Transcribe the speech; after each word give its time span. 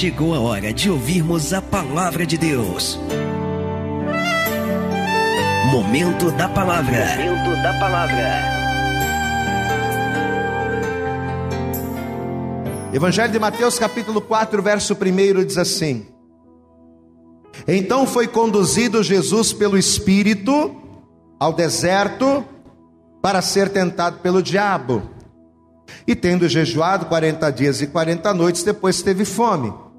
chegou 0.00 0.34
a 0.34 0.40
hora 0.40 0.72
de 0.72 0.90
ouvirmos 0.90 1.52
a 1.52 1.60
palavra 1.60 2.24
de 2.24 2.38
Deus. 2.38 2.98
Momento 5.70 6.30
da 6.30 6.48
palavra. 6.48 7.04
Momento 7.18 7.62
da 7.62 7.78
palavra. 7.78 8.42
Evangelho 12.94 13.30
de 13.30 13.38
Mateus, 13.38 13.78
capítulo 13.78 14.22
4, 14.22 14.62
verso 14.62 14.94
1 14.94 15.44
diz 15.44 15.58
assim: 15.58 16.06
Então 17.68 18.06
foi 18.06 18.26
conduzido 18.26 19.02
Jesus 19.02 19.52
pelo 19.52 19.76
Espírito 19.76 20.74
ao 21.38 21.52
deserto 21.52 22.42
para 23.20 23.42
ser 23.42 23.68
tentado 23.68 24.20
pelo 24.20 24.42
diabo. 24.42 25.02
E 26.06 26.14
tendo 26.14 26.48
jejuado 26.48 27.04
40 27.04 27.50
dias 27.50 27.82
e 27.82 27.86
40 27.86 28.32
noites, 28.32 28.62
depois 28.62 29.02
teve 29.02 29.26
fome. 29.26 29.89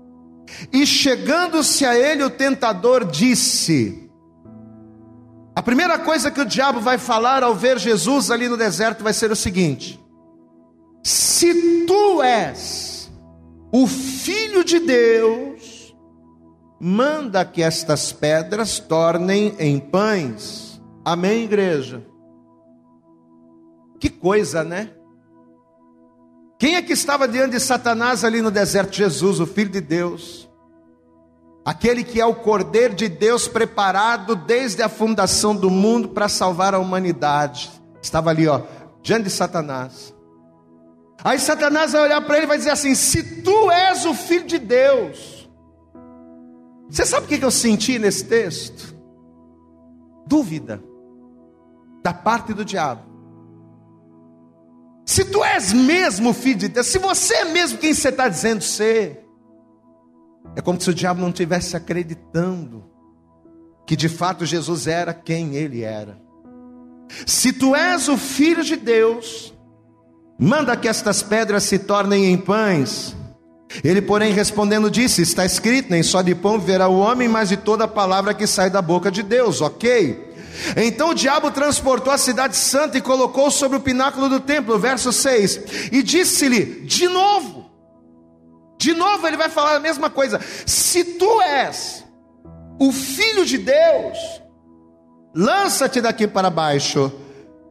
E 0.72 0.86
chegando-se 0.86 1.86
a 1.86 1.98
ele, 1.98 2.24
o 2.24 2.30
tentador 2.30 3.06
disse: 3.06 4.10
A 5.56 5.62
primeira 5.62 6.00
coisa 6.00 6.32
que 6.32 6.42
o 6.42 6.46
diabo 6.46 6.80
vai 6.80 6.98
falar 6.98 7.44
ao 7.44 7.56
ver 7.56 7.80
Jesus 7.80 8.32
ali 8.32 8.48
no 8.48 8.58
deserto 8.58 9.04
vai 9.04 9.14
ser 9.14 9.32
o 9.32 9.36
seguinte: 9.36 10.00
Se 11.04 11.86
tu 11.86 12.22
és 12.22 13.12
o 13.72 13.88
filho 13.88 14.64
de 14.64 14.80
Deus, 14.80 15.96
manda 16.80 17.46
que 17.46 17.62
estas 17.62 18.12
pedras 18.12 18.80
tornem 18.80 19.56
em 19.60 19.80
pães. 19.80 20.82
Amém, 21.06 21.44
igreja? 21.44 22.06
Que 24.00 24.10
coisa, 24.10 24.64
né? 24.64 24.90
Quem 26.62 26.76
é 26.76 26.82
que 26.84 26.94
estava 26.94 27.28
diante 27.28 27.54
de 27.54 27.60
Satanás 27.60 28.24
ali 28.24 28.40
no 28.40 28.52
deserto? 28.52 28.96
Jesus, 28.96 29.40
o 29.40 29.48
Filho 29.48 29.72
de 29.72 29.82
Deus. 29.82 30.48
Aquele 31.66 32.04
que 32.04 32.22
é 32.22 32.26
o 32.26 32.36
Cordeiro 32.36 32.94
de 32.94 33.10
Deus 33.10 33.48
preparado 33.48 34.36
desde 34.36 34.84
a 34.84 34.88
fundação 34.88 35.56
do 35.56 35.72
mundo 35.72 36.10
para 36.10 36.30
salvar 36.30 36.76
a 36.76 36.80
humanidade. 36.80 37.72
Estava 38.00 38.30
ali, 38.30 38.48
ó, 38.48 38.62
diante 39.02 39.24
de 39.24 39.30
Satanás. 39.32 40.14
Aí 41.24 41.40
Satanás 41.40 41.94
vai 41.94 42.04
olhar 42.04 42.22
para 42.22 42.36
ele 42.36 42.46
e 42.46 42.50
vai 42.50 42.60
dizer 42.60 42.70
assim: 42.70 42.94
Se 42.94 43.42
tu 43.42 43.72
és 43.72 44.06
o 44.06 44.14
Filho 44.14 44.46
de 44.46 44.60
Deus. 44.60 45.50
Você 46.88 47.08
sabe 47.08 47.26
o 47.26 47.28
que 47.28 47.44
eu 47.44 47.50
senti 47.50 47.98
nesse 47.98 48.26
texto? 48.26 48.96
Dúvida 50.28 50.80
da 52.04 52.14
parte 52.14 52.54
do 52.54 52.64
diabo. 52.64 53.11
Se 55.06 55.26
tu 55.26 55.44
és 55.44 55.74
mesmo 55.74 56.34
filho 56.34 56.60
de 56.60 56.68
Deus, 56.68 56.88
se 56.88 57.00
você 57.00 57.36
é 57.36 57.46
mesmo 57.46 57.78
quem 57.78 57.94
você 57.94 58.10
está 58.10 58.28
dizendo 58.28 58.64
ser, 58.64 59.26
é 60.56 60.62
como 60.62 60.80
se 60.80 60.90
o 60.90 60.94
diabo 60.94 61.22
não 61.22 61.30
estivesse 61.30 61.76
acreditando 61.76 62.84
que 63.86 63.96
de 63.96 64.08
fato 64.08 64.46
Jesus 64.46 64.88
era 64.88 65.14
quem 65.14 65.56
ele 65.56 65.82
era. 65.82 66.18
Se 67.26 67.52
tu 67.52 67.76
és 67.76 68.08
o 68.08 68.18
filho 68.18 68.64
de 68.64 68.76
Deus, 68.76 69.54
manda 70.40 70.78
que 70.78 70.88
estas 70.88 71.22
pedras 71.22 71.64
se 71.64 71.80
tornem 71.80 72.32
em 72.32 72.38
pães. 72.38 73.16
Ele, 73.84 74.02
porém, 74.02 74.34
respondendo, 74.34 74.90
disse: 74.90 75.22
Está 75.22 75.46
escrito, 75.46 75.90
nem 75.90 76.04
só 76.04 76.22
de 76.22 76.36
pão 76.36 76.60
verá 76.60 76.88
o 76.88 77.00
homem, 77.00 77.28
mas 77.28 77.50
de 77.50 77.58
toda 77.58 77.88
palavra 77.88 78.34
que 78.34 78.48
sai 78.48 78.70
da 78.70 78.82
boca 78.82 79.12
de 79.12 79.24
Deus, 79.24 79.62
ok? 79.62 80.31
Então 80.76 81.10
o 81.10 81.14
diabo 81.16 81.52
transportou 81.52 82.12
a 82.12 82.18
cidade 82.18 82.56
santa 82.56 82.98
e 82.98 83.02
colocou 83.02 83.50
sobre 83.52 83.78
o 83.78 83.82
pináculo 83.82 84.30
do 84.30 84.40
templo, 84.40 84.78
verso 84.78 85.12
6, 85.12 85.90
e 85.92 86.04
disse-lhe 86.04 86.82
de 86.86 87.08
novo, 87.08 87.70
de 88.78 88.94
novo 88.94 89.28
ele 89.28 89.38
vai 89.38 89.50
falar 89.50 89.76
a 89.76 89.80
mesma 89.80 90.10
coisa: 90.10 90.40
se 90.66 91.04
tu 91.04 91.42
és 91.42 92.04
o 92.80 92.92
filho 92.92 93.46
de 93.46 93.60
Deus, 93.60 94.18
lança-te 95.36 96.02
daqui 96.02 96.28
para 96.28 96.50
baixo, 96.50 97.12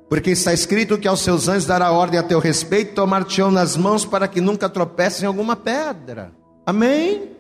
porque 0.09 0.31
está 0.31 0.53
escrito 0.53 0.99
que 0.99 1.09
aos 1.09 1.21
seus 1.21 1.49
anjos 1.49 1.66
dará 1.66 1.91
ordem 1.91 2.19
a 2.19 2.22
teu 2.22 2.38
respeito, 2.38 2.94
tomar-te-ão 2.94 3.50
nas 3.50 3.77
mãos 3.77 4.04
para 4.04 4.28
que 4.28 4.41
nunca 4.41 4.69
tropeces 4.69 5.22
em 5.22 5.27
alguma 5.27 5.56
pedra. 5.56 6.33
Amém? 6.65 7.40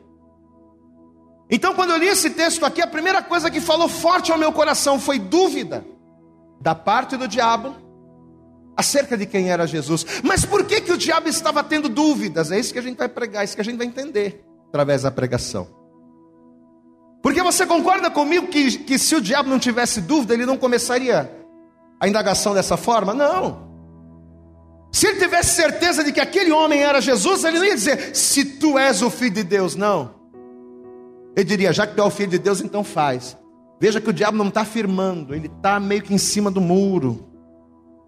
Então, 1.50 1.74
quando 1.74 1.90
eu 1.90 1.96
li 1.96 2.06
esse 2.06 2.30
texto 2.30 2.64
aqui, 2.64 2.80
a 2.80 2.86
primeira 2.86 3.22
coisa 3.22 3.50
que 3.50 3.60
falou 3.60 3.88
forte 3.88 4.30
ao 4.30 4.38
meu 4.38 4.52
coração 4.52 5.00
foi 5.00 5.18
dúvida 5.18 5.84
da 6.60 6.74
parte 6.74 7.16
do 7.16 7.26
diabo 7.26 7.74
acerca 8.76 9.16
de 9.16 9.26
quem 9.26 9.50
era 9.50 9.66
Jesus. 9.66 10.06
Mas 10.22 10.44
por 10.44 10.64
que, 10.64 10.80
que 10.80 10.92
o 10.92 10.96
diabo 10.96 11.28
estava 11.28 11.64
tendo 11.64 11.88
dúvidas? 11.88 12.52
É 12.52 12.58
isso 12.58 12.72
que 12.72 12.78
a 12.78 12.82
gente 12.82 12.96
vai 12.96 13.08
pregar, 13.08 13.42
é 13.42 13.44
isso 13.44 13.54
que 13.56 13.60
a 13.60 13.64
gente 13.64 13.76
vai 13.76 13.86
entender 13.86 14.44
através 14.68 15.02
da 15.02 15.10
pregação. 15.10 15.66
Porque 17.20 17.42
você 17.42 17.66
concorda 17.66 18.10
comigo 18.10 18.46
que, 18.46 18.78
que 18.78 18.98
se 18.98 19.14
o 19.16 19.20
diabo 19.20 19.50
não 19.50 19.58
tivesse 19.58 20.00
dúvida, 20.00 20.34
ele 20.34 20.46
não 20.46 20.56
começaria 20.56 21.30
a 21.98 22.08
indagação 22.08 22.54
dessa 22.54 22.76
forma? 22.76 23.12
Não. 23.12 23.68
Se 24.92 25.06
ele 25.06 25.18
tivesse 25.18 25.54
certeza 25.54 26.02
de 26.02 26.12
que 26.12 26.20
aquele 26.20 26.50
homem 26.50 26.82
era 26.82 27.00
Jesus, 27.00 27.44
ele 27.44 27.58
não 27.58 27.66
ia 27.66 27.74
dizer, 27.74 28.14
se 28.14 28.44
tu 28.44 28.78
és 28.78 29.02
o 29.02 29.10
filho 29.10 29.34
de 29.34 29.44
Deus, 29.44 29.74
não. 29.74 30.19
Ele 31.40 31.48
diria: 31.48 31.72
já 31.72 31.86
que 31.86 31.94
tu 31.94 32.02
é 32.02 32.04
o 32.04 32.10
filho 32.10 32.30
de 32.30 32.38
Deus, 32.38 32.60
então 32.60 32.84
faz. 32.84 33.36
Veja 33.80 34.00
que 34.00 34.10
o 34.10 34.12
diabo 34.12 34.36
não 34.36 34.48
está 34.48 34.60
afirmando, 34.60 35.34
ele 35.34 35.46
está 35.46 35.80
meio 35.80 36.02
que 36.02 36.12
em 36.12 36.18
cima 36.18 36.50
do 36.50 36.60
muro. 36.60 37.26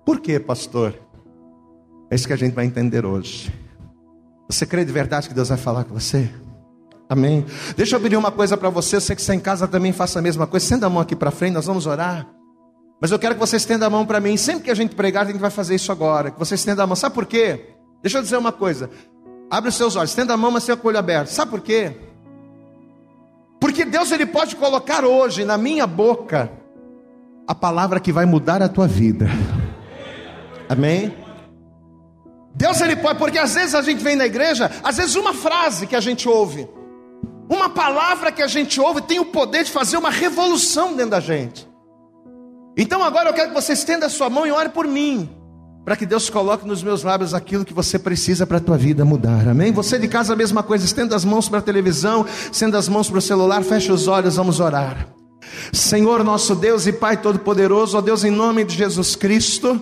Por 0.04 0.20
quê, 0.20 0.38
pastor? 0.38 0.94
É 2.10 2.15
isso 2.15 2.26
que 2.26 2.32
a 2.34 2.37
gente 2.37 2.53
vai 2.53 2.66
entender 2.66 3.06
hoje. 3.06 3.50
Você 4.50 4.66
crê 4.66 4.84
de 4.84 4.93
verdade 4.93 5.28
que 5.28 5.34
Deus 5.34 5.48
vai 5.48 5.56
falar 5.56 5.84
com 5.84 5.94
você? 5.94 6.28
Amém. 7.09 7.47
Deixa 7.75 7.97
eu 7.97 8.00
pedir 8.00 8.16
uma 8.16 8.31
coisa 8.31 8.54
para 8.54 8.69
você, 8.69 9.00
você 9.00 9.15
que 9.15 9.22
está 9.22 9.34
em 9.34 9.41
casa 9.41 9.66
também 9.66 9.93
faça 9.93 10.19
a 10.19 10.22
mesma 10.22 10.47
coisa. 10.47 10.64
Estenda 10.66 10.87
a 10.87 10.91
mão 10.91 11.00
aqui 11.00 11.16
para 11.16 11.31
frente, 11.31 11.54
nós 11.54 11.64
vamos 11.64 11.87
orar. 11.87 12.28
Mas 13.00 13.10
eu 13.10 13.19
quero 13.19 13.34
que 13.34 13.41
você 13.41 13.56
estenda 13.56 13.87
a 13.87 13.91
mão 13.91 14.04
para 14.04 14.20
mim. 14.20 14.37
Sempre 14.37 14.64
que 14.64 14.70
a 14.70 14.75
gente 14.75 14.94
pregar, 14.94 15.25
a 15.25 15.26
gente 15.31 15.41
vai 15.41 15.50
fazer 15.50 15.75
isso 15.75 15.91
agora. 15.91 16.31
Que 16.31 16.38
você 16.38 16.54
estenda 16.54 16.82
a 16.82 16.87
mão. 16.87 16.94
Sabe 16.94 17.14
por 17.14 17.25
quê? 17.25 17.70
Deixa 18.03 18.19
eu 18.19 18.22
dizer 18.22 18.37
uma 18.37 18.53
coisa. 18.53 18.91
Abre 19.50 19.70
os 19.70 19.75
seus 19.75 19.97
olhos, 19.97 20.10
estenda 20.10 20.34
a 20.34 20.37
mão, 20.37 20.50
mas 20.50 20.64
sem 20.64 20.75
o 20.75 20.78
olho 20.82 20.99
aberto. 20.99 21.28
Sabe 21.28 21.50
por 21.50 21.62
quê? 21.62 21.97
Porque 23.62 23.84
Deus 23.84 24.11
ele 24.11 24.27
pode 24.27 24.56
colocar 24.56 25.05
hoje 25.05 25.45
na 25.45 25.56
minha 25.56 25.87
boca 25.87 26.50
a 27.47 27.55
palavra 27.55 28.00
que 28.00 28.11
vai 28.11 28.27
mudar 28.27 28.61
a 28.61 28.69
tua 28.69 28.89
vida. 28.89 29.28
Amém? 30.69 31.15
Deus 32.56 32.81
ele 32.81 32.97
pode, 32.97 33.21
porque 33.21 33.39
às 33.39 33.55
vezes 33.55 33.77
a 33.77 33.81
gente 33.81 34.03
vem 34.03 34.17
na 34.17 34.27
igreja, 34.27 34.69
às 34.83 34.97
vezes 34.97 35.15
uma 35.15 35.33
frase 35.33 35.87
que 35.87 35.95
a 35.95 36.00
gente 36.00 36.28
ouve, 36.28 36.69
uma 37.49 37.69
palavra 37.69 38.33
que 38.33 38.43
a 38.43 38.49
gente 38.49 38.81
ouve 38.81 39.00
tem 39.00 39.21
o 39.21 39.27
poder 39.27 39.62
de 39.62 39.71
fazer 39.71 39.97
uma 39.97 40.11
revolução 40.11 40.97
dentro 40.97 41.12
da 41.12 41.21
gente. 41.21 41.65
Então 42.77 43.00
agora 43.00 43.31
eu 43.31 43.33
quero 43.33 43.50
que 43.50 43.55
você 43.55 43.75
estenda 43.75 44.06
a 44.06 44.11
sua 44.11 44.29
mão 44.29 44.44
e 44.44 44.50
ore 44.50 44.71
por 44.71 44.89
mim 44.89 45.31
para 45.84 45.97
que 45.97 46.06
Deus 46.06 46.31
coloque 46.31 46.66
nos 46.66 46.82
meus 46.82 47.03
lábios 47.03 47.34
aquilo 47.34 47.65
que 47.65 47.75
você 47.75 47.98
precisa 47.98 48.47
para 48.47 48.59
a 48.59 48.60
tua 48.60 48.78
vida 48.78 49.04
mudar. 49.04 49.48
Amém? 49.48 49.72
Você 49.72 49.98
de 49.98 50.09
casa 50.09 50.32
a 50.32 50.37
mesma 50.37 50.62
coisa, 50.62 50.84
estenda 50.84 51.16
as 51.16 51.25
mãos 51.25 51.48
para 51.48 51.59
a 51.59 51.62
televisão, 51.62 52.25
estenda 52.50 52.78
as 52.78 52.88
mãos 52.88 53.09
para 53.09 53.19
o 53.19 53.22
celular, 53.22 53.62
feche 53.65 53.91
os 53.91 54.06
olhos, 54.06 54.37
vamos 54.37 54.60
orar. 54.60 55.09
Senhor 55.72 56.22
nosso 56.22 56.54
Deus 56.54 56.87
e 56.87 56.93
Pai 56.93 57.16
todo 57.16 57.38
poderoso, 57.41 57.98
ó 57.98 58.00
Deus 58.00 58.25
em 58.25 58.31
nome 58.31 58.65
de 58.65 58.76
Jesus 58.76 59.16
Cristo, 59.16 59.81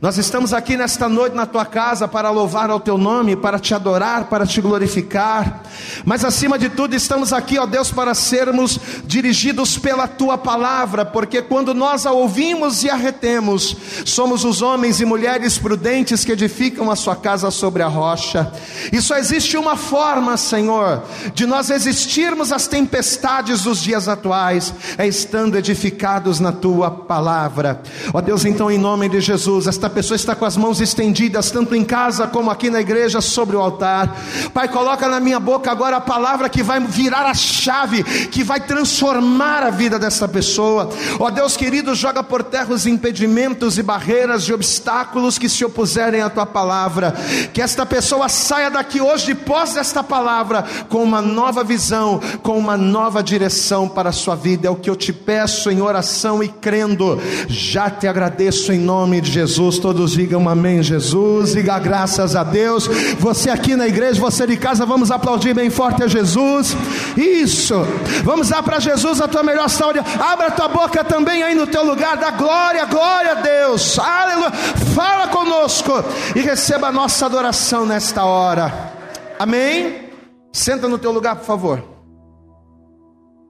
nós 0.00 0.16
estamos 0.16 0.52
aqui 0.52 0.76
nesta 0.76 1.08
noite 1.08 1.34
na 1.34 1.44
tua 1.44 1.66
casa 1.66 2.06
para 2.06 2.30
louvar 2.30 2.70
ao 2.70 2.78
teu 2.78 2.96
nome, 2.96 3.34
para 3.34 3.58
te 3.58 3.74
adorar, 3.74 4.28
para 4.28 4.46
te 4.46 4.60
glorificar. 4.60 5.64
Mas 6.04 6.24
acima 6.24 6.56
de 6.56 6.68
tudo, 6.68 6.94
estamos 6.94 7.32
aqui, 7.32 7.58
ó 7.58 7.66
Deus, 7.66 7.90
para 7.90 8.14
sermos 8.14 8.78
dirigidos 9.04 9.76
pela 9.76 10.06
tua 10.06 10.38
palavra, 10.38 11.04
porque 11.04 11.42
quando 11.42 11.74
nós 11.74 12.06
a 12.06 12.12
ouvimos 12.12 12.84
e 12.84 12.90
a 12.90 12.94
retemos, 12.94 13.76
somos 14.04 14.44
os 14.44 14.62
homens 14.62 15.00
e 15.00 15.04
mulheres 15.04 15.58
prudentes 15.58 16.24
que 16.24 16.30
edificam 16.30 16.92
a 16.92 16.96
sua 16.96 17.16
casa 17.16 17.50
sobre 17.50 17.82
a 17.82 17.88
rocha. 17.88 18.52
E 18.92 19.02
só 19.02 19.16
existe 19.16 19.56
uma 19.56 19.74
forma, 19.74 20.36
Senhor, 20.36 21.02
de 21.34 21.44
nós 21.44 21.70
resistirmos 21.70 22.52
às 22.52 22.68
tempestades 22.68 23.62
dos 23.62 23.82
dias 23.82 24.06
atuais, 24.06 24.72
é 24.96 25.08
estando 25.08 25.58
edificados 25.58 26.38
na 26.38 26.52
tua 26.52 26.88
palavra. 26.88 27.82
Ó 28.14 28.20
Deus, 28.20 28.44
então 28.44 28.70
em 28.70 28.78
nome 28.78 29.08
de 29.08 29.20
Jesus, 29.20 29.66
esta 29.66 29.87
esta 29.88 29.94
pessoa 29.94 30.16
está 30.16 30.34
com 30.34 30.44
as 30.44 30.56
mãos 30.56 30.82
estendidas, 30.82 31.50
tanto 31.50 31.74
em 31.74 31.82
casa 31.82 32.26
como 32.26 32.50
aqui 32.50 32.68
na 32.68 32.80
igreja, 32.80 33.22
sobre 33.22 33.56
o 33.56 33.60
altar. 33.60 34.14
Pai, 34.52 34.68
coloca 34.68 35.08
na 35.08 35.18
minha 35.18 35.40
boca 35.40 35.70
agora 35.70 35.96
a 35.96 36.00
palavra 36.00 36.48
que 36.50 36.62
vai 36.62 36.78
virar 36.78 37.24
a 37.24 37.32
chave, 37.32 38.04
que 38.04 38.44
vai 38.44 38.60
transformar 38.60 39.62
a 39.62 39.70
vida 39.70 39.98
dessa 39.98 40.28
pessoa. 40.28 40.90
Ó 41.18 41.26
oh, 41.26 41.30
Deus 41.30 41.56
querido, 41.56 41.94
joga 41.94 42.22
por 42.22 42.42
terra 42.42 42.74
os 42.74 42.86
impedimentos 42.86 43.78
e 43.78 43.82
barreiras 43.82 44.42
e 44.42 44.52
obstáculos 44.52 45.38
que 45.38 45.48
se 45.48 45.64
opuserem 45.64 46.20
à 46.20 46.28
tua 46.28 46.44
palavra. 46.44 47.14
Que 47.54 47.62
esta 47.62 47.86
pessoa 47.86 48.28
saia 48.28 48.70
daqui 48.70 49.00
hoje, 49.00 49.26
de 49.26 49.34
pós 49.34 49.72
desta 49.72 50.02
palavra, 50.02 50.66
com 50.90 51.02
uma 51.02 51.22
nova 51.22 51.64
visão, 51.64 52.20
com 52.42 52.58
uma 52.58 52.76
nova 52.76 53.22
direção 53.22 53.88
para 53.88 54.10
a 54.10 54.12
sua 54.12 54.34
vida. 54.34 54.68
É 54.68 54.70
o 54.70 54.76
que 54.76 54.90
eu 54.90 54.96
te 54.96 55.14
peço 55.14 55.70
em 55.70 55.80
oração 55.80 56.42
e 56.42 56.48
crendo. 56.48 57.18
Já 57.48 57.88
te 57.88 58.06
agradeço 58.06 58.70
em 58.70 58.78
nome 58.78 59.22
de 59.22 59.32
Jesus 59.32 59.77
Todos 59.78 60.12
digam 60.12 60.48
amém, 60.48 60.82
Jesus. 60.82 61.52
Diga 61.52 61.78
graças 61.78 62.34
a 62.34 62.42
Deus. 62.42 62.86
Você 63.18 63.50
aqui 63.50 63.76
na 63.76 63.86
igreja, 63.86 64.20
você 64.20 64.46
de 64.46 64.56
casa, 64.56 64.84
vamos 64.84 65.10
aplaudir 65.10 65.54
bem 65.54 65.70
forte 65.70 66.02
a 66.02 66.06
Jesus. 66.06 66.76
Isso. 67.16 67.74
Vamos 68.24 68.48
dar 68.48 68.62
para 68.62 68.80
Jesus 68.80 69.20
a 69.20 69.28
tua 69.28 69.42
melhor 69.42 69.68
saúde. 69.68 70.00
Abra 70.20 70.48
a 70.48 70.50
tua 70.50 70.68
boca 70.68 71.02
também 71.04 71.42
aí 71.42 71.54
no 71.54 71.66
teu 71.66 71.84
lugar. 71.84 72.16
Dá 72.16 72.30
glória, 72.30 72.84
glória 72.86 73.32
a 73.32 73.34
Deus. 73.34 73.98
Aleluia. 73.98 74.52
Fala 74.94 75.28
conosco 75.28 75.92
e 76.34 76.40
receba 76.40 76.88
a 76.88 76.92
nossa 76.92 77.26
adoração 77.26 77.86
nesta 77.86 78.24
hora. 78.24 78.72
Amém. 79.38 80.08
Senta 80.52 80.88
no 80.88 80.98
teu 80.98 81.12
lugar, 81.12 81.36
por 81.36 81.44
favor. 81.44 81.98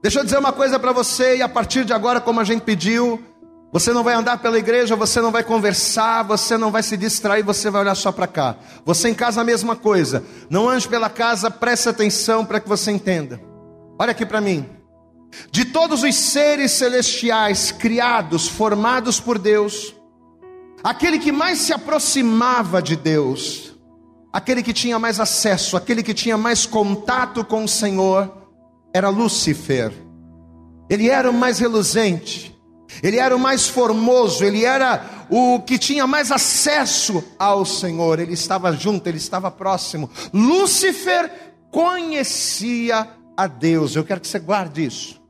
Deixa 0.01 0.19
eu 0.19 0.23
dizer 0.23 0.37
uma 0.37 0.53
coisa 0.53 0.79
para 0.79 0.93
você, 0.93 1.37
e 1.37 1.41
a 1.41 1.49
partir 1.49 1.83
de 1.83 1.91
agora, 1.91 2.21
como 2.21 2.39
a 2.39 2.43
gente 2.45 2.61
pediu, 2.61 3.21
você 3.71 3.93
não 3.93 4.03
vai 4.03 4.15
andar 4.15 4.39
pela 4.39 4.57
igreja, 4.57 4.95
você 4.95 5.21
não 5.21 5.31
vai 5.31 5.43
conversar, 5.43 6.23
você 6.23 6.57
não 6.57 6.71
vai 6.71 6.81
se 6.81 6.97
distrair, 6.97 7.43
você 7.43 7.69
vai 7.69 7.81
olhar 7.81 7.95
só 7.95 8.11
para 8.11 8.25
cá. 8.25 8.55
Você 8.83 9.09
em 9.09 9.13
casa 9.13 9.41
a 9.41 9.43
mesma 9.43 9.75
coisa. 9.75 10.23
Não 10.49 10.67
ande 10.67 10.87
pela 10.87 11.09
casa, 11.09 11.51
preste 11.51 11.87
atenção 11.87 12.43
para 12.43 12.59
que 12.59 12.67
você 12.67 12.89
entenda. 12.89 13.39
Olha 13.99 14.11
aqui 14.11 14.25
para 14.25 14.41
mim. 14.41 14.67
De 15.51 15.65
todos 15.65 16.01
os 16.01 16.15
seres 16.15 16.71
celestiais 16.71 17.71
criados, 17.71 18.47
formados 18.47 19.19
por 19.19 19.37
Deus, 19.37 19.93
aquele 20.83 21.19
que 21.19 21.31
mais 21.31 21.59
se 21.59 21.71
aproximava 21.71 22.81
de 22.81 22.95
Deus, 22.95 23.77
aquele 24.33 24.63
que 24.63 24.73
tinha 24.73 24.97
mais 24.97 25.19
acesso, 25.19 25.77
aquele 25.77 26.01
que 26.01 26.15
tinha 26.15 26.37
mais 26.37 26.65
contato 26.65 27.45
com 27.45 27.63
o 27.63 27.69
Senhor, 27.69 28.31
era 28.91 29.09
Lúcifer. 29.09 29.93
Ele 30.89 31.07
era 31.07 31.29
o 31.29 31.33
mais 31.33 31.59
reluzente, 31.59 32.58
ele 33.03 33.17
era 33.17 33.35
o 33.35 33.39
mais 33.39 33.67
formoso, 33.67 34.43
ele 34.43 34.65
era 34.65 35.25
o 35.29 35.59
que 35.61 35.77
tinha 35.77 36.07
mais 36.07 36.31
acesso 36.31 37.23
ao 37.37 37.65
Senhor, 37.65 38.19
ele 38.19 38.33
estava 38.33 38.71
junto, 38.71 39.07
ele 39.07 39.17
estava 39.17 39.51
próximo. 39.51 40.09
Lúcifer 40.33 41.31
conhecia 41.71 43.07
a 43.37 43.47
Deus, 43.47 43.95
eu 43.95 44.03
quero 44.03 44.19
que 44.19 44.27
você 44.27 44.39
guarde 44.39 44.85
isso. 44.85 45.21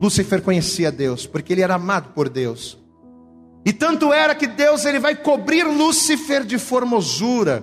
Lúcifer 0.00 0.42
conhecia 0.42 0.92
Deus, 0.92 1.26
porque 1.26 1.52
ele 1.52 1.62
era 1.62 1.74
amado 1.74 2.12
por 2.14 2.28
Deus. 2.28 2.78
E 3.64 3.72
tanto 3.72 4.12
era 4.12 4.34
que 4.34 4.46
Deus 4.46 4.84
ele 4.84 4.98
vai 4.98 5.14
cobrir 5.14 5.64
Lúcifer 5.64 6.44
de 6.44 6.58
formosura, 6.58 7.62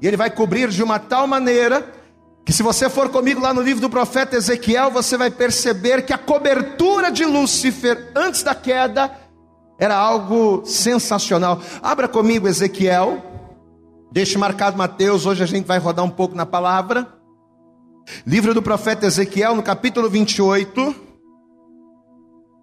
e 0.00 0.06
ele 0.06 0.16
vai 0.16 0.30
cobrir 0.30 0.68
de 0.68 0.82
uma 0.82 0.98
tal 0.98 1.26
maneira 1.26 1.95
que 2.46 2.52
se 2.52 2.62
você 2.62 2.88
for 2.88 3.08
comigo 3.08 3.40
lá 3.40 3.52
no 3.52 3.60
livro 3.60 3.80
do 3.80 3.90
profeta 3.90 4.36
Ezequiel, 4.36 4.88
você 4.88 5.16
vai 5.16 5.32
perceber 5.32 6.02
que 6.02 6.12
a 6.12 6.18
cobertura 6.18 7.10
de 7.10 7.24
Lúcifer 7.24 8.12
antes 8.14 8.44
da 8.44 8.54
queda 8.54 9.10
era 9.76 9.96
algo 9.96 10.64
sensacional. 10.64 11.60
Abra 11.82 12.06
comigo 12.06 12.46
Ezequiel, 12.46 13.20
deixe 14.12 14.38
marcado 14.38 14.78
Mateus, 14.78 15.26
hoje 15.26 15.42
a 15.42 15.46
gente 15.46 15.66
vai 15.66 15.80
rodar 15.80 16.04
um 16.04 16.10
pouco 16.10 16.36
na 16.36 16.46
palavra. 16.46 17.12
Livro 18.24 18.54
do 18.54 18.62
profeta 18.62 19.06
Ezequiel, 19.06 19.56
no 19.56 19.62
capítulo 19.64 20.08
28. 20.08 20.94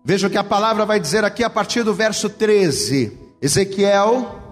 Veja 0.06 0.28
o 0.28 0.30
que 0.30 0.38
a 0.38 0.46
palavra 0.46 0.86
vai 0.86 0.98
dizer 0.98 1.26
aqui 1.26 1.44
a 1.44 1.50
partir 1.50 1.84
do 1.84 1.94
verso 1.94 2.30
13. 2.30 3.20
Ezequiel 3.42 4.43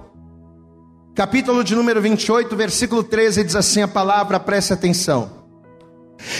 capítulo 1.14 1.64
de 1.64 1.76
número 1.76 2.02
28, 2.02 2.56
versículo 2.56 3.04
13, 3.04 3.44
diz 3.44 3.56
assim 3.56 3.82
a 3.82 3.88
palavra, 3.88 4.40
preste 4.40 4.74
atenção. 4.74 5.42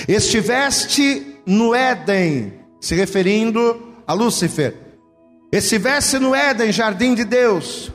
Estiveste 0.08 1.40
no 1.46 1.74
Éden, 1.76 2.54
se 2.80 2.96
referindo 2.96 3.96
a 4.08 4.14
Lúcifer, 4.14 4.76
estiveste 5.52 6.20
no 6.20 6.36
Éden, 6.36 6.72
jardim 6.72 7.14
de 7.14 7.26
Deus, 7.26 7.92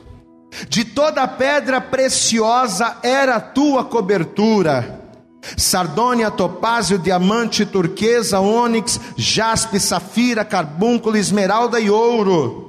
de 0.69 0.85
toda 0.85 1.27
pedra 1.27 1.81
preciosa 1.81 2.97
era 3.01 3.35
a 3.35 3.41
tua 3.41 3.83
cobertura, 3.85 5.01
sardônia, 5.55 6.29
topázio, 6.29 6.99
diamante, 6.99 7.65
turquesa, 7.65 8.39
ônix, 8.39 8.99
jaspe, 9.15 9.79
safira, 9.79 10.43
carbúnculo, 10.43 11.17
esmeralda 11.17 11.79
e 11.79 11.89
ouro. 11.89 12.66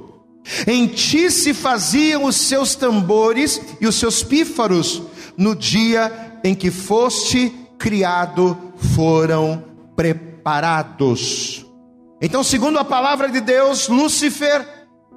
Em 0.65 0.87
ti 0.87 1.29
se 1.29 1.53
faziam 1.53 2.23
os 2.23 2.35
seus 2.35 2.75
tambores 2.75 3.61
e 3.79 3.87
os 3.87 3.95
seus 3.95 4.23
pífaros, 4.23 5.01
no 5.37 5.55
dia 5.55 6.39
em 6.43 6.55
que 6.55 6.71
foste 6.71 7.53
criado, 7.77 8.57
foram 8.95 9.63
preparados. 9.95 11.65
Então, 12.21 12.43
segundo 12.43 12.79
a 12.79 12.85
palavra 12.85 13.29
de 13.29 13.39
Deus, 13.39 13.87
Lúcifer 13.87 14.65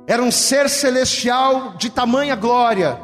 era 0.06 0.22
um 0.22 0.30
ser 0.30 0.68
celestial 0.68 1.74
de 1.76 1.90
tamanha 1.90 2.36
glória. 2.36 3.00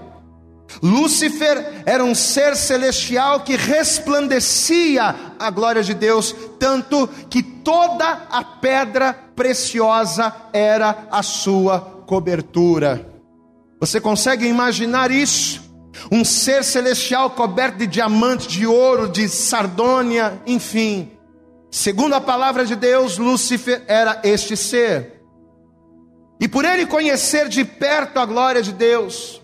Lúcifer 0.83 1.83
era 1.87 2.05
um 2.05 2.15
ser 2.15 2.55
celestial 2.55 3.41
que 3.41 3.57
resplandecia 3.57 5.15
a 5.39 5.51
glória 5.51 5.83
de 5.83 5.95
Deus, 5.95 6.35
tanto 6.59 7.09
que 7.31 7.43
toda 7.43 8.27
a 8.31 8.45
pedra 8.45 9.19
preciosa 9.35 10.33
era 10.53 11.07
a 11.11 11.23
sua 11.23 11.98
cobertura. 12.09 13.07
Você 13.79 14.01
consegue 14.01 14.47
imaginar 14.47 15.11
isso? 15.11 15.63
Um 16.11 16.25
ser 16.25 16.65
celestial 16.65 17.31
coberto 17.31 17.77
de 17.77 17.87
diamante, 17.87 18.49
de 18.49 18.67
ouro, 18.67 19.09
de 19.11 19.29
sardônia, 19.29 20.41
enfim. 20.47 21.13
Segundo 21.71 22.15
a 22.15 22.21
palavra 22.21 22.65
de 22.65 22.75
Deus, 22.75 23.19
Lúcifer 23.19 23.85
era 23.87 24.23
este 24.25 24.57
ser. 24.57 25.23
E 26.41 26.49
por 26.49 26.65
ele 26.65 26.87
conhecer 26.87 27.47
de 27.47 27.63
perto 27.63 28.19
a 28.19 28.25
glória 28.25 28.63
de 28.63 28.73
Deus, 28.73 29.43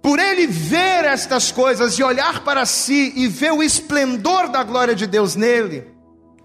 por 0.00 0.20
ele 0.20 0.46
ver 0.46 1.04
estas 1.04 1.50
coisas 1.50 1.98
e 1.98 2.02
olhar 2.04 2.44
para 2.44 2.64
si 2.64 3.12
e 3.16 3.26
ver 3.26 3.50
o 3.50 3.62
esplendor 3.62 4.48
da 4.48 4.62
glória 4.62 4.94
de 4.94 5.06
Deus 5.06 5.34
nele, 5.34 5.84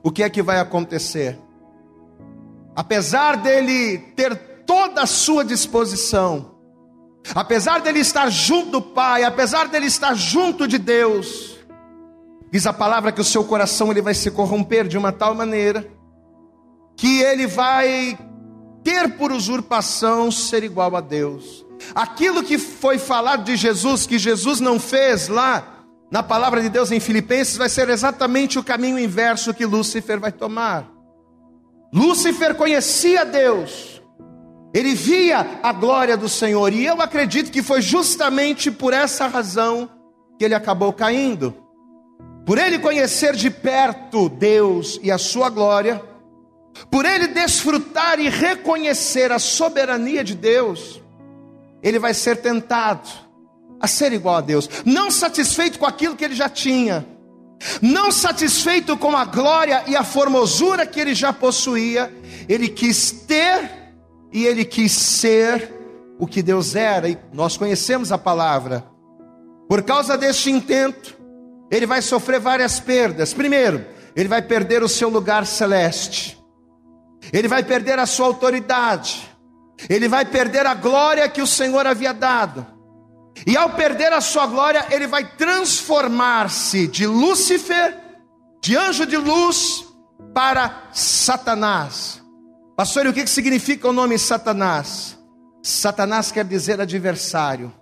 o 0.02 0.10
que 0.10 0.24
é 0.24 0.30
que 0.32 0.42
vai 0.42 0.60
acontecer? 0.60 1.38
Apesar 2.76 3.38
dele 3.38 4.00
ter 4.16 4.57
toda 4.68 5.02
a 5.02 5.08
sua 5.08 5.44
disposição. 5.44 6.58
Apesar 7.34 7.82
dele 7.82 8.00
estar 8.00 8.30
junto 8.30 8.70
do 8.72 8.82
Pai, 8.82 9.24
apesar 9.24 9.68
dele 9.68 9.88
estar 9.88 10.14
junto 10.14 10.68
de 10.68 10.78
Deus, 10.78 11.58
diz 12.52 12.68
a 12.68 12.74
palavra 12.74 13.12
que 13.12 13.22
o 13.22 13.24
seu 13.24 13.44
coração 13.44 13.90
ele 13.90 14.02
vai 14.02 14.14
se 14.14 14.30
corromper 14.30 14.88
de 14.88 14.98
uma 14.98 15.12
tal 15.12 15.34
maneira 15.34 15.88
que 16.96 17.22
ele 17.22 17.48
vai 17.48 18.18
ter 18.84 19.18
por 19.18 19.32
usurpação 19.32 20.32
ser 20.32 20.64
igual 20.64 20.96
a 20.96 21.02
Deus. 21.02 21.66
Aquilo 21.94 22.44
que 22.44 22.58
foi 22.58 22.98
falado 22.98 23.44
de 23.44 23.56
Jesus, 23.56 24.08
que 24.08 24.18
Jesus 24.18 24.60
não 24.60 24.80
fez 24.80 25.28
lá 25.28 25.86
na 26.10 26.24
palavra 26.24 26.62
de 26.62 26.70
Deus 26.70 26.92
em 26.92 27.00
Filipenses, 27.00 27.58
vai 27.58 27.70
ser 27.70 27.90
exatamente 27.90 28.58
o 28.58 28.64
caminho 28.64 28.98
inverso 28.98 29.54
que 29.54 29.66
Lúcifer 29.66 30.20
vai 30.20 30.32
tomar. 30.32 30.90
Lúcifer 31.94 32.56
conhecia 32.56 33.26
Deus, 33.26 33.97
ele 34.78 34.94
via 34.94 35.60
a 35.64 35.74
glória 35.74 36.16
do 36.16 36.30
Senhor, 36.30 36.72
e 36.72 36.86
eu 36.86 37.02
acredito 37.02 37.52
que 37.52 37.64
foi 37.64 37.82
justamente 37.82 38.70
por 38.70 38.94
essa 38.94 39.26
razão 39.26 39.90
que 40.38 40.46
ele 40.46 40.54
acabou 40.54 40.94
caindo. 40.94 41.56
Por 42.46 42.60
ele 42.60 42.78
conhecer 42.78 43.36
de 43.36 43.50
perto 43.50 44.30
Deus 44.30 45.00
e 45.02 45.12
a 45.12 45.18
sua 45.18 45.50
glória, 45.50 46.00
por 46.92 47.06
ele 47.06 47.28
desfrutar 47.28 48.20
e 48.20 48.30
reconhecer 48.30 49.32
a 49.32 49.40
soberania 49.40 50.24
de 50.24 50.36
Deus, 50.36 51.02
ele 51.82 51.98
vai 51.98 52.14
ser 52.14 52.38
tentado 52.38 53.10
a 53.80 53.88
ser 53.88 54.14
igual 54.14 54.36
a 54.36 54.42
Deus, 54.42 54.70
não 54.86 55.10
satisfeito 55.10 55.80
com 55.80 55.88
aquilo 55.88 56.16
que 56.16 56.24
ele 56.24 56.36
já 56.36 56.50
tinha, 56.50 57.04
não 57.82 58.12
satisfeito 58.12 58.96
com 58.96 59.18
a 59.18 59.26
glória 59.26 59.84
e 59.88 59.96
a 59.96 60.04
formosura 60.04 60.86
que 60.86 61.00
ele 61.00 61.16
já 61.16 61.34
possuía, 61.34 62.14
ele 62.48 62.70
quis 62.70 63.12
ter 63.12 63.87
e 64.32 64.46
ele 64.46 64.66
quis 64.66 64.92
ser 64.92 65.74
o 66.20 66.26
que 66.26 66.42
Deus 66.42 66.76
era, 66.76 67.08
e 67.08 67.18
nós 67.34 67.58
conhecemos 67.58 68.12
a 68.12 68.18
palavra. 68.18 68.84
Por 69.68 69.84
causa 69.84 70.18
deste 70.18 70.50
intento, 70.50 71.16
ele 71.70 71.86
vai 71.86 72.02
sofrer 72.02 72.40
várias 72.40 72.80
perdas. 72.80 73.34
Primeiro, 73.34 73.86
ele 74.16 74.28
vai 74.28 74.42
perder 74.42 74.82
o 74.82 74.90
seu 74.90 75.10
lugar 75.10 75.46
celeste, 75.46 76.38
ele 77.32 77.48
vai 77.48 77.64
perder 77.64 78.00
a 78.00 78.06
sua 78.06 78.28
autoridade, 78.28 79.30
ele 79.90 80.08
vai 80.08 80.26
perder 80.26 80.66
a 80.66 80.74
glória 80.74 81.30
que 81.30 81.42
o 81.42 81.48
Senhor 81.48 81.86
havia 81.86 82.14
dado. 82.14 82.66
E 83.46 83.56
ao 83.56 83.70
perder 83.72 84.12
a 84.14 84.22
sua 84.22 84.48
glória, 84.48 84.88
ele 84.90 85.06
vai 85.06 85.24
transformar-se 85.36 86.88
de 86.88 87.06
Lúcifer, 87.06 87.96
de 88.64 88.76
anjo 88.76 89.06
de 89.06 89.18
luz, 89.18 89.86
para 90.34 90.90
Satanás. 90.92 92.22
Pastor, 92.78 93.08
e 93.08 93.10
o 93.10 93.14
que 93.14 93.26
significa 93.26 93.90
o 93.90 93.92
nome 93.92 94.20
Satanás? 94.20 95.18
Satanás 95.64 96.32
quer 96.32 96.46
dizer 96.46 96.80
adversário. 96.80 97.74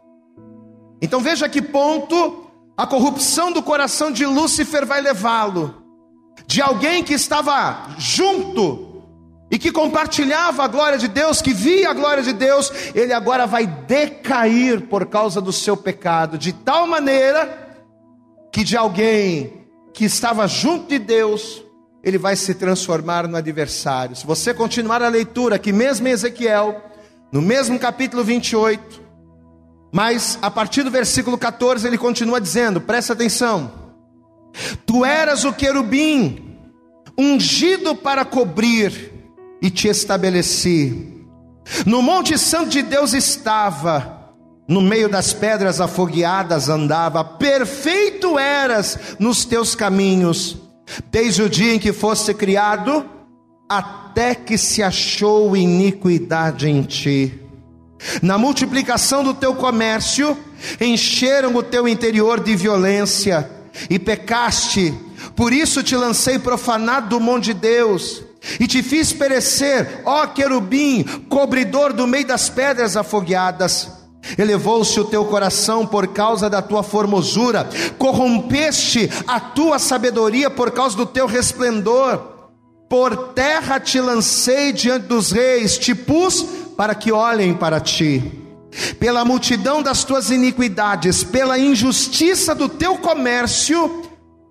Então 1.02 1.20
veja 1.20 1.50
que 1.50 1.62
ponto 1.62 2.50
a 2.78 2.88
corrupção 2.88 3.52
do 3.52 3.62
coração 3.62 4.10
de 4.10 4.26
Lúcifer 4.26 4.86
vai 4.86 5.02
levá-lo. 5.02 5.84
De 6.48 6.62
alguém 6.62 7.04
que 7.04 7.14
estava 7.14 7.90
junto 7.98 9.04
e 9.52 9.60
que 9.60 9.70
compartilhava 9.70 10.64
a 10.64 10.68
glória 10.70 10.98
de 10.98 11.10
Deus, 11.10 11.42
que 11.42 11.54
via 11.54 11.90
a 11.90 11.94
glória 11.94 12.24
de 12.24 12.32
Deus, 12.32 12.72
ele 12.96 13.12
agora 13.12 13.46
vai 13.46 13.68
decair 13.68 14.88
por 14.88 15.08
causa 15.08 15.42
do 15.42 15.52
seu 15.52 15.76
pecado, 15.76 16.38
de 16.38 16.54
tal 16.54 16.88
maneira 16.88 17.84
que 18.50 18.64
de 18.64 18.78
alguém 18.78 19.68
que 19.94 20.06
estava 20.06 20.48
junto 20.48 20.88
de 20.88 21.00
Deus, 21.00 21.65
ele 22.06 22.20
vai 22.20 22.36
se 22.36 22.54
transformar 22.54 23.28
no 23.28 23.36
adversário. 23.36 24.16
Se 24.16 24.28
você 24.28 24.54
continuar 24.54 25.02
a 25.02 25.10
leitura, 25.10 25.56
aqui 25.56 25.74
mesmo 25.74 26.08
em 26.08 26.12
Ezequiel, 26.12 26.80
no 27.32 27.42
mesmo 27.42 27.80
capítulo 27.80 28.24
28, 28.24 29.02
mas 29.92 30.38
a 30.40 30.52
partir 30.52 30.84
do 30.84 30.92
versículo 30.92 31.36
14 31.36 31.88
ele 31.88 31.98
continua 31.98 32.40
dizendo: 32.40 32.80
presta 32.80 33.14
atenção, 33.14 33.72
tu 34.86 35.04
eras 35.04 35.44
o 35.46 35.52
querubim, 35.52 36.60
ungido 37.18 37.96
para 37.96 38.24
cobrir 38.24 39.12
e 39.60 39.72
te 39.72 39.88
estabeleci. 39.88 41.12
No 41.88 42.04
Monte 42.04 42.38
Santo 42.38 42.70
de 42.70 42.84
Deus 42.84 43.14
estava, 43.14 44.32
no 44.68 44.80
meio 44.80 45.10
das 45.10 45.34
pedras 45.34 45.82
afogueadas 45.82 46.70
andava, 46.70 47.24
perfeito 47.24 48.38
eras 48.38 49.16
nos 49.18 49.44
teus 49.44 49.74
caminhos, 49.74 50.65
desde 51.12 51.42
o 51.42 51.50
dia 51.50 51.74
em 51.74 51.80
que 51.80 51.94
foste 51.94 52.34
criado, 52.34 53.06
até 53.68 54.36
que 54.36 54.58
se 54.58 54.84
achou 54.84 55.56
iniquidade 55.56 56.70
em 56.70 56.84
ti. 56.84 57.42
Na 58.22 58.38
multiplicação 58.38 59.24
do 59.24 59.34
teu 59.34 59.56
comércio, 59.56 60.38
encheram 60.80 61.56
o 61.56 61.64
teu 61.64 61.88
interior 61.88 62.40
de 62.40 62.56
violência 62.56 63.50
e 63.90 63.98
pecaste, 63.98 64.94
por 65.36 65.52
isso 65.52 65.82
te 65.82 65.96
lancei 65.96 66.38
profanado 66.38 67.10
do 67.10 67.20
monte 67.20 67.46
de 67.46 67.56
Deus 67.56 68.24
e 68.60 68.68
te 68.68 68.84
fiz 68.84 69.12
perecer, 69.12 70.02
ó 70.06 70.28
querubim, 70.28 71.04
cobridor 71.28 71.94
do 71.94 72.06
meio 72.06 72.28
das 72.28 72.50
pedras 72.50 72.96
afogueadas. 72.96 74.05
Elevou-se 74.38 75.00
o 75.00 75.06
teu 75.06 75.26
coração 75.26 75.86
por 75.86 76.08
causa 76.08 76.50
da 76.50 76.62
tua 76.62 76.84
formosura, 76.84 77.70
corrompeste 77.98 79.10
a 79.28 79.40
tua 79.40 79.80
sabedoria 79.80 80.50
por 80.50 80.72
causa 80.72 80.98
do 80.98 81.06
teu 81.06 81.28
resplendor. 81.28 82.36
Por 82.90 83.34
terra 83.34 83.80
te 83.80 84.00
lancei 84.00 84.72
diante 84.72 85.08
dos 85.08 85.32
reis, 85.32 85.78
te 85.78 85.94
pus 85.96 86.46
para 86.78 86.94
que 86.94 87.12
olhem 87.12 87.54
para 87.54 87.80
ti. 87.80 88.24
Pela 89.00 89.24
multidão 89.24 89.82
das 89.82 90.04
tuas 90.04 90.30
iniquidades, 90.30 91.24
pela 91.24 91.58
injustiça 91.58 92.54
do 92.54 92.68
teu 92.68 92.98
comércio, 92.98 94.04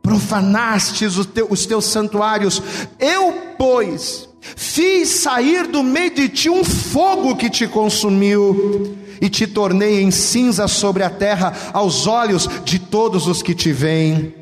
profanastes 0.03 1.17
os, 1.17 1.29
os 1.49 1.67
teus 1.67 1.87
santuários. 1.87 2.63
Eu, 2.99 3.55
pois, 3.59 4.29
fiz 4.41 5.09
sair 5.09 5.67
do 5.67 5.83
meio 5.83 6.15
de 6.15 6.29
ti 6.29 6.51
um 6.51 6.65
fogo 6.65 7.37
que 7.37 7.49
te 7.49 7.67
consumiu, 7.67 8.97
e 9.25 9.29
te 9.31 9.47
tornei 9.47 10.03
em 10.03 10.11
cinza 10.11 10.69
sobre 10.69 11.03
a 11.03 11.09
terra, 11.09 11.55
aos 11.73 12.07
olhos 12.07 12.47
de 12.63 12.79
todos 12.79 13.27
os 13.27 13.43
que 13.43 13.55
te 13.55 13.73
veem. 13.73 14.35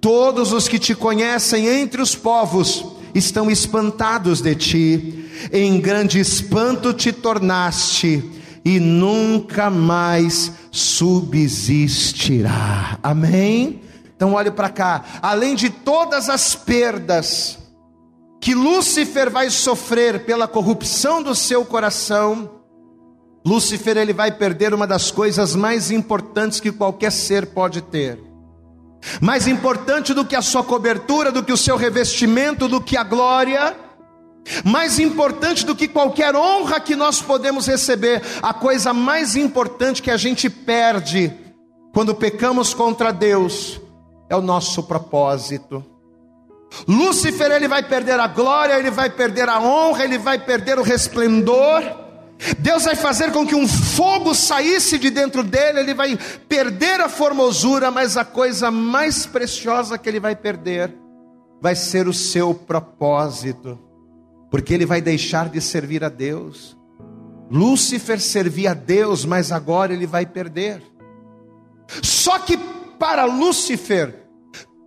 Todos 0.00 0.52
os 0.52 0.68
que 0.68 0.78
te 0.78 0.94
conhecem 0.94 1.66
entre 1.66 2.00
os 2.00 2.14
povos 2.14 2.86
estão 3.12 3.50
espantados 3.50 4.40
de 4.40 4.54
ti, 4.54 5.28
em 5.52 5.80
grande 5.80 6.20
espanto 6.20 6.92
te 6.92 7.10
tornaste, 7.10 8.22
e 8.64 8.78
nunca 8.78 9.68
mais 9.70 10.52
subsistirá. 10.70 12.96
Amém? 13.02 13.82
Então 14.14 14.34
olhe 14.34 14.52
para 14.52 14.68
cá, 14.68 15.04
além 15.20 15.56
de 15.56 15.68
todas 15.68 16.28
as 16.28 16.54
perdas 16.54 17.58
que 18.40 18.54
Lúcifer 18.54 19.32
vai 19.32 19.50
sofrer 19.50 20.24
pela 20.24 20.46
corrupção 20.46 21.24
do 21.24 21.34
seu 21.34 21.64
coração, 21.64 22.57
Lúcifer 23.44 23.96
ele 23.96 24.12
vai 24.12 24.32
perder 24.32 24.74
uma 24.74 24.86
das 24.86 25.10
coisas 25.10 25.54
mais 25.54 25.90
importantes 25.90 26.60
que 26.60 26.72
qualquer 26.72 27.12
ser 27.12 27.46
pode 27.46 27.80
ter. 27.82 28.18
Mais 29.20 29.46
importante 29.46 30.12
do 30.12 30.24
que 30.24 30.34
a 30.34 30.42
sua 30.42 30.62
cobertura, 30.62 31.30
do 31.30 31.42
que 31.42 31.52
o 31.52 31.56
seu 31.56 31.76
revestimento, 31.76 32.68
do 32.68 32.80
que 32.80 32.96
a 32.96 33.04
glória, 33.04 33.76
mais 34.64 34.98
importante 34.98 35.64
do 35.64 35.74
que 35.74 35.86
qualquer 35.86 36.34
honra 36.34 36.80
que 36.80 36.96
nós 36.96 37.20
podemos 37.20 37.66
receber, 37.66 38.22
a 38.42 38.52
coisa 38.52 38.92
mais 38.92 39.36
importante 39.36 40.02
que 40.02 40.10
a 40.10 40.16
gente 40.16 40.48
perde 40.50 41.32
quando 41.92 42.14
pecamos 42.14 42.74
contra 42.74 43.12
Deus 43.12 43.80
é 44.28 44.36
o 44.36 44.42
nosso 44.42 44.82
propósito. 44.82 45.84
Lúcifer 46.86 47.50
ele 47.50 47.66
vai 47.66 47.82
perder 47.82 48.20
a 48.20 48.26
glória, 48.26 48.78
ele 48.78 48.90
vai 48.90 49.08
perder 49.08 49.48
a 49.48 49.60
honra, 49.60 50.04
ele 50.04 50.18
vai 50.18 50.38
perder 50.38 50.78
o 50.78 50.82
resplendor. 50.82 51.82
Deus 52.58 52.84
vai 52.84 52.94
fazer 52.94 53.32
com 53.32 53.46
que 53.46 53.54
um 53.54 53.66
fogo 53.66 54.34
saísse 54.34 54.98
de 54.98 55.10
dentro 55.10 55.42
dele, 55.42 55.80
ele 55.80 55.94
vai 55.94 56.18
perder 56.48 57.00
a 57.00 57.08
formosura, 57.08 57.90
mas 57.90 58.16
a 58.16 58.24
coisa 58.24 58.70
mais 58.70 59.26
preciosa 59.26 59.98
que 59.98 60.08
ele 60.08 60.20
vai 60.20 60.36
perder 60.36 60.94
vai 61.60 61.74
ser 61.74 62.06
o 62.06 62.12
seu 62.12 62.54
propósito, 62.54 63.78
porque 64.50 64.72
ele 64.72 64.86
vai 64.86 65.00
deixar 65.00 65.48
de 65.48 65.60
servir 65.60 66.04
a 66.04 66.08
Deus. 66.08 66.76
Lúcifer 67.50 68.20
servia 68.20 68.70
a 68.70 68.74
Deus, 68.74 69.24
mas 69.24 69.50
agora 69.50 69.92
ele 69.92 70.06
vai 70.06 70.24
perder. 70.24 70.82
Só 72.02 72.38
que 72.38 72.56
para 72.98 73.24
Lúcifer, 73.24 74.14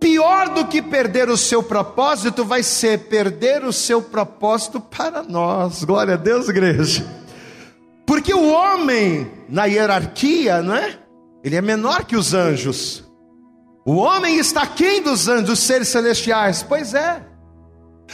pior 0.00 0.48
do 0.50 0.66
que 0.66 0.80
perder 0.80 1.28
o 1.28 1.36
seu 1.36 1.62
propósito 1.62 2.44
vai 2.44 2.62
ser 2.62 3.08
perder 3.08 3.64
o 3.64 3.72
seu 3.72 4.00
propósito 4.00 4.80
para 4.80 5.22
nós. 5.22 5.84
Glória 5.84 6.14
a 6.14 6.16
Deus, 6.16 6.48
igreja. 6.48 7.21
Porque 8.12 8.34
o 8.34 8.52
homem, 8.52 9.32
na 9.48 9.64
hierarquia, 9.64 10.60
não 10.60 10.74
é? 10.74 10.98
Ele 11.42 11.56
é 11.56 11.62
menor 11.62 12.04
que 12.04 12.14
os 12.14 12.34
anjos. 12.34 13.10
O 13.86 13.94
homem 13.94 14.36
está 14.36 14.66
quem 14.66 15.00
dos 15.00 15.28
anjos, 15.28 15.46
dos 15.46 15.60
seres 15.60 15.88
celestiais? 15.88 16.62
Pois 16.62 16.92
é. 16.92 17.26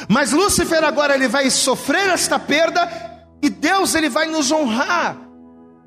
Mas 0.08 0.30
Lúcifer 0.30 0.84
agora 0.84 1.16
ele 1.16 1.26
vai 1.26 1.50
sofrer 1.50 2.10
esta 2.10 2.38
perda 2.38 2.88
e 3.42 3.50
Deus 3.50 3.96
ele 3.96 4.08
vai 4.08 4.28
nos 4.28 4.52
honrar 4.52 5.16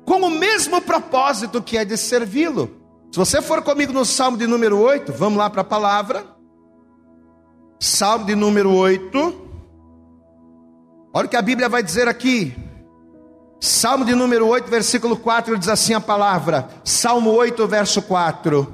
com 0.04 0.20
o 0.20 0.28
mesmo 0.28 0.82
propósito 0.82 1.62
que 1.62 1.78
é 1.78 1.84
de 1.86 1.96
servi-lo. 1.96 2.70
Se 3.10 3.18
você 3.18 3.40
for 3.40 3.62
comigo 3.62 3.94
no 3.94 4.04
Salmo 4.04 4.36
de 4.36 4.46
número 4.46 4.78
8, 4.78 5.10
vamos 5.10 5.38
lá 5.38 5.48
para 5.48 5.62
a 5.62 5.64
palavra. 5.64 6.22
Salmo 7.80 8.26
de 8.26 8.34
número 8.34 8.74
8. 8.74 9.34
Olha 11.14 11.26
o 11.26 11.30
que 11.30 11.36
a 11.36 11.40
Bíblia 11.40 11.70
vai 11.70 11.82
dizer 11.82 12.08
aqui. 12.08 12.54
Salmo 13.64 14.04
de 14.04 14.12
número 14.12 14.48
8, 14.48 14.68
versículo 14.68 15.16
4, 15.16 15.56
diz 15.56 15.68
assim 15.68 15.94
a 15.94 16.00
palavra. 16.00 16.68
Salmo 16.82 17.30
8, 17.30 17.64
verso 17.68 18.02
4. 18.02 18.66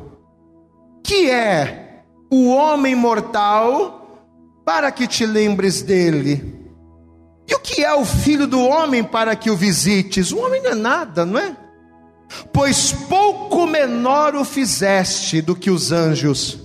Que 1.04 1.30
é 1.30 2.04
o 2.32 2.48
homem 2.48 2.94
mortal 2.94 4.24
para 4.64 4.90
que 4.90 5.06
te 5.06 5.26
lembres 5.26 5.82
dele? 5.82 6.58
E 7.46 7.54
o 7.54 7.60
que 7.60 7.84
é 7.84 7.94
o 7.94 8.02
filho 8.02 8.46
do 8.46 8.62
homem 8.62 9.04
para 9.04 9.36
que 9.36 9.50
o 9.50 9.56
visites? 9.56 10.32
O 10.32 10.38
homem 10.38 10.62
não 10.62 10.70
é 10.70 10.74
nada, 10.74 11.26
não 11.26 11.38
é? 11.38 11.54
Pois 12.50 12.90
pouco 12.90 13.66
menor 13.66 14.34
o 14.36 14.42
fizeste 14.42 15.42
do 15.42 15.54
que 15.54 15.70
os 15.70 15.92
anjos, 15.92 16.58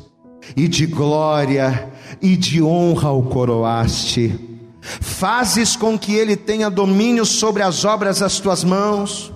e 0.56 0.70
de 0.70 0.86
glória 0.86 1.92
e 2.22 2.38
de 2.38 2.64
honra 2.64 3.12
o 3.12 3.24
coroaste. 3.24 4.53
Fazes 4.84 5.76
com 5.76 5.98
que 5.98 6.14
ele 6.14 6.36
tenha 6.36 6.70
domínio 6.70 7.26
sobre 7.26 7.64
as 7.64 7.86
obras 7.86 8.20
das 8.20 8.40
tuas 8.40 8.64
mãos, 8.64 9.32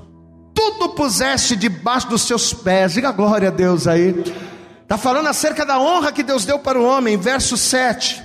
tudo 0.54 0.90
puseste 0.90 1.56
debaixo 1.56 2.10
dos 2.10 2.24
seus 2.24 2.54
pés. 2.54 2.94
Diga 2.94 3.12
glória 3.12 3.48
a 3.48 3.52
Deus 3.52 3.88
aí. 3.88 4.24
Está 4.84 4.98
falando 4.98 5.28
acerca 5.28 5.66
da 5.66 5.80
honra 5.80 6.12
que 6.12 6.24
Deus 6.24 6.46
deu 6.46 6.60
para 6.60 6.80
o 6.80 6.84
homem, 6.84 7.18
verso 7.18 7.56
7. 7.56 8.24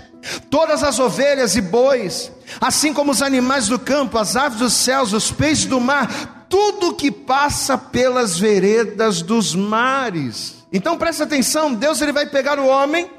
Todas 0.51 0.83
as 0.83 0.99
ovelhas 0.99 1.57
e 1.57 1.61
bois, 1.61 2.31
assim 2.61 2.93
como 2.93 3.13
os 3.13 3.23
animais 3.23 3.69
do 3.69 3.79
campo, 3.79 4.19
as 4.19 4.37
aves 4.37 4.59
dos 4.59 4.73
céus, 4.73 5.13
os 5.13 5.31
peixes 5.31 5.67
do 5.67 5.81
mar, 5.81 6.47
tudo 6.49 6.95
que 6.95 7.11
passa 7.11 7.77
pelas 7.79 8.39
veredas 8.39 9.23
dos 9.23 9.55
mares. 9.55 10.65
Então 10.73 10.97
presta 10.97 11.25
atenção, 11.25 11.75
Deus 11.75 12.01
ele 12.01 12.13
vai 12.13 12.27
pegar 12.27 12.59
o 12.59 12.67
homem, 12.67 13.11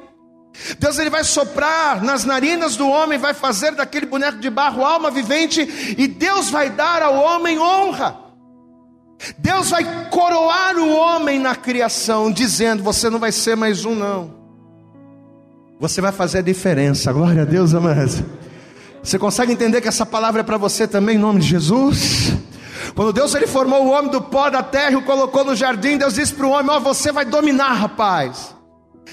Deus 0.78 1.00
ele 1.00 1.10
vai 1.10 1.24
soprar 1.24 2.04
nas 2.04 2.24
narinas 2.24 2.76
do 2.78 2.88
homem, 2.88 3.18
vai 3.18 3.34
fazer 3.34 3.72
daquele 3.72 4.06
boneco 4.06 4.38
de 4.38 4.50
barro 4.50 4.86
alma 4.86 5.10
vivente, 5.10 5.96
e 5.98 6.08
Deus 6.08 6.50
vai 6.50 6.70
dar 6.70 7.02
ao 7.02 7.16
homem 7.16 7.60
honra. 7.60 8.18
Deus 9.38 9.70
vai 9.70 10.10
coroar 10.10 10.78
o 10.78 10.96
homem 10.96 11.40
na 11.40 11.56
criação, 11.56 12.32
dizendo: 12.32 12.84
Você 12.84 13.10
não 13.10 13.20
vai 13.20 13.32
ser 13.32 13.56
mais 13.56 13.86
um, 13.86 13.96
não. 13.96 14.34
Você 15.80 16.02
vai 16.02 16.12
fazer 16.12 16.40
a 16.40 16.42
diferença. 16.42 17.12
Glória 17.12 17.44
a 17.44 17.46
Deus, 17.46 17.74
amados. 17.74 18.22
Você 19.02 19.20
consegue 19.20 19.52
entender 19.52 19.82
que 19.82 19.88
essa 19.88 20.06
palavra 20.06 20.42
é 20.42 20.44
para 20.44 20.58
você 20.58 20.88
também, 20.88 21.16
em 21.16 21.20
nome 21.20 21.42
de 21.42 21.48
Jesus? 21.48 22.34
Quando 22.96 23.12
Deus 23.12 23.34
ele 23.34 23.48
formou 23.48 23.86
o 23.86 23.90
homem 23.90 24.12
do 24.12 24.22
pó 24.22 24.50
da 24.50 24.62
terra 24.62 24.92
e 24.92 24.96
o 24.96 25.02
colocou 25.02 25.44
no 25.44 25.56
jardim, 25.56 25.98
Deus 25.98 26.14
disse 26.14 26.34
para 26.34 26.46
o 26.46 26.52
homem: 26.52 26.70
Ó, 26.70 26.78
oh, 26.78 26.82
você 26.82 27.12
vai 27.12 27.26
dominar, 27.26 27.74
rapaz. 27.74 28.53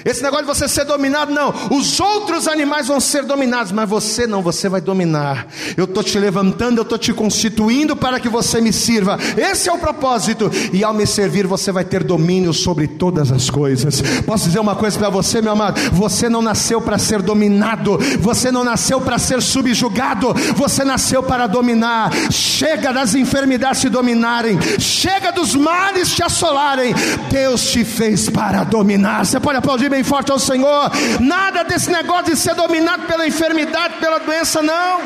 Esse 0.04 0.22
negócio 0.22 0.46
de 0.46 0.52
você 0.52 0.66
ser 0.66 0.84
dominado, 0.84 1.32
não. 1.32 1.52
Os 1.70 2.00
outros 2.00 2.48
animais 2.48 2.86
vão 2.86 2.98
ser 3.00 3.24
dominados, 3.24 3.70
mas 3.70 3.88
você 3.88 4.26
não, 4.26 4.40
você 4.40 4.68
vai 4.68 4.80
dominar. 4.80 5.46
Eu 5.76 5.84
estou 5.84 6.02
te 6.02 6.18
levantando, 6.18 6.78
eu 6.78 6.82
estou 6.82 6.96
te 6.96 7.12
constituindo 7.12 7.94
para 7.94 8.18
que 8.18 8.28
você 8.28 8.60
me 8.60 8.72
sirva. 8.72 9.18
Esse 9.36 9.68
é 9.68 9.72
o 9.72 9.78
propósito. 9.78 10.50
E 10.72 10.82
ao 10.82 10.94
me 10.94 11.06
servir, 11.06 11.46
você 11.46 11.70
vai 11.70 11.84
ter 11.84 12.02
domínio 12.02 12.52
sobre 12.54 12.86
todas 12.86 13.30
as 13.30 13.50
coisas. 13.50 14.00
Posso 14.24 14.46
dizer 14.46 14.60
uma 14.60 14.74
coisa 14.74 14.98
para 14.98 15.10
você, 15.10 15.42
meu 15.42 15.52
amado? 15.52 15.78
Você 15.92 16.28
não 16.28 16.40
nasceu 16.40 16.80
para 16.80 16.96
ser 16.96 17.20
dominado, 17.20 17.98
você 18.20 18.50
não 18.50 18.64
nasceu 18.64 19.00
para 19.00 19.18
ser 19.18 19.42
subjugado, 19.42 20.32
você 20.56 20.82
nasceu 20.82 21.22
para 21.22 21.46
dominar. 21.46 22.10
Chega 22.30 22.92
das 22.92 23.14
enfermidades 23.14 23.82
te 23.82 23.88
dominarem, 23.88 24.58
chega 24.78 25.30
dos 25.30 25.54
males 25.54 26.14
te 26.14 26.22
assolarem. 26.22 26.94
Deus 27.30 27.70
te 27.70 27.84
fez 27.84 28.30
para 28.30 28.64
dominar. 28.64 29.26
Você 29.26 29.38
pode 29.38 29.58
aplaudir 29.58 29.79
bem 29.88 30.04
forte 30.04 30.30
ao 30.30 30.38
Senhor. 30.38 30.90
Nada 31.20 31.62
desse 31.62 31.90
negócio 31.90 32.26
de 32.26 32.36
ser 32.36 32.54
dominado 32.54 33.06
pela 33.06 33.26
enfermidade, 33.26 33.98
pela 33.98 34.18
doença, 34.18 34.62
não. 34.62 35.00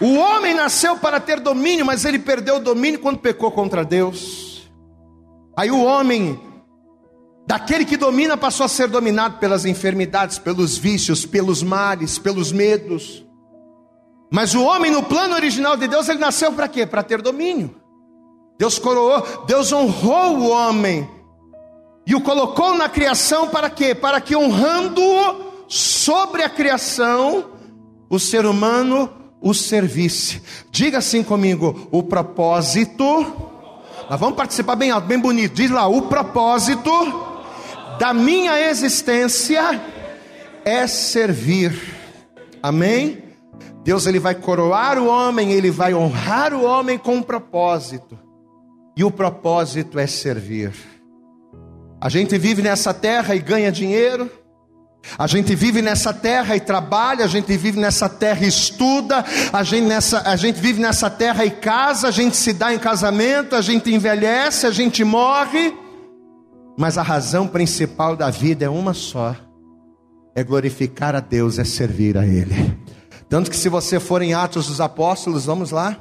O 0.00 0.16
homem 0.16 0.52
nasceu 0.52 0.96
para 0.98 1.20
ter 1.20 1.38
domínio, 1.38 1.86
mas 1.86 2.04
ele 2.04 2.18
perdeu 2.18 2.56
o 2.56 2.60
domínio 2.60 2.98
quando 2.98 3.18
pecou 3.18 3.52
contra 3.52 3.84
Deus. 3.84 4.68
Aí 5.56 5.70
o 5.70 5.84
homem, 5.84 6.40
daquele 7.46 7.84
que 7.84 7.96
domina, 7.96 8.36
passou 8.36 8.66
a 8.66 8.68
ser 8.68 8.88
dominado 8.88 9.38
pelas 9.38 9.64
enfermidades, 9.64 10.38
pelos 10.38 10.76
vícios, 10.76 11.24
pelos 11.24 11.62
males, 11.62 12.18
pelos 12.18 12.50
medos. 12.50 13.24
Mas 14.32 14.54
o 14.54 14.64
homem, 14.64 14.90
no 14.90 15.02
plano 15.02 15.34
original 15.34 15.76
de 15.76 15.86
Deus, 15.86 16.08
ele 16.08 16.18
nasceu 16.18 16.52
para 16.52 16.66
quê? 16.66 16.84
Para 16.84 17.02
ter 17.02 17.22
domínio. 17.22 17.76
Deus 18.58 18.78
coroou, 18.78 19.44
Deus 19.46 19.72
honrou 19.72 20.38
o 20.38 20.48
homem 20.48 21.08
e 22.06 22.14
o 22.14 22.20
colocou 22.20 22.74
na 22.74 22.88
criação 22.88 23.48
para 23.48 23.70
quê? 23.70 23.94
Para 23.94 24.20
que 24.20 24.36
honrando-o 24.36 25.52
sobre 25.68 26.42
a 26.42 26.48
criação, 26.48 27.44
o 28.10 28.18
ser 28.18 28.44
humano 28.44 29.10
o 29.42 29.52
servisse. 29.52 30.40
Diga 30.70 30.98
assim 30.98 31.22
comigo: 31.22 31.88
o 31.90 32.02
propósito. 32.02 33.04
Nós 34.08 34.20
vamos 34.20 34.36
participar 34.36 34.76
bem 34.76 34.90
alto, 34.90 35.06
bem 35.06 35.18
bonito. 35.18 35.54
Diz 35.54 35.70
lá: 35.70 35.86
o 35.86 36.02
propósito 36.02 36.90
da 37.98 38.14
minha 38.14 38.60
existência 38.68 39.80
é 40.64 40.86
servir. 40.86 41.72
Amém? 42.62 43.22
Deus 43.82 44.06
ele 44.06 44.20
vai 44.20 44.34
coroar 44.34 44.96
o 44.98 45.06
homem, 45.06 45.50
ele 45.52 45.70
vai 45.70 45.92
honrar 45.92 46.54
o 46.54 46.64
homem 46.64 46.96
com 46.96 47.16
um 47.16 47.22
propósito. 47.22 48.16
E 48.96 49.02
o 49.02 49.10
propósito 49.10 49.98
é 49.98 50.06
servir. 50.06 50.91
A 52.02 52.08
gente 52.08 52.36
vive 52.36 52.62
nessa 52.62 52.92
terra 52.92 53.32
e 53.32 53.38
ganha 53.38 53.70
dinheiro. 53.70 54.28
A 55.16 55.28
gente 55.28 55.54
vive 55.54 55.80
nessa 55.80 56.12
terra 56.12 56.56
e 56.56 56.60
trabalha, 56.60 57.24
a 57.24 57.28
gente 57.28 57.56
vive 57.56 57.78
nessa 57.78 58.08
terra 58.08 58.44
e 58.44 58.48
estuda, 58.48 59.24
a 59.52 59.62
gente, 59.62 59.86
nessa, 59.86 60.28
a 60.28 60.34
gente 60.34 60.60
vive 60.60 60.80
nessa 60.80 61.08
terra 61.08 61.44
e 61.44 61.50
casa, 61.52 62.08
a 62.08 62.10
gente 62.10 62.36
se 62.36 62.52
dá 62.52 62.74
em 62.74 62.78
casamento, 62.78 63.54
a 63.54 63.62
gente 63.62 63.92
envelhece, 63.94 64.66
a 64.66 64.72
gente 64.72 65.04
morre, 65.04 65.72
mas 66.76 66.98
a 66.98 67.02
razão 67.02 67.46
principal 67.46 68.16
da 68.16 68.30
vida 68.30 68.64
é 68.64 68.68
uma 68.68 68.94
só: 68.94 69.36
é 70.34 70.42
glorificar 70.42 71.14
a 71.14 71.20
Deus, 71.20 71.56
é 71.60 71.64
servir 71.64 72.18
a 72.18 72.26
Ele. 72.26 72.76
Tanto 73.28 73.48
que, 73.48 73.56
se 73.56 73.68
você 73.68 74.00
for 74.00 74.22
em 74.22 74.34
Atos 74.34 74.66
dos 74.66 74.80
Apóstolos, 74.80 75.46
vamos 75.46 75.70
lá, 75.70 75.96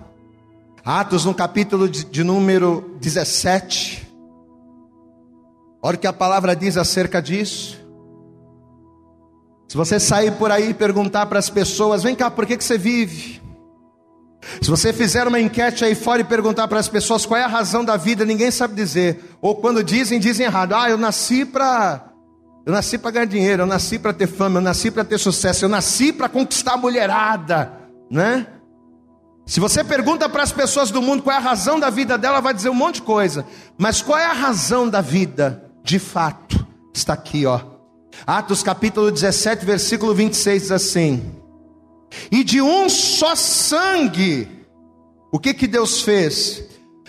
Atos 0.83 1.25
no 1.25 1.33
capítulo 1.33 1.87
de, 1.87 2.05
de 2.05 2.23
número 2.23 2.97
17. 2.99 4.00
Olha 5.81 5.95
o 5.95 5.99
que 5.99 6.07
a 6.07 6.13
palavra 6.13 6.55
diz 6.55 6.77
acerca 6.77 7.21
disso. 7.21 7.79
Se 9.67 9.77
você 9.77 9.99
sair 9.99 10.31
por 10.33 10.51
aí 10.51 10.71
e 10.71 10.73
perguntar 10.73 11.25
para 11.25 11.39
as 11.39 11.49
pessoas, 11.49 12.03
vem 12.03 12.15
cá, 12.15 12.29
por 12.29 12.45
que, 12.45 12.57
que 12.57 12.63
você 12.63 12.77
vive? 12.77 13.41
Se 14.61 14.69
você 14.69 14.91
fizer 14.91 15.27
uma 15.27 15.39
enquete 15.39 15.85
aí 15.85 15.95
fora 15.95 16.21
e 16.21 16.25
perguntar 16.25 16.67
para 16.67 16.79
as 16.79 16.87
pessoas 16.87 17.25
qual 17.25 17.39
é 17.39 17.43
a 17.43 17.47
razão 17.47 17.85
da 17.85 17.95
vida, 17.95 18.25
ninguém 18.25 18.51
sabe 18.51 18.75
dizer. 18.75 19.23
Ou 19.41 19.55
quando 19.55 19.83
dizem, 19.83 20.19
dizem 20.19 20.45
errado. 20.45 20.73
Ah, 20.73 20.89
eu 20.89 20.97
nasci 20.97 21.45
para 21.45 22.07
eu 22.65 22.73
nasci 22.73 22.97
para 22.97 23.11
ganhar 23.11 23.25
dinheiro, 23.25 23.63
eu 23.63 23.65
nasci 23.67 23.97
para 23.97 24.13
ter 24.13 24.27
fama, 24.27 24.59
eu 24.59 24.61
nasci 24.61 24.91
para 24.91 25.03
ter 25.03 25.17
sucesso, 25.17 25.65
eu 25.65 25.69
nasci 25.69 26.13
para 26.13 26.29
conquistar 26.29 26.73
a 26.73 26.77
mulherada, 26.77 27.73
né? 28.09 28.45
Se 29.47 29.59
você 29.59 29.83
pergunta 29.83 30.29
para 30.29 30.43
as 30.43 30.51
pessoas 30.51 30.91
do 30.91 31.01
mundo 31.01 31.23
qual 31.23 31.35
é 31.35 31.39
a 31.39 31.41
razão 31.41 31.79
da 31.79 31.89
vida 31.89 32.17
dela, 32.17 32.39
vai 32.39 32.53
dizer 32.53 32.69
um 32.69 32.75
monte 32.75 32.95
de 32.95 33.01
coisa. 33.01 33.45
Mas 33.77 34.01
qual 34.01 34.19
é 34.19 34.25
a 34.25 34.33
razão 34.33 34.87
da 34.87 35.01
vida? 35.01 35.70
De 35.91 35.99
fato, 35.99 36.65
está 36.93 37.11
aqui, 37.11 37.45
ó. 37.45 37.59
Atos 38.25 38.63
capítulo 38.63 39.11
17, 39.11 39.65
versículo 39.65 40.15
26 40.15 40.61
diz 40.61 40.71
assim: 40.71 41.35
E 42.31 42.45
de 42.45 42.61
um 42.61 42.87
só 42.87 43.35
sangue, 43.35 44.47
o 45.33 45.37
que 45.37 45.53
que 45.53 45.67
Deus 45.67 46.01
fez? 46.01 46.63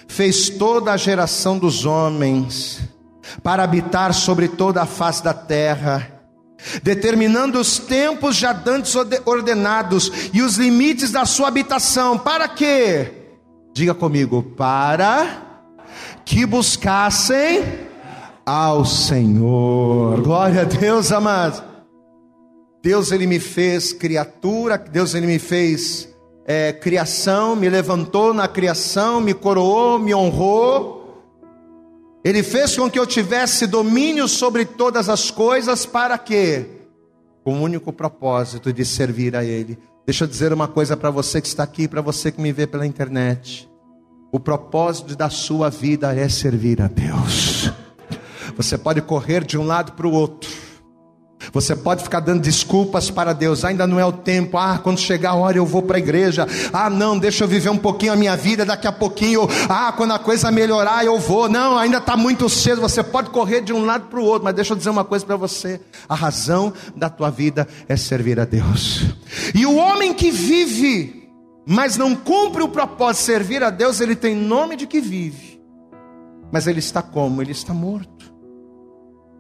Fez 0.09 0.49
toda 0.49 0.92
a 0.92 0.97
geração 0.97 1.59
dos 1.59 1.87
homens 1.87 2.81
para 3.40 3.62
habitar 3.62 4.12
sobre 4.12 4.49
toda 4.49 4.83
a 4.83 4.87
face 4.87 5.23
da 5.23 5.33
terra, 5.33 6.21
determinando 6.83 7.61
os 7.61 7.79
tempos 7.79 8.35
já 8.35 8.53
dantes 8.53 8.97
ordenados 9.25 10.11
e 10.35 10.42
os 10.42 10.57
limites 10.57 11.12
da 11.12 11.25
sua 11.25 11.47
habitação. 11.47 12.18
Para 12.18 12.49
quê? 12.49 13.12
Diga 13.73 13.95
comigo, 13.95 14.42
para 14.42 15.71
que 16.25 16.45
buscassem 16.45 17.91
ao 18.44 18.85
Senhor. 18.85 20.20
Glória 20.22 20.62
a 20.62 20.64
Deus, 20.64 21.12
amado. 21.12 21.62
Deus 22.83 23.12
ele 23.12 23.26
me 23.26 23.38
fez 23.38 23.92
criatura, 23.92 24.76
Deus 24.76 25.14
ele 25.14 25.26
me 25.26 25.38
fez 25.38 26.09
é, 26.44 26.72
criação, 26.72 27.55
me 27.55 27.68
levantou 27.68 28.35
na 28.35 28.48
criação, 28.48 29.20
me 29.20 29.33
coroou, 29.33 29.98
me 29.98 30.14
honrou. 30.14 31.00
Ele 32.24 32.42
fez 32.42 32.76
com 32.76 32.90
que 32.90 32.98
eu 32.98 33.07
tivesse 33.07 33.66
domínio 33.66 34.26
sobre 34.28 34.64
todas 34.64 35.09
as 35.09 35.31
coisas, 35.31 35.87
para 35.87 36.18
quê? 36.18 36.66
Com 37.44 37.59
o 37.59 37.62
único 37.62 37.92
propósito 37.92 38.72
de 38.72 38.85
servir 38.85 39.37
a 39.37 39.44
Ele. 39.44 39.78
Deixa 40.05 40.24
eu 40.24 40.28
dizer 40.28 40.52
uma 40.52 40.66
coisa 40.66 40.96
para 40.96 41.11
você 41.11 41.40
que 41.40 41.46
está 41.46 41.62
aqui, 41.62 41.87
para 41.87 42.00
você 42.00 42.33
que 42.33 42.40
me 42.40 42.52
vê 42.52 42.66
pela 42.66 42.87
internet. 42.87 43.68
O 44.33 44.40
propósito 44.40 45.14
da 45.14 45.31
sua 45.31 45.68
vida 45.68 46.14
é 46.14 46.28
servir 46.28 46.81
a 46.81 46.88
Deus. 46.88 47.70
Você 48.57 48.77
pode 48.77 49.01
correr 49.03 49.45
de 49.45 49.59
um 49.59 49.65
lado 49.65 49.93
para 49.93 50.07
o 50.07 50.12
outro. 50.12 50.51
Você 51.53 51.75
pode 51.75 52.03
ficar 52.03 52.21
dando 52.21 52.41
desculpas 52.41 53.11
para 53.11 53.33
Deus, 53.33 53.65
ainda 53.65 53.87
não 53.87 53.99
é 53.99 54.05
o 54.05 54.12
tempo. 54.12 54.59
Ah, 54.59 54.79
quando 54.79 54.99
chegar 54.99 55.31
a 55.31 55.35
hora 55.35 55.57
eu 55.57 55.67
vou 55.67 55.83
para 55.83 55.97
a 55.97 55.99
igreja. 55.99 56.47
Ah, 56.73 56.88
não, 56.88 57.19
deixa 57.19 57.45
eu 57.45 57.49
viver 57.49 57.71
um 57.71 57.79
pouquinho 57.79 58.12
a 58.12 58.17
minha 58.17 58.37
vida, 58.37 58.65
daqui 58.65 58.87
a 58.87 58.93
pouquinho. 58.93 59.49
Ah, 59.69 59.93
quando 59.97 60.12
a 60.12 60.19
coisa 60.19 60.51
melhorar 60.51 61.05
eu 61.05 61.19
vou. 61.19 61.49
Não, 61.49 61.77
ainda 61.77 61.99
está 61.99 62.17
muito 62.17 62.49
cedo. 62.49 62.81
Você 62.81 63.03
pode 63.03 63.31
correr 63.31 63.62
de 63.62 63.73
um 63.73 63.85
lado 63.85 64.07
para 64.09 64.21
o 64.21 64.25
outro, 64.25 64.45
mas 64.45 64.55
deixa 64.55 64.73
eu 64.73 64.77
dizer 64.77 64.91
uma 64.91 65.05
coisa 65.05 65.25
para 65.25 65.37
você: 65.37 65.81
a 66.09 66.15
razão 66.15 66.73
da 66.95 67.11
tua 67.11 67.31
vida 67.31 67.67
é 67.88 67.97
servir 67.97 68.38
a 68.38 68.45
Deus. 68.45 69.03
E 69.55 69.67
o 69.67 69.77
homem 69.77 70.15
que 70.15 70.31
vive, 70.31 71.29
mas 71.67 71.97
não 71.97 72.15
cumpre 72.15 72.62
o 72.62 72.69
propósito 72.69 73.21
de 73.21 73.27
servir 73.27 73.62
a 73.62 73.71
Deus, 73.71 74.01
ele 74.01 74.15
tem 74.15 74.35
nome 74.35 74.77
de 74.77 74.87
que 74.87 75.01
vive, 75.01 75.61
mas 76.53 76.67
ele 76.67 76.79
está 76.79 77.03
como? 77.03 77.43
Ele 77.43 77.53
está 77.53 77.75
morto. 77.75 78.32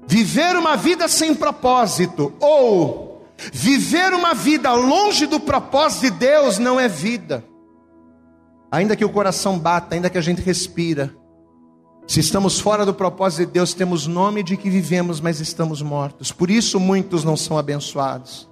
Viver 0.06 0.56
uma 0.56 0.76
vida 0.76 1.06
sem 1.08 1.34
propósito 1.34 2.32
ou 2.40 3.26
viver 3.52 4.12
uma 4.12 4.34
vida 4.34 4.72
longe 4.72 5.26
do 5.26 5.40
propósito 5.40 6.02
de 6.02 6.10
Deus 6.10 6.58
não 6.58 6.78
é 6.78 6.88
vida. 6.88 7.44
Ainda 8.70 8.96
que 8.96 9.04
o 9.04 9.10
coração 9.10 9.58
bata, 9.58 9.94
ainda 9.94 10.10
que 10.10 10.18
a 10.18 10.22
gente 10.22 10.40
respira, 10.40 11.14
se 12.06 12.20
estamos 12.20 12.58
fora 12.58 12.84
do 12.84 12.92
propósito 12.92 13.46
de 13.46 13.52
Deus, 13.52 13.74
temos 13.74 14.06
nome 14.06 14.42
de 14.42 14.56
que 14.56 14.68
vivemos, 14.68 15.20
mas 15.20 15.40
estamos 15.40 15.82
mortos. 15.82 16.32
Por 16.32 16.50
isso 16.50 16.80
muitos 16.80 17.22
não 17.22 17.36
são 17.36 17.56
abençoados. 17.56 18.50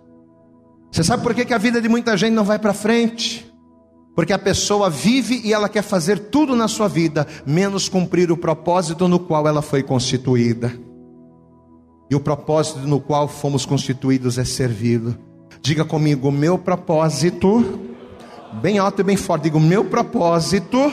Você 0.90 1.04
sabe 1.04 1.22
por 1.22 1.34
que, 1.34 1.44
que 1.44 1.54
a 1.54 1.58
vida 1.58 1.80
de 1.80 1.88
muita 1.88 2.16
gente 2.16 2.32
não 2.32 2.44
vai 2.44 2.58
para 2.58 2.72
frente? 2.72 3.50
Porque 4.14 4.32
a 4.32 4.38
pessoa 4.38 4.90
vive 4.90 5.40
e 5.44 5.52
ela 5.52 5.68
quer 5.68 5.82
fazer 5.82 6.18
tudo 6.30 6.54
na 6.54 6.68
sua 6.68 6.88
vida, 6.88 7.26
menos 7.46 7.88
cumprir 7.88 8.30
o 8.30 8.36
propósito 8.36 9.08
no 9.08 9.18
qual 9.18 9.46
ela 9.46 9.62
foi 9.62 9.82
constituída. 9.82 10.89
E 12.11 12.14
o 12.14 12.20
propósito 12.20 12.81
no 12.81 13.01
qual 13.01 13.29
fomos 13.29 13.64
constituídos 13.64 14.37
é 14.37 14.44
servi-lo. 14.44 15.16
Diga 15.62 15.85
comigo, 15.85 16.31
meu 16.33 16.59
propósito, 16.59 17.81
bem 18.61 18.79
alto 18.79 19.01
e 19.01 19.05
bem 19.05 19.16
forte, 19.16 19.44
diga, 19.44 19.57
o 19.57 19.61
meu 19.61 19.85
propósito 19.85 20.92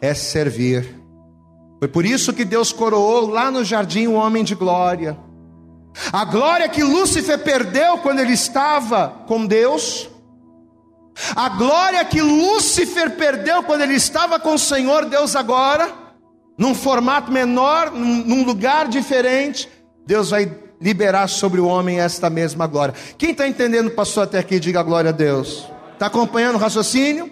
é 0.00 0.12
servir. 0.12 1.00
Foi 1.78 1.88
por 1.88 2.04
isso 2.04 2.32
que 2.32 2.44
Deus 2.44 2.72
coroou 2.72 3.28
lá 3.28 3.50
no 3.50 3.64
jardim 3.64 4.06
o 4.06 4.14
homem 4.14 4.42
de 4.42 4.54
glória. 4.54 5.16
A 6.12 6.24
glória 6.24 6.68
que 6.68 6.82
Lúcifer 6.82 7.38
perdeu 7.38 7.98
quando 7.98 8.20
ele 8.20 8.32
estava 8.32 9.08
com 9.26 9.46
Deus, 9.46 10.08
a 11.36 11.48
glória 11.50 12.04
que 12.04 12.20
Lúcifer 12.20 13.16
perdeu 13.16 13.62
quando 13.62 13.82
ele 13.82 13.94
estava 13.94 14.40
com 14.40 14.54
o 14.54 14.58
Senhor, 14.58 15.04
Deus 15.04 15.36
agora, 15.36 15.92
num 16.56 16.74
formato 16.74 17.30
menor, 17.30 17.92
num 17.92 18.44
lugar 18.44 18.88
diferente, 18.88 19.68
Deus 20.06 20.30
vai 20.30 20.50
liberar 20.80 21.28
sobre 21.28 21.60
o 21.60 21.66
homem 21.66 22.00
esta 22.00 22.28
mesma 22.28 22.66
glória. 22.66 22.94
Quem 23.16 23.30
está 23.30 23.46
entendendo, 23.46 23.90
pastor, 23.92 24.24
até 24.24 24.38
aqui, 24.38 24.58
diga 24.58 24.82
glória 24.82 25.10
a 25.10 25.12
Deus. 25.12 25.68
Está 25.92 26.06
acompanhando 26.06 26.56
o 26.56 26.58
raciocínio? 26.58 27.30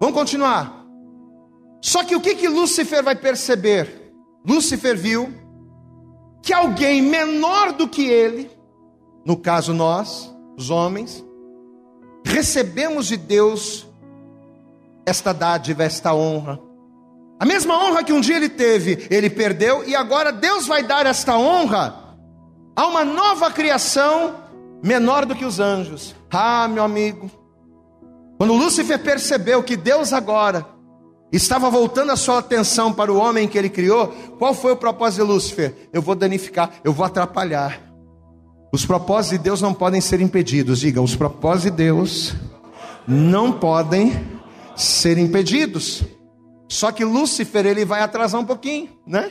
Vamos 0.00 0.14
continuar. 0.14 0.86
Só 1.80 2.04
que 2.04 2.14
o 2.14 2.20
que, 2.20 2.36
que 2.36 2.46
Lúcifer 2.46 3.02
vai 3.02 3.16
perceber? 3.16 4.12
Lúcifer 4.46 4.96
viu 4.96 5.32
que 6.40 6.52
alguém 6.52 7.02
menor 7.02 7.72
do 7.72 7.88
que 7.88 8.08
ele, 8.08 8.50
no 9.24 9.36
caso 9.36 9.74
nós, 9.74 10.32
os 10.56 10.70
homens, 10.70 11.24
recebemos 12.24 13.08
de 13.08 13.16
Deus 13.16 13.86
esta 15.04 15.32
dádiva, 15.32 15.82
esta 15.82 16.14
honra. 16.14 16.60
A 17.40 17.44
mesma 17.44 17.76
honra 17.76 18.04
que 18.04 18.12
um 18.12 18.20
dia 18.20 18.36
ele 18.36 18.48
teve, 18.48 19.06
ele 19.10 19.28
perdeu, 19.28 19.84
e 19.84 19.96
agora 19.96 20.30
Deus 20.30 20.68
vai 20.68 20.84
dar 20.84 21.06
esta 21.06 21.36
honra 21.36 22.01
a 22.74 22.86
uma 22.86 23.04
nova 23.04 23.50
criação 23.50 24.36
menor 24.82 25.26
do 25.26 25.34
que 25.34 25.44
os 25.44 25.60
anjos. 25.60 26.14
Ah, 26.30 26.66
meu 26.68 26.82
amigo, 26.82 27.30
quando 28.38 28.54
Lúcifer 28.54 28.98
percebeu 28.98 29.62
que 29.62 29.76
Deus 29.76 30.12
agora 30.12 30.66
estava 31.30 31.70
voltando 31.70 32.12
a 32.12 32.16
sua 32.16 32.38
atenção 32.38 32.92
para 32.92 33.12
o 33.12 33.16
homem 33.16 33.46
que 33.46 33.56
ele 33.56 33.68
criou, 33.68 34.08
qual 34.38 34.54
foi 34.54 34.72
o 34.72 34.76
propósito 34.76 35.24
de 35.24 35.32
Lúcifer? 35.32 35.88
Eu 35.92 36.02
vou 36.02 36.14
danificar, 36.14 36.70
eu 36.82 36.92
vou 36.92 37.06
atrapalhar. 37.06 37.80
Os 38.72 38.86
propósitos 38.86 39.38
de 39.38 39.44
Deus 39.44 39.60
não 39.60 39.74
podem 39.74 40.00
ser 40.00 40.20
impedidos. 40.20 40.80
Diga, 40.80 41.00
os 41.00 41.14
propósitos 41.14 41.70
de 41.70 41.76
Deus 41.76 42.34
não 43.06 43.52
podem 43.52 44.12
ser 44.74 45.18
impedidos. 45.18 46.02
Só 46.68 46.90
que 46.90 47.04
Lúcifer 47.04 47.66
ele 47.66 47.84
vai 47.84 48.00
atrasar 48.00 48.40
um 48.40 48.44
pouquinho, 48.46 48.88
né? 49.06 49.30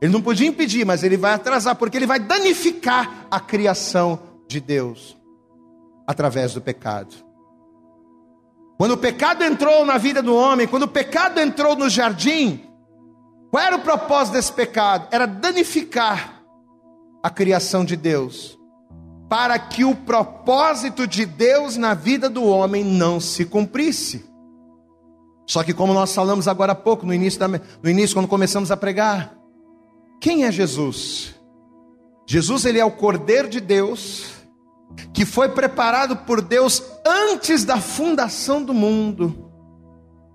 Ele 0.00 0.12
não 0.12 0.22
podia 0.22 0.48
impedir, 0.48 0.84
mas 0.86 1.02
ele 1.02 1.16
vai 1.16 1.34
atrasar, 1.34 1.76
porque 1.76 1.96
ele 1.96 2.06
vai 2.06 2.18
danificar 2.18 3.26
a 3.30 3.38
criação 3.38 4.18
de 4.48 4.58
Deus 4.60 5.16
através 6.06 6.54
do 6.54 6.60
pecado. 6.60 7.14
Quando 8.78 8.92
o 8.92 8.96
pecado 8.96 9.44
entrou 9.44 9.84
na 9.84 9.98
vida 9.98 10.22
do 10.22 10.34
homem, 10.34 10.66
quando 10.66 10.84
o 10.84 10.88
pecado 10.88 11.38
entrou 11.38 11.76
no 11.76 11.90
jardim, 11.90 12.64
qual 13.50 13.62
era 13.62 13.76
o 13.76 13.80
propósito 13.80 14.34
desse 14.34 14.52
pecado? 14.52 15.08
Era 15.10 15.26
danificar 15.26 16.42
a 17.22 17.28
criação 17.28 17.84
de 17.84 17.94
Deus, 17.94 18.58
para 19.28 19.58
que 19.58 19.84
o 19.84 19.94
propósito 19.94 21.06
de 21.06 21.26
Deus 21.26 21.76
na 21.76 21.92
vida 21.92 22.30
do 22.30 22.42
homem 22.42 22.82
não 22.82 23.20
se 23.20 23.44
cumprisse. 23.44 24.24
Só 25.46 25.62
que, 25.62 25.74
como 25.74 25.92
nós 25.92 26.14
falamos 26.14 26.48
agora 26.48 26.72
há 26.72 26.76
pouco, 26.76 27.04
no 27.04 27.12
início, 27.12 27.38
da, 27.38 27.48
no 27.48 27.90
início 27.90 28.16
quando 28.16 28.28
começamos 28.28 28.70
a 28.70 28.76
pregar, 28.76 29.34
quem 30.20 30.44
é 30.44 30.52
Jesus? 30.52 31.34
Jesus 32.26 32.64
ele 32.64 32.78
é 32.78 32.84
o 32.84 32.90
Cordeiro 32.90 33.48
de 33.48 33.60
Deus 33.60 34.26
que 35.12 35.24
foi 35.24 35.48
preparado 35.48 36.16
por 36.18 36.40
Deus 36.40 36.82
antes 37.04 37.64
da 37.64 37.80
fundação 37.80 38.62
do 38.62 38.74
mundo 38.74 39.50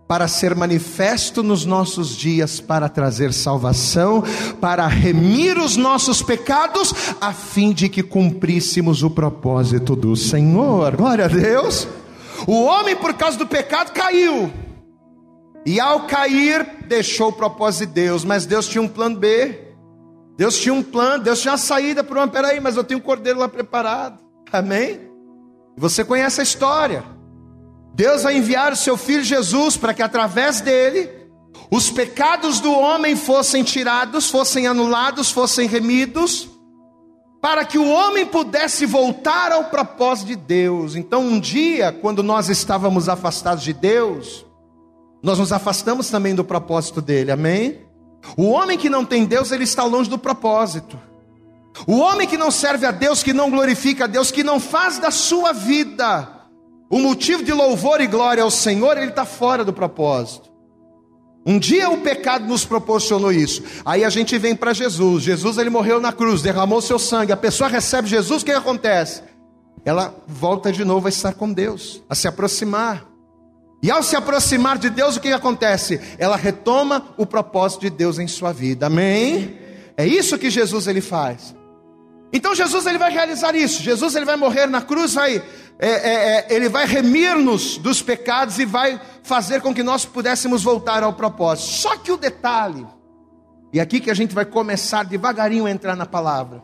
para 0.08 0.28
ser 0.28 0.54
manifesto 0.54 1.41
nos 1.41 1.65
nossos 1.65 2.15
dias, 2.15 2.60
para 2.60 2.88
trazer 2.88 3.34
salvação, 3.34 4.24
para 4.62 4.86
remir 4.88 5.58
os 5.58 5.76
nossos 5.76 6.21
pecados, 6.21 6.93
a 7.19 7.34
fim 7.34 7.74
de 7.74 7.89
que 7.89 8.04
cumpríssemos 8.04 9.02
o 9.02 9.10
propósito 9.10 9.95
do 9.95 10.15
Senhor. 10.15 10.95
Glória 10.95 11.26
a 11.26 11.28
Deus. 11.28 11.88
O 12.45 12.63
homem, 12.65 12.95
por 12.95 13.15
causa 13.15 13.38
do 13.38 13.48
pecado, 13.48 13.93
caiu. 13.93 14.52
E 15.65 15.80
ao 15.80 16.02
cair, 16.02 16.86
deixou 16.88 17.30
o 17.30 17.34
propósito 17.34 17.88
de 17.88 17.93
Deus, 17.95 18.24
mas 18.24 18.45
Deus 18.45 18.67
tinha 18.67 18.84
um 18.84 18.88
plano 18.88 19.17
B. 19.17 19.64
Deus 20.38 20.58
tinha 20.58 20.74
um 20.74 20.84
plano, 20.84 21.24
Deus 21.24 21.39
tinha 21.41 21.52
uma 21.52 21.58
saída 21.58 22.04
para 22.04 22.19
uma, 22.19 22.28
peraí, 22.28 22.60
mas 22.60 22.76
eu 22.76 22.84
tenho 22.84 23.00
um 23.00 23.04
cordeiro 23.04 23.39
lá 23.39 23.48
preparado. 23.48 24.24
Amém? 24.52 25.00
Você 25.78 26.04
conhece 26.04 26.39
a 26.41 26.43
história. 26.43 27.04
Deus 27.93 28.24
vai 28.24 28.38
enviar 28.38 28.74
o 28.74 28.76
seu 28.76 28.98
filho 28.98 29.24
Jesus 29.24 29.78
para 29.78 29.93
que 29.93 30.02
através 30.02 30.60
dele 30.60 31.10
os 31.71 31.89
pecados 31.89 32.60
do 32.60 32.71
homem 32.71 33.15
fossem 33.15 33.63
tirados, 33.63 34.30
fossem 34.30 34.67
anulados, 34.67 35.32
fossem 35.32 35.67
remidos, 35.67 36.50
para 37.41 37.63
que 37.63 37.78
o 37.78 37.89
homem 37.89 38.26
pudesse 38.26 38.86
voltar 38.86 39.52
ao 39.52 39.65
propósito 39.65 40.28
de 40.28 40.36
Deus. 40.36 40.95
Então, 40.95 41.21
um 41.21 41.39
dia, 41.39 41.91
quando 41.91 42.21
nós 42.21 42.50
estávamos 42.50 43.08
afastados 43.08 43.63
de 43.63 43.71
Deus, 43.71 44.45
nós 45.24 45.39
nos 45.39 45.54
afastamos 45.54 46.10
também 46.10 46.36
do 46.36 46.43
propósito 46.43 47.02
dele, 47.02 47.32
amém? 47.32 47.85
O 48.38 48.49
homem 48.49 48.77
que 48.77 48.89
não 48.89 49.05
tem 49.05 49.25
Deus, 49.25 49.51
ele 49.51 49.63
está 49.63 49.83
longe 49.83 50.09
do 50.09 50.17
propósito. 50.17 50.99
O 51.85 51.97
homem 51.97 52.27
que 52.27 52.38
não 52.38 52.51
serve 52.51 52.85
a 52.85 52.91
Deus, 52.91 53.21
que 53.21 53.33
não 53.33 53.49
glorifica 53.49 54.05
a 54.05 54.07
Deus, 54.07 54.31
que 54.31 54.43
não 54.43 54.59
faz 54.59 54.97
da 54.97 55.11
sua 55.11 55.51
vida 55.51 56.35
o 56.89 56.99
motivo 56.99 57.43
de 57.43 57.51
louvor 57.51 57.99
e 57.99 58.07
glória 58.07 58.43
ao 58.43 58.51
Senhor, 58.51 58.97
ele 58.97 59.09
está 59.09 59.25
fora 59.25 59.65
do 59.65 59.73
propósito. 59.73 60.49
Um 61.45 61.59
dia 61.59 61.89
o 61.89 62.01
pecado 62.01 62.47
nos 62.47 62.65
proporcionou 62.65 63.31
isso. 63.31 63.63
Aí 63.83 64.03
a 64.03 64.09
gente 64.09 64.38
vem 64.38 64.55
para 64.55 64.73
Jesus. 64.73 65.23
Jesus 65.23 65.57
ele 65.57 65.69
morreu 65.69 65.99
na 65.99 66.11
cruz, 66.11 66.41
derramou 66.41 66.81
seu 66.81 66.97
sangue. 66.97 67.31
A 67.31 67.38
pessoa 67.38 67.69
recebe 67.69 68.07
Jesus, 68.07 68.41
o 68.41 68.45
que 68.45 68.51
acontece? 68.51 69.21
Ela 69.83 70.15
volta 70.27 70.71
de 70.71 70.83
novo 70.83 71.05
a 71.05 71.09
estar 71.09 71.33
com 71.33 71.51
Deus, 71.51 72.01
a 72.09 72.15
se 72.15 72.27
aproximar. 72.27 73.05
E 73.86 73.91
ao 73.91 74.02
se 74.02 74.15
aproximar 74.15 74.80
de 74.80 74.89
Deus, 74.89 75.15
o 75.15 75.19
que 75.19 75.32
acontece? 75.32 76.02
Ela 76.17 76.36
retoma 76.36 77.06
o 77.17 77.24
propósito 77.24 77.82
de 77.82 77.91
Deus 77.91 78.17
em 78.17 78.28
sua 78.28 78.52
vida. 78.52 78.88
Amém? 78.88 79.60
É 79.95 80.08
isso 80.08 80.39
que 80.39 80.50
Jesus 80.50 80.88
ele 80.88 81.02
faz. 81.02 81.56
Então 82.34 82.56
Jesus 82.56 82.88
ele 82.88 82.98
vai 82.98 83.12
realizar 83.12 83.54
isso. 83.54 83.84
Jesus 83.84 84.15
ele 84.15 84.26
vai 84.26 84.38
morrer 84.38 84.65
na 84.65 84.82
cruz, 84.82 85.13
vai, 85.13 85.36
é, 85.78 85.88
é, 85.88 85.89
é, 85.89 86.48
ele 86.50 86.67
vai 86.67 86.88
remir-nos 86.88 87.78
dos 87.78 88.02
pecados 88.02 88.58
e 88.58 88.65
vai 88.65 89.00
fazer 89.21 89.62
com 89.62 89.71
que 89.71 89.84
nós 89.84 90.04
pudéssemos 90.04 90.63
voltar 90.63 91.04
ao 91.04 91.13
propósito. 91.13 91.69
Só 91.69 91.95
que 91.95 92.12
o 92.12 92.17
detalhe, 92.17 92.88
e 93.71 93.80
aqui 93.80 94.00
que 94.00 94.10
a 94.10 94.15
gente 94.15 94.34
vai 94.34 94.45
começar 94.45 95.06
devagarinho 95.06 95.67
a 95.67 95.69
entrar 95.69 95.95
na 95.95 96.08
palavra. 96.08 96.63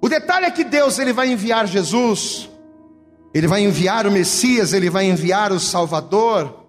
O 0.00 0.08
detalhe 0.08 0.46
é 0.46 0.50
que 0.52 0.62
Deus 0.62 0.96
ele 1.00 1.12
vai 1.12 1.28
enviar 1.32 1.66
Jesus 1.66 2.48
ele 3.34 3.48
vai 3.48 3.64
enviar 3.64 4.06
o 4.06 4.12
Messias, 4.12 4.72
ele 4.72 4.88
vai 4.88 5.06
enviar 5.06 5.50
o 5.50 5.58
Salvador. 5.58 6.64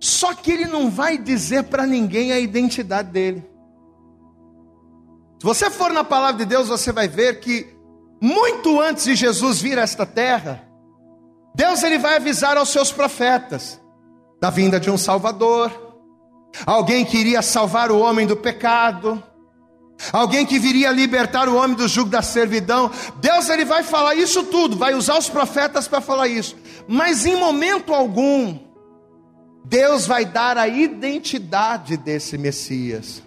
Só 0.00 0.32
que 0.32 0.50
ele 0.50 0.64
não 0.64 0.90
vai 0.90 1.18
dizer 1.18 1.64
para 1.64 1.86
ninguém 1.86 2.32
a 2.32 2.40
identidade 2.40 3.10
dele. 3.10 3.44
Se 5.38 5.44
você 5.44 5.70
for 5.70 5.92
na 5.92 6.02
palavra 6.02 6.38
de 6.38 6.46
Deus, 6.46 6.68
você 6.68 6.90
vai 6.92 7.06
ver 7.06 7.40
que 7.40 7.76
muito 8.20 8.80
antes 8.80 9.04
de 9.04 9.14
Jesus 9.14 9.60
vir 9.60 9.78
a 9.78 9.82
esta 9.82 10.06
terra, 10.06 10.66
Deus 11.54 11.82
ele 11.82 11.98
vai 11.98 12.16
avisar 12.16 12.56
aos 12.56 12.70
seus 12.70 12.90
profetas 12.90 13.78
da 14.40 14.48
vinda 14.48 14.80
de 14.80 14.90
um 14.90 14.96
Salvador, 14.96 15.70
alguém 16.64 17.04
que 17.04 17.18
iria 17.18 17.42
salvar 17.42 17.90
o 17.90 17.98
homem 17.98 18.26
do 18.26 18.36
pecado, 18.36 19.22
Alguém 20.12 20.44
que 20.44 20.58
viria 20.58 20.90
libertar 20.90 21.48
o 21.48 21.56
homem 21.56 21.76
do 21.76 21.88
jugo 21.88 22.10
da 22.10 22.22
servidão. 22.22 22.90
Deus 23.16 23.48
ele 23.48 23.64
vai 23.64 23.82
falar 23.82 24.14
isso 24.14 24.44
tudo, 24.44 24.76
vai 24.76 24.94
usar 24.94 25.18
os 25.18 25.28
profetas 25.28 25.88
para 25.88 26.00
falar 26.00 26.28
isso. 26.28 26.56
Mas 26.86 27.24
em 27.26 27.36
momento 27.36 27.94
algum, 27.94 28.58
Deus 29.64 30.06
vai 30.06 30.24
dar 30.24 30.58
a 30.58 30.68
identidade 30.68 31.96
desse 31.96 32.38
Messias. 32.38 33.22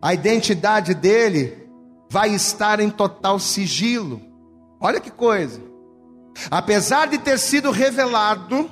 A 0.00 0.14
identidade 0.14 0.94
dele 0.94 1.68
vai 2.08 2.30
estar 2.34 2.80
em 2.80 2.88
total 2.88 3.38
sigilo. 3.38 4.20
Olha 4.80 5.00
que 5.00 5.10
coisa. 5.10 5.60
Apesar 6.50 7.08
de 7.08 7.18
ter 7.18 7.38
sido 7.38 7.70
revelado, 7.70 8.70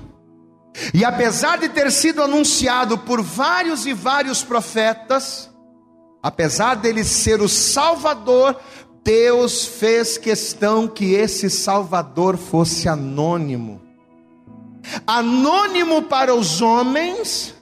e 0.94 1.04
apesar 1.04 1.58
de 1.58 1.68
ter 1.68 1.90
sido 1.90 2.22
anunciado 2.22 2.96
por 2.98 3.20
vários 3.20 3.84
e 3.84 3.92
vários 3.92 4.42
profetas, 4.42 5.50
Apesar 6.22 6.74
dele 6.74 7.04
ser 7.04 7.40
o 7.40 7.48
Salvador, 7.48 8.56
Deus 9.04 9.64
fez 9.64 10.18
questão 10.18 10.86
que 10.88 11.14
esse 11.14 11.48
Salvador 11.48 12.36
fosse 12.36 12.88
anônimo. 12.88 13.80
Anônimo 15.06 16.02
para 16.02 16.34
os 16.34 16.60
homens 16.60 17.54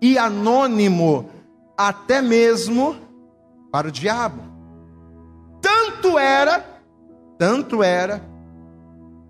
e 0.00 0.18
anônimo 0.18 1.30
até 1.76 2.20
mesmo 2.20 2.96
para 3.70 3.88
o 3.88 3.90
diabo. 3.90 4.42
Tanto 5.60 6.18
era, 6.18 6.64
tanto 7.38 7.82
era, 7.82 8.22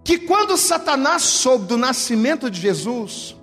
que 0.05 0.19
quando 0.19 0.57
Satanás 0.57 1.23
soube 1.23 1.67
do 1.67 1.77
nascimento 1.77 2.51
de 2.51 2.61
Jesus, 2.61 3.37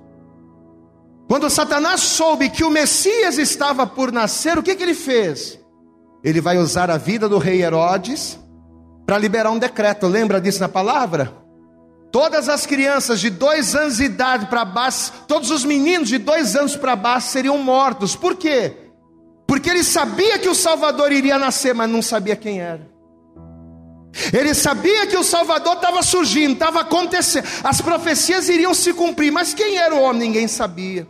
quando 1.28 1.50
Satanás 1.50 2.02
soube 2.02 2.50
que 2.50 2.63
o 2.63 2.70
Messias 2.70 3.38
estava 3.38 3.86
por 3.86 4.12
nascer, 4.12 4.58
o 4.58 4.63
que, 4.63 4.76
que 4.76 4.84
ele 4.84 4.94
fez? 4.94 5.60
Ele 6.24 6.40
vai 6.40 6.58
usar 6.58 6.90
a 6.90 6.98
vida 6.98 7.28
do 7.28 7.38
rei 7.38 7.62
Herodes 7.62 8.40
para 9.06 9.18
liberar 9.18 9.52
um 9.52 9.60
decreto. 9.60 10.08
Lembra 10.08 10.40
disso 10.40 10.62
na 10.62 10.70
palavra? 10.70 11.34
Todas 12.12 12.48
as 12.48 12.66
crianças 12.66 13.20
de 13.20 13.30
dois 13.30 13.76
anos 13.76 13.98
de 13.98 14.06
idade 14.06 14.46
para 14.46 14.63
baixo, 14.63 15.12
todos 15.28 15.52
os 15.52 15.66
meninos 15.66 16.08
de 16.08 16.18
dois 16.18 16.56
anos 16.56 16.78
para 16.78 16.96
baixo 16.96 17.28
seriam 17.28 17.58
mortos. 17.58 18.16
Por 18.16 18.36
quê? 18.36 18.74
Porque 19.46 19.70
ele 19.70 19.84
sabia 19.84 20.40
que 20.40 20.48
o 20.48 20.56
Salvador 20.56 21.12
iria 21.12 21.38
nascer, 21.38 21.76
mas 21.76 21.90
não 21.90 22.02
sabia 22.02 22.38
quem 22.38 22.62
era. 22.62 22.88
Ele 24.34 24.54
sabia 24.54 25.06
que 25.08 25.18
o 25.18 25.24
Salvador 25.24 25.76
estava 25.76 26.02
surgindo, 26.02 26.54
estava 26.54 26.82
acontecendo, 26.82 27.46
as 27.63 27.82
profecias 27.82 28.50
iriam 28.50 28.74
se 28.74 28.94
cumprir, 28.94 29.32
mas 29.32 29.54
quem 29.54 29.78
era 29.78 29.94
o 29.94 30.02
homem? 30.02 30.30
Ninguém 30.30 30.48
sabia. 30.48 31.08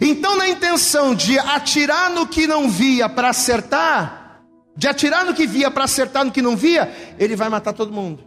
Então, 0.00 0.36
na 0.36 0.48
intenção 0.48 1.14
de 1.14 1.38
atirar 1.38 2.10
no 2.10 2.26
que 2.26 2.46
não 2.46 2.68
via 2.68 3.08
para 3.08 3.30
acertar, 3.30 4.42
de 4.76 4.86
atirar 4.86 5.24
no 5.24 5.34
que 5.34 5.46
via 5.46 5.70
para 5.70 5.84
acertar 5.84 6.24
no 6.24 6.30
que 6.30 6.42
não 6.42 6.56
via, 6.56 6.92
ele 7.18 7.34
vai 7.34 7.48
matar 7.48 7.72
todo 7.72 7.92
mundo, 7.92 8.22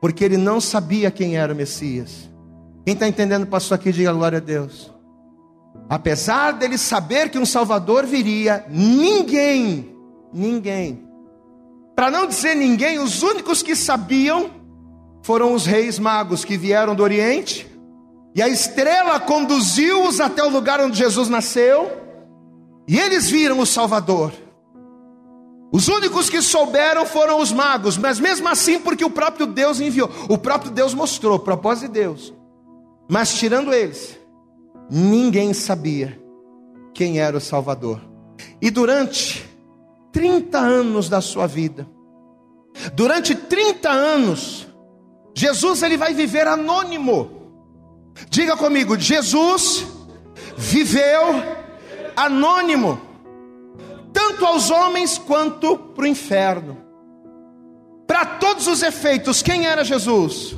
porque 0.00 0.24
ele 0.24 0.36
não 0.36 0.60
sabia 0.60 1.10
quem 1.10 1.36
era 1.36 1.52
o 1.52 1.56
Messias. 1.56 2.30
Quem 2.84 2.94
está 2.94 3.08
entendendo, 3.08 3.46
pastor 3.46 3.76
aqui, 3.76 3.92
diga 3.92 4.12
glória 4.12 4.38
a 4.38 4.40
Deus. 4.40 4.92
Apesar 5.88 6.52
dele 6.52 6.78
saber 6.78 7.30
que 7.30 7.38
um 7.38 7.46
Salvador 7.46 8.06
viria, 8.06 8.64
ninguém, 8.68 9.96
ninguém 10.32 11.06
para 11.96 12.10
não 12.10 12.26
dizer 12.26 12.54
ninguém, 12.54 12.98
os 12.98 13.22
únicos 13.22 13.62
que 13.62 13.74
sabiam 13.74 14.50
foram 15.22 15.54
os 15.54 15.64
reis 15.64 15.98
magos 15.98 16.44
que 16.44 16.58
vieram 16.58 16.94
do 16.94 17.02
Oriente, 17.02 17.66
e 18.36 18.42
a 18.42 18.48
estrela 18.48 19.18
conduziu-os 19.18 20.20
até 20.20 20.44
o 20.44 20.50
lugar 20.50 20.78
onde 20.78 20.98
Jesus 20.98 21.30
nasceu, 21.30 21.90
e 22.86 22.98
eles 23.00 23.30
viram 23.30 23.58
o 23.58 23.66
Salvador. 23.66 24.30
Os 25.72 25.88
únicos 25.88 26.28
que 26.28 26.42
souberam 26.42 27.06
foram 27.06 27.40
os 27.40 27.50
magos, 27.50 27.96
mas 27.96 28.20
mesmo 28.20 28.46
assim, 28.46 28.78
porque 28.78 29.04
o 29.04 29.10
próprio 29.10 29.46
Deus 29.46 29.80
enviou, 29.80 30.10
o 30.28 30.36
próprio 30.36 30.70
Deus 30.70 30.92
mostrou, 30.92 31.38
propósito 31.38 31.86
de 31.86 31.94
Deus. 32.00 32.34
Mas 33.08 33.32
tirando 33.34 33.72
eles, 33.72 34.18
ninguém 34.90 35.54
sabia 35.54 36.20
quem 36.92 37.18
era 37.18 37.38
o 37.38 37.40
Salvador. 37.40 38.02
E 38.60 38.70
durante 38.70 39.44
30 40.12 40.58
anos 40.58 41.08
da 41.10 41.20
sua 41.20 41.46
vida. 41.46 41.86
Durante 42.94 43.34
30 43.34 43.90
anos, 43.90 44.66
Jesus 45.34 45.82
ele 45.82 45.98
vai 45.98 46.14
viver 46.14 46.46
anônimo. 46.46 47.35
Diga 48.30 48.56
comigo, 48.56 48.98
Jesus 48.98 49.86
viveu 50.56 51.42
anônimo, 52.16 53.00
tanto 54.12 54.44
aos 54.46 54.70
homens 54.70 55.18
quanto 55.18 55.76
para 55.76 56.04
o 56.04 56.06
inferno. 56.06 56.78
Para 58.06 58.24
todos 58.24 58.66
os 58.66 58.82
efeitos, 58.82 59.42
quem 59.42 59.66
era 59.66 59.84
Jesus? 59.84 60.56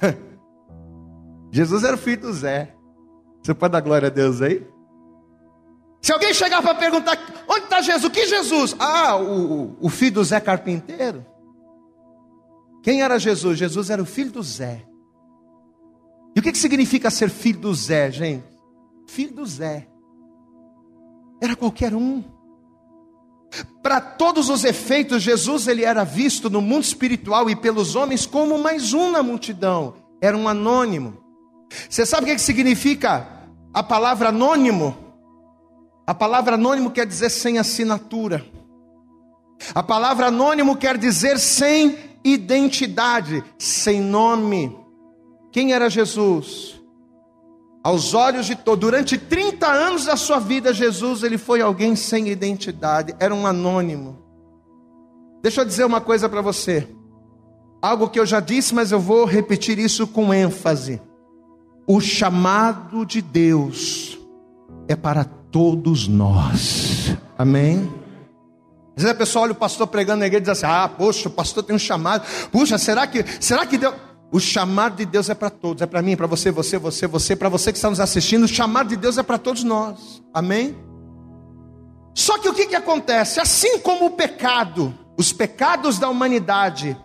Jesus 1.50 1.82
era 1.82 1.96
o 1.96 1.98
filho 1.98 2.22
do 2.22 2.32
Zé. 2.32 2.74
Você 3.42 3.54
pode 3.54 3.72
dar 3.72 3.80
glória 3.80 4.08
a 4.08 4.10
Deus 4.10 4.40
aí? 4.42 4.66
Se 6.02 6.12
alguém 6.12 6.32
chegar 6.32 6.62
para 6.62 6.74
perguntar, 6.74 7.18
onde 7.48 7.64
está 7.64 7.80
Jesus? 7.80 8.12
Que 8.12 8.26
Jesus? 8.26 8.76
Ah, 8.78 9.16
o, 9.16 9.76
o 9.80 9.88
filho 9.88 10.12
do 10.12 10.24
Zé 10.24 10.40
Carpinteiro. 10.40 11.26
Quem 12.82 13.02
era 13.02 13.18
Jesus? 13.18 13.58
Jesus 13.58 13.90
era 13.90 14.00
o 14.00 14.06
filho 14.06 14.30
do 14.30 14.42
Zé. 14.42 14.86
E 16.34 16.40
o 16.40 16.42
que, 16.42 16.52
que 16.52 16.58
significa 16.58 17.10
ser 17.10 17.28
filho 17.28 17.60
do 17.60 17.74
Zé, 17.74 18.10
gente? 18.10 18.44
Filho 19.06 19.34
do 19.34 19.46
Zé. 19.46 19.88
Era 21.40 21.56
qualquer 21.56 21.94
um. 21.94 22.22
Para 23.82 24.00
todos 24.00 24.48
os 24.48 24.64
efeitos, 24.64 25.22
Jesus 25.22 25.66
ele 25.66 25.84
era 25.84 26.04
visto 26.04 26.48
no 26.48 26.60
mundo 26.60 26.84
espiritual 26.84 27.50
e 27.50 27.56
pelos 27.56 27.96
homens 27.96 28.26
como 28.26 28.58
mais 28.58 28.92
um 28.92 29.10
na 29.10 29.22
multidão. 29.22 29.94
Era 30.20 30.36
um 30.36 30.48
anônimo. 30.48 31.18
Você 31.88 32.06
sabe 32.06 32.24
o 32.24 32.26
que, 32.26 32.34
que 32.34 32.40
significa 32.40 33.26
a 33.72 33.82
palavra 33.82 34.28
anônimo? 34.28 34.96
A 36.06 36.14
palavra 36.14 36.54
anônimo 36.54 36.90
quer 36.90 37.06
dizer 37.06 37.30
sem 37.30 37.58
assinatura. 37.58 38.44
A 39.74 39.82
palavra 39.82 40.26
anônimo 40.26 40.76
quer 40.76 40.96
dizer 40.96 41.38
sem 41.38 41.98
identidade, 42.24 43.42
sem 43.58 44.00
nome. 44.00 44.76
Quem 45.52 45.72
era 45.72 45.90
Jesus? 45.90 46.80
Aos 47.82 48.12
olhos 48.12 48.46
de 48.46 48.54
todos, 48.54 48.80
durante 48.80 49.16
30 49.16 49.66
anos 49.66 50.04
da 50.04 50.16
sua 50.16 50.38
vida, 50.38 50.72
Jesus 50.72 51.22
ele 51.22 51.38
foi 51.38 51.62
alguém 51.62 51.96
sem 51.96 52.28
identidade, 52.28 53.14
era 53.18 53.34
um 53.34 53.46
anônimo. 53.46 54.18
Deixa 55.42 55.62
eu 55.62 55.64
dizer 55.64 55.84
uma 55.84 56.00
coisa 56.00 56.28
para 56.28 56.42
você. 56.42 56.86
Algo 57.80 58.08
que 58.10 58.20
eu 58.20 58.26
já 58.26 58.40
disse, 58.40 58.74
mas 58.74 58.92
eu 58.92 59.00
vou 59.00 59.24
repetir 59.24 59.78
isso 59.78 60.06
com 60.06 60.34
ênfase. 60.34 61.00
O 61.86 62.00
chamado 62.00 63.06
de 63.06 63.22
Deus 63.22 64.18
é 64.86 64.94
para 64.94 65.24
todos 65.24 66.06
nós. 66.06 67.16
Amém? 67.38 67.90
Às 68.94 69.02
vezes 69.02 69.16
a 69.16 69.18
pessoa 69.18 69.44
olha 69.44 69.52
o 69.52 69.56
pastor 69.56 69.86
pregando 69.86 70.20
na 70.20 70.26
igreja 70.26 70.42
e 70.42 70.44
diz 70.44 70.62
assim: 70.62 70.66
Ah, 70.66 70.86
poxa, 70.86 71.28
o 71.28 71.32
pastor 71.32 71.62
tem 71.62 71.74
um 71.74 71.78
chamado. 71.78 72.22
Puxa, 72.52 72.76
será 72.76 73.06
que, 73.06 73.24
será 73.40 73.64
que 73.64 73.78
Deus. 73.78 73.94
O 74.32 74.38
chamado 74.38 74.96
de 74.96 75.04
Deus 75.04 75.28
é 75.28 75.34
para 75.34 75.50
todos, 75.50 75.82
é 75.82 75.86
para 75.86 76.00
mim, 76.02 76.16
para 76.16 76.26
você, 76.26 76.50
você, 76.50 76.78
você, 76.78 77.06
você, 77.06 77.34
para 77.34 77.48
você 77.48 77.72
que 77.72 77.78
está 77.78 77.90
nos 77.90 77.98
assistindo. 77.98 78.44
O 78.44 78.48
chamado 78.48 78.88
de 78.88 78.96
Deus 78.96 79.18
é 79.18 79.22
para 79.22 79.38
todos 79.38 79.64
nós. 79.64 80.22
Amém? 80.32 80.76
Só 82.14 82.38
que 82.38 82.48
o 82.48 82.54
que, 82.54 82.66
que 82.66 82.76
acontece? 82.76 83.40
Assim 83.40 83.78
como 83.80 84.06
o 84.06 84.10
pecado, 84.10 84.94
os 85.16 85.32
pecados 85.32 85.98
da 85.98 86.08
humanidade 86.08 86.96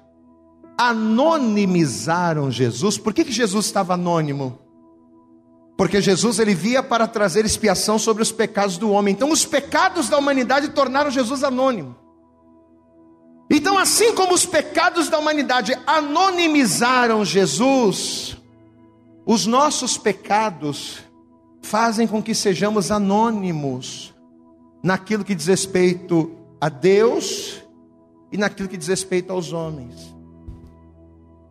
anonimizaram 0.78 2.52
Jesus. 2.52 2.98
Por 2.98 3.14
que, 3.14 3.24
que 3.26 3.32
Jesus 3.32 3.66
estava 3.66 3.96
anônimo? 3.96 4.60
Porque 5.78 6.02
Jesus 6.02 6.40
ele 6.40 6.54
via 6.54 6.84
para 6.84 7.08
trazer 7.08 7.44
expiação 7.44 7.98
sobre 7.98 8.22
os 8.24 8.32
pecados 8.32 8.78
do 8.78 8.92
homem. 8.92 9.14
Então 9.14 9.32
os 9.32 9.46
pecados 9.46 10.10
da 10.10 10.18
humanidade 10.18 10.70
tornaram 10.70 11.10
Jesus 11.10 11.44
anônimo. 11.44 11.96
Então 13.50 13.78
assim 13.78 14.14
como 14.14 14.34
os 14.34 14.46
pecados 14.46 15.10
da 15.10 15.20
humanidade 15.20 15.78
anonimizaram 15.86 17.24
Jesus, 17.24 18.38
os 19.26 19.46
nossos 19.46 19.98
pecados 19.98 21.00
fazem 21.62 22.08
com 22.08 22.22
que 22.22 22.36
sejamos 22.36 22.92
anônimos 22.92 24.14
naquilo 24.84 25.24
que 25.24 25.36
diz 25.36 25.48
respeito 25.48 26.32
a 26.60 26.70
Deus 26.70 27.62
e 28.32 28.38
naquilo 28.38 28.70
que 28.70 28.78
diz 28.78 28.88
respeito 28.88 29.32
aos 29.32 29.52
homens. 29.52 30.16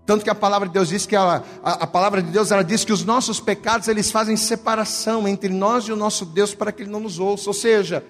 Tanto 0.07 0.23
que 0.23 0.31
a 0.31 0.35
palavra 0.35 0.69
de 0.69 0.75
Deus 0.75 0.89
diz 0.89 1.07
que 1.07 1.17
ela, 1.17 1.43
a, 1.63 1.85
a, 1.85 1.87
palavra 1.87 2.23
de 2.23 2.31
Deus 2.31 2.51
ela 2.51 2.63
diz 2.63 2.85
que 2.85 2.93
os 2.93 3.05
nossos 3.05 3.41
pecados 3.41 3.89
eles 3.89 4.11
fazem 4.11 4.37
separação 4.37 5.27
entre 5.27 5.49
nós 5.49 5.85
e 5.85 5.93
o 5.93 5.97
nosso 5.97 6.27
Deus 6.27 6.55
para 6.55 6.71
que 6.71 6.83
ele 6.83 6.91
não 6.91 7.01
nos 7.01 7.19
ouça. 7.19 7.49
Ou 7.49 7.55
seja, 7.55 8.05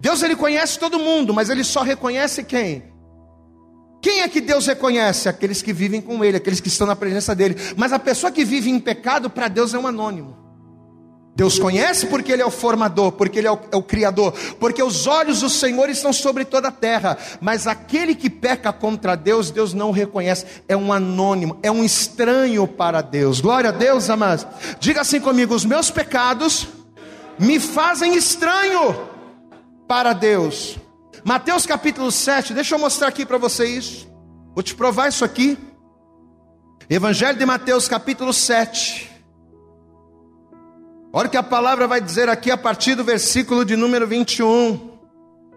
Deus 0.00 0.22
ele 0.22 0.34
conhece 0.34 0.78
todo 0.78 0.98
mundo, 0.98 1.34
mas 1.34 1.50
ele 1.50 1.62
só 1.62 1.82
reconhece 1.82 2.42
quem? 2.44 2.93
Quem 4.04 4.20
é 4.20 4.28
que 4.28 4.42
Deus 4.42 4.66
reconhece? 4.66 5.30
Aqueles 5.30 5.62
que 5.62 5.72
vivem 5.72 5.98
com 5.98 6.22
ele, 6.22 6.36
aqueles 6.36 6.60
que 6.60 6.68
estão 6.68 6.86
na 6.86 6.94
presença 6.94 7.34
dele. 7.34 7.56
Mas 7.74 7.90
a 7.90 7.98
pessoa 7.98 8.30
que 8.30 8.44
vive 8.44 8.68
em 8.68 8.78
pecado 8.78 9.30
para 9.30 9.48
Deus 9.48 9.72
é 9.72 9.78
um 9.78 9.86
anônimo. 9.86 10.36
Deus 11.34 11.58
conhece 11.58 12.06
porque 12.08 12.30
Ele 12.30 12.42
é 12.42 12.44
o 12.44 12.50
formador, 12.50 13.12
porque 13.12 13.38
Ele 13.38 13.48
é 13.48 13.50
o, 13.50 13.58
é 13.72 13.76
o, 13.76 13.82
Criador, 13.82 14.34
porque 14.60 14.82
os 14.82 15.06
olhos 15.06 15.40
do 15.40 15.48
Senhor 15.48 15.88
estão 15.88 16.12
sobre 16.12 16.44
toda 16.44 16.68
a 16.68 16.70
terra, 16.70 17.16
mas 17.40 17.66
aquele 17.66 18.14
que 18.14 18.28
peca 18.28 18.74
contra 18.74 19.16
Deus, 19.16 19.50
Deus 19.50 19.72
não 19.72 19.88
o 19.88 19.92
reconhece, 19.92 20.44
é 20.68 20.76
um 20.76 20.92
anônimo, 20.92 21.58
é 21.62 21.70
um 21.70 21.82
estranho 21.82 22.68
para 22.68 23.00
Deus. 23.00 23.40
Glória 23.40 23.70
a 23.70 23.72
Deus, 23.72 24.10
amados. 24.10 24.46
Diga 24.78 25.00
assim 25.00 25.18
comigo: 25.18 25.54
os 25.54 25.64
meus 25.64 25.90
pecados 25.90 26.68
me 27.38 27.58
fazem 27.58 28.14
estranho 28.14 29.08
para 29.88 30.12
Deus. 30.12 30.78
Mateus 31.24 31.64
capítulo 31.64 32.12
7, 32.12 32.52
deixa 32.52 32.74
eu 32.74 32.78
mostrar 32.78 33.08
aqui 33.08 33.24
para 33.24 33.38
vocês, 33.38 34.06
vou 34.54 34.62
te 34.62 34.74
provar 34.74 35.08
isso 35.08 35.24
aqui. 35.24 35.56
Evangelho 36.88 37.38
de 37.38 37.46
Mateus 37.46 37.88
capítulo 37.88 38.30
7. 38.30 39.10
Olha 41.10 41.26
o 41.26 41.30
que 41.30 41.36
a 41.38 41.42
palavra 41.42 41.88
vai 41.88 41.98
dizer 41.98 42.28
aqui 42.28 42.50
a 42.50 42.58
partir 42.58 42.94
do 42.94 43.02
versículo 43.02 43.64
de 43.64 43.74
número 43.74 44.06
21. 44.06 44.98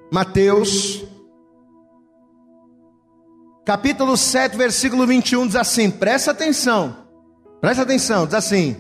Mateus, 0.10 1.04
capítulo 3.66 4.16
7, 4.16 4.56
versículo 4.56 5.06
21 5.06 5.48
diz 5.48 5.58
assim: 5.58 5.92
presta 5.92 6.32
atenção, 6.32 6.96
presta 7.60 7.84
atenção, 7.84 8.26
diz 8.26 8.36
assim: 8.36 8.78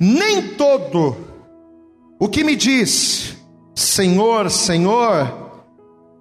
Nem 0.00 0.54
todo 0.54 1.14
o 2.18 2.26
que 2.26 2.42
me 2.42 2.56
diz, 2.56 3.36
Senhor, 3.74 4.50
Senhor, 4.50 5.49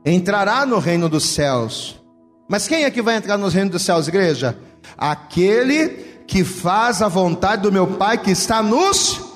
entrará 0.10 0.66
no 0.66 0.80
reino 0.80 1.08
dos 1.08 1.26
céus. 1.26 2.00
Mas 2.48 2.68
quem 2.68 2.84
é 2.84 2.92
que 2.92 3.02
vai 3.02 3.16
entrar 3.16 3.38
no 3.38 3.48
reino 3.48 3.72
dos 3.72 3.84
céus, 3.84 4.08
igreja? 4.08 4.58
Aquele 4.98 6.24
que 6.28 6.44
faz 6.44 7.02
a 7.02 7.08
vontade 7.08 7.62
do 7.62 7.72
meu 7.72 7.86
Pai 7.86 8.18
que 8.18 8.32
está 8.32 8.62
nos 8.62 9.30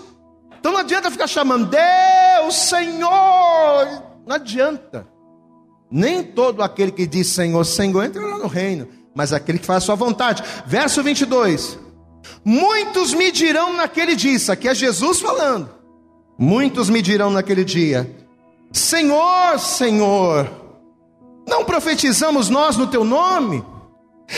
então 0.63 0.71
não 0.71 0.79
adianta 0.79 1.11
ficar 1.11 1.27
chamando 1.27 1.65
Deus, 1.69 2.55
Senhor. 2.55 4.01
Não 4.25 4.33
adianta. 4.33 5.05
Nem 5.91 6.23
todo 6.23 6.63
aquele 6.63 6.89
que 6.89 7.05
diz 7.05 7.27
Senhor, 7.27 7.65
Senhor 7.65 8.01
entra 8.01 8.25
lá 8.25 8.37
no 8.37 8.47
reino, 8.47 8.87
mas 9.13 9.33
aquele 9.33 9.59
que 9.59 9.65
faz 9.65 9.83
a 9.83 9.85
sua 9.87 9.95
vontade. 9.95 10.41
Verso 10.65 11.03
22. 11.03 11.77
Muitos 12.45 13.13
me 13.13 13.29
dirão 13.29 13.73
naquele 13.73 14.15
dia, 14.15 14.31
isso 14.31 14.53
aqui 14.53 14.69
é 14.69 14.73
Jesus 14.73 15.19
falando. 15.19 15.69
Muitos 16.39 16.89
me 16.89 17.01
dirão 17.01 17.29
naquele 17.29 17.65
dia: 17.65 18.09
Senhor, 18.71 19.59
Senhor, 19.59 20.49
não 21.47 21.65
profetizamos 21.65 22.49
nós 22.49 22.77
no 22.77 22.87
teu 22.87 23.03
nome? 23.03 23.63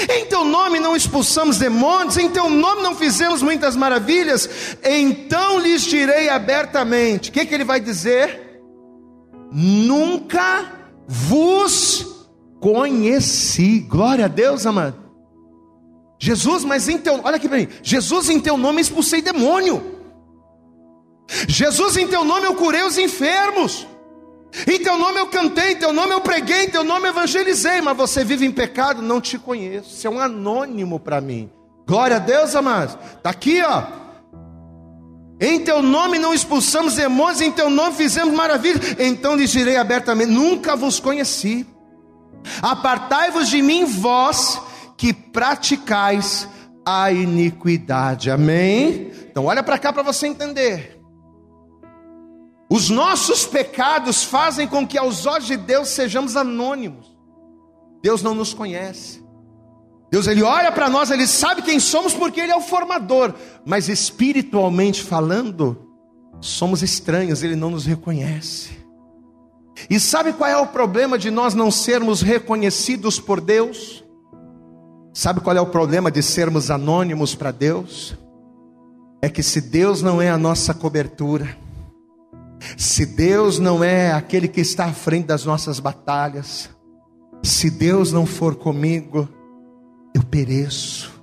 Em 0.09 0.25
teu 0.25 0.43
nome 0.43 0.79
não 0.79 0.95
expulsamos 0.95 1.57
demônios, 1.57 2.17
em 2.17 2.29
teu 2.29 2.49
nome 2.49 2.81
não 2.81 2.95
fizemos 2.95 3.41
muitas 3.41 3.75
maravilhas, 3.75 4.77
então 4.83 5.59
lhes 5.59 5.83
direi 5.83 6.27
abertamente: 6.27 7.29
o 7.29 7.33
que, 7.33 7.45
que 7.45 7.53
ele 7.53 7.63
vai 7.63 7.79
dizer? 7.79 8.61
Nunca 9.51 10.71
vos 11.07 12.27
conheci. 12.59 13.79
Glória 13.81 14.25
a 14.25 14.27
Deus, 14.27 14.65
amado. 14.65 14.97
Jesus, 16.19 16.63
mas 16.63 16.89
em 16.89 16.97
teu, 16.97 17.21
olha 17.23 17.35
aqui 17.35 17.47
para 17.47 17.59
mim, 17.59 17.67
Jesus 17.83 18.29
em 18.29 18.39
teu 18.39 18.57
nome 18.57 18.81
expulsei 18.81 19.21
demônio. 19.21 19.93
Jesus 21.47 21.97
em 21.97 22.07
teu 22.07 22.23
nome 22.23 22.47
eu 22.47 22.55
curei 22.55 22.83
os 22.83 22.97
enfermos. 22.97 23.87
Em 24.67 24.79
teu 24.79 24.97
nome 24.97 25.19
eu 25.19 25.27
cantei, 25.27 25.73
em 25.73 25.75
teu 25.75 25.91
nome 25.91 26.13
eu 26.13 26.21
preguei, 26.21 26.63
em 26.65 26.69
teu 26.69 26.83
nome 26.83 27.07
eu 27.07 27.11
evangelizei, 27.11 27.81
mas 27.81 27.97
você 27.97 28.23
vive 28.23 28.45
em 28.45 28.51
pecado, 28.51 29.01
não 29.01 29.19
te 29.19 29.37
conheço. 29.37 29.89
Você 29.89 30.07
é 30.07 30.09
um 30.09 30.19
anônimo 30.19 30.99
para 30.99 31.19
mim. 31.19 31.49
Glória 31.85 32.15
a 32.15 32.19
Deus, 32.19 32.55
amados. 32.55 32.97
Está 33.17 33.29
aqui, 33.29 33.61
ó. 33.61 33.83
Em 35.39 35.59
teu 35.59 35.81
nome 35.81 36.17
não 36.17 36.33
expulsamos 36.33 36.95
demônios, 36.95 37.41
em 37.41 37.51
teu 37.51 37.69
nome 37.69 37.95
fizemos 37.95 38.33
maravilhas. 38.33 38.95
Então 38.97 39.35
lhes 39.35 39.51
direi 39.51 39.75
abertamente: 39.75 40.31
Nunca 40.31 40.75
vos 40.75 40.99
conheci. 40.99 41.67
Apartai-vos 42.61 43.49
de 43.49 43.61
mim, 43.61 43.85
vós 43.85 44.61
que 44.97 45.11
praticais 45.13 46.47
a 46.85 47.11
iniquidade. 47.11 48.31
Amém? 48.31 49.11
Então 49.29 49.45
olha 49.45 49.63
para 49.63 49.77
cá 49.77 49.91
para 49.91 50.03
você 50.03 50.27
entender. 50.27 50.94
Os 52.75 52.89
nossos 52.89 53.45
pecados 53.45 54.25
fazem 54.25 54.67
com 54.67 54.85
que 54.85 54.97
aos 54.97 55.25
olhos 55.25 55.47
de 55.47 55.55
Deus 55.55 55.87
sejamos 55.87 56.35
anônimos. 56.35 57.15
Deus 58.03 58.21
não 58.21 58.35
nos 58.35 58.53
conhece. 58.53 59.23
Deus 60.11 60.27
ele 60.27 60.43
olha 60.43 60.69
para 60.73 60.89
nós, 60.89 61.09
ele 61.09 61.25
sabe 61.25 61.61
quem 61.61 61.79
somos 61.79 62.13
porque 62.13 62.41
ele 62.41 62.51
é 62.51 62.55
o 62.57 62.59
formador, 62.59 63.33
mas 63.65 63.87
espiritualmente 63.87 65.01
falando, 65.01 65.87
somos 66.41 66.83
estranhos, 66.83 67.43
ele 67.43 67.55
não 67.55 67.69
nos 67.69 67.85
reconhece. 67.85 68.71
E 69.89 69.97
sabe 69.97 70.33
qual 70.33 70.49
é 70.49 70.57
o 70.57 70.67
problema 70.67 71.17
de 71.17 71.31
nós 71.31 71.53
não 71.53 71.71
sermos 71.71 72.21
reconhecidos 72.21 73.21
por 73.21 73.39
Deus? 73.39 74.03
Sabe 75.13 75.39
qual 75.39 75.55
é 75.55 75.61
o 75.61 75.67
problema 75.67 76.11
de 76.11 76.21
sermos 76.21 76.69
anônimos 76.69 77.35
para 77.35 77.51
Deus? 77.51 78.17
É 79.21 79.29
que 79.29 79.41
se 79.41 79.61
Deus 79.61 80.01
não 80.01 80.21
é 80.21 80.29
a 80.29 80.37
nossa 80.37 80.73
cobertura, 80.73 81.63
se 82.77 83.05
Deus 83.05 83.59
não 83.59 83.83
é 83.83 84.11
aquele 84.11 84.47
que 84.47 84.61
está 84.61 84.85
à 84.85 84.93
frente 84.93 85.25
das 85.25 85.45
nossas 85.45 85.79
batalhas, 85.79 86.69
se 87.43 87.69
Deus 87.69 88.11
não 88.11 88.25
for 88.25 88.55
comigo, 88.55 89.29
eu 90.13 90.23
pereço. 90.23 91.13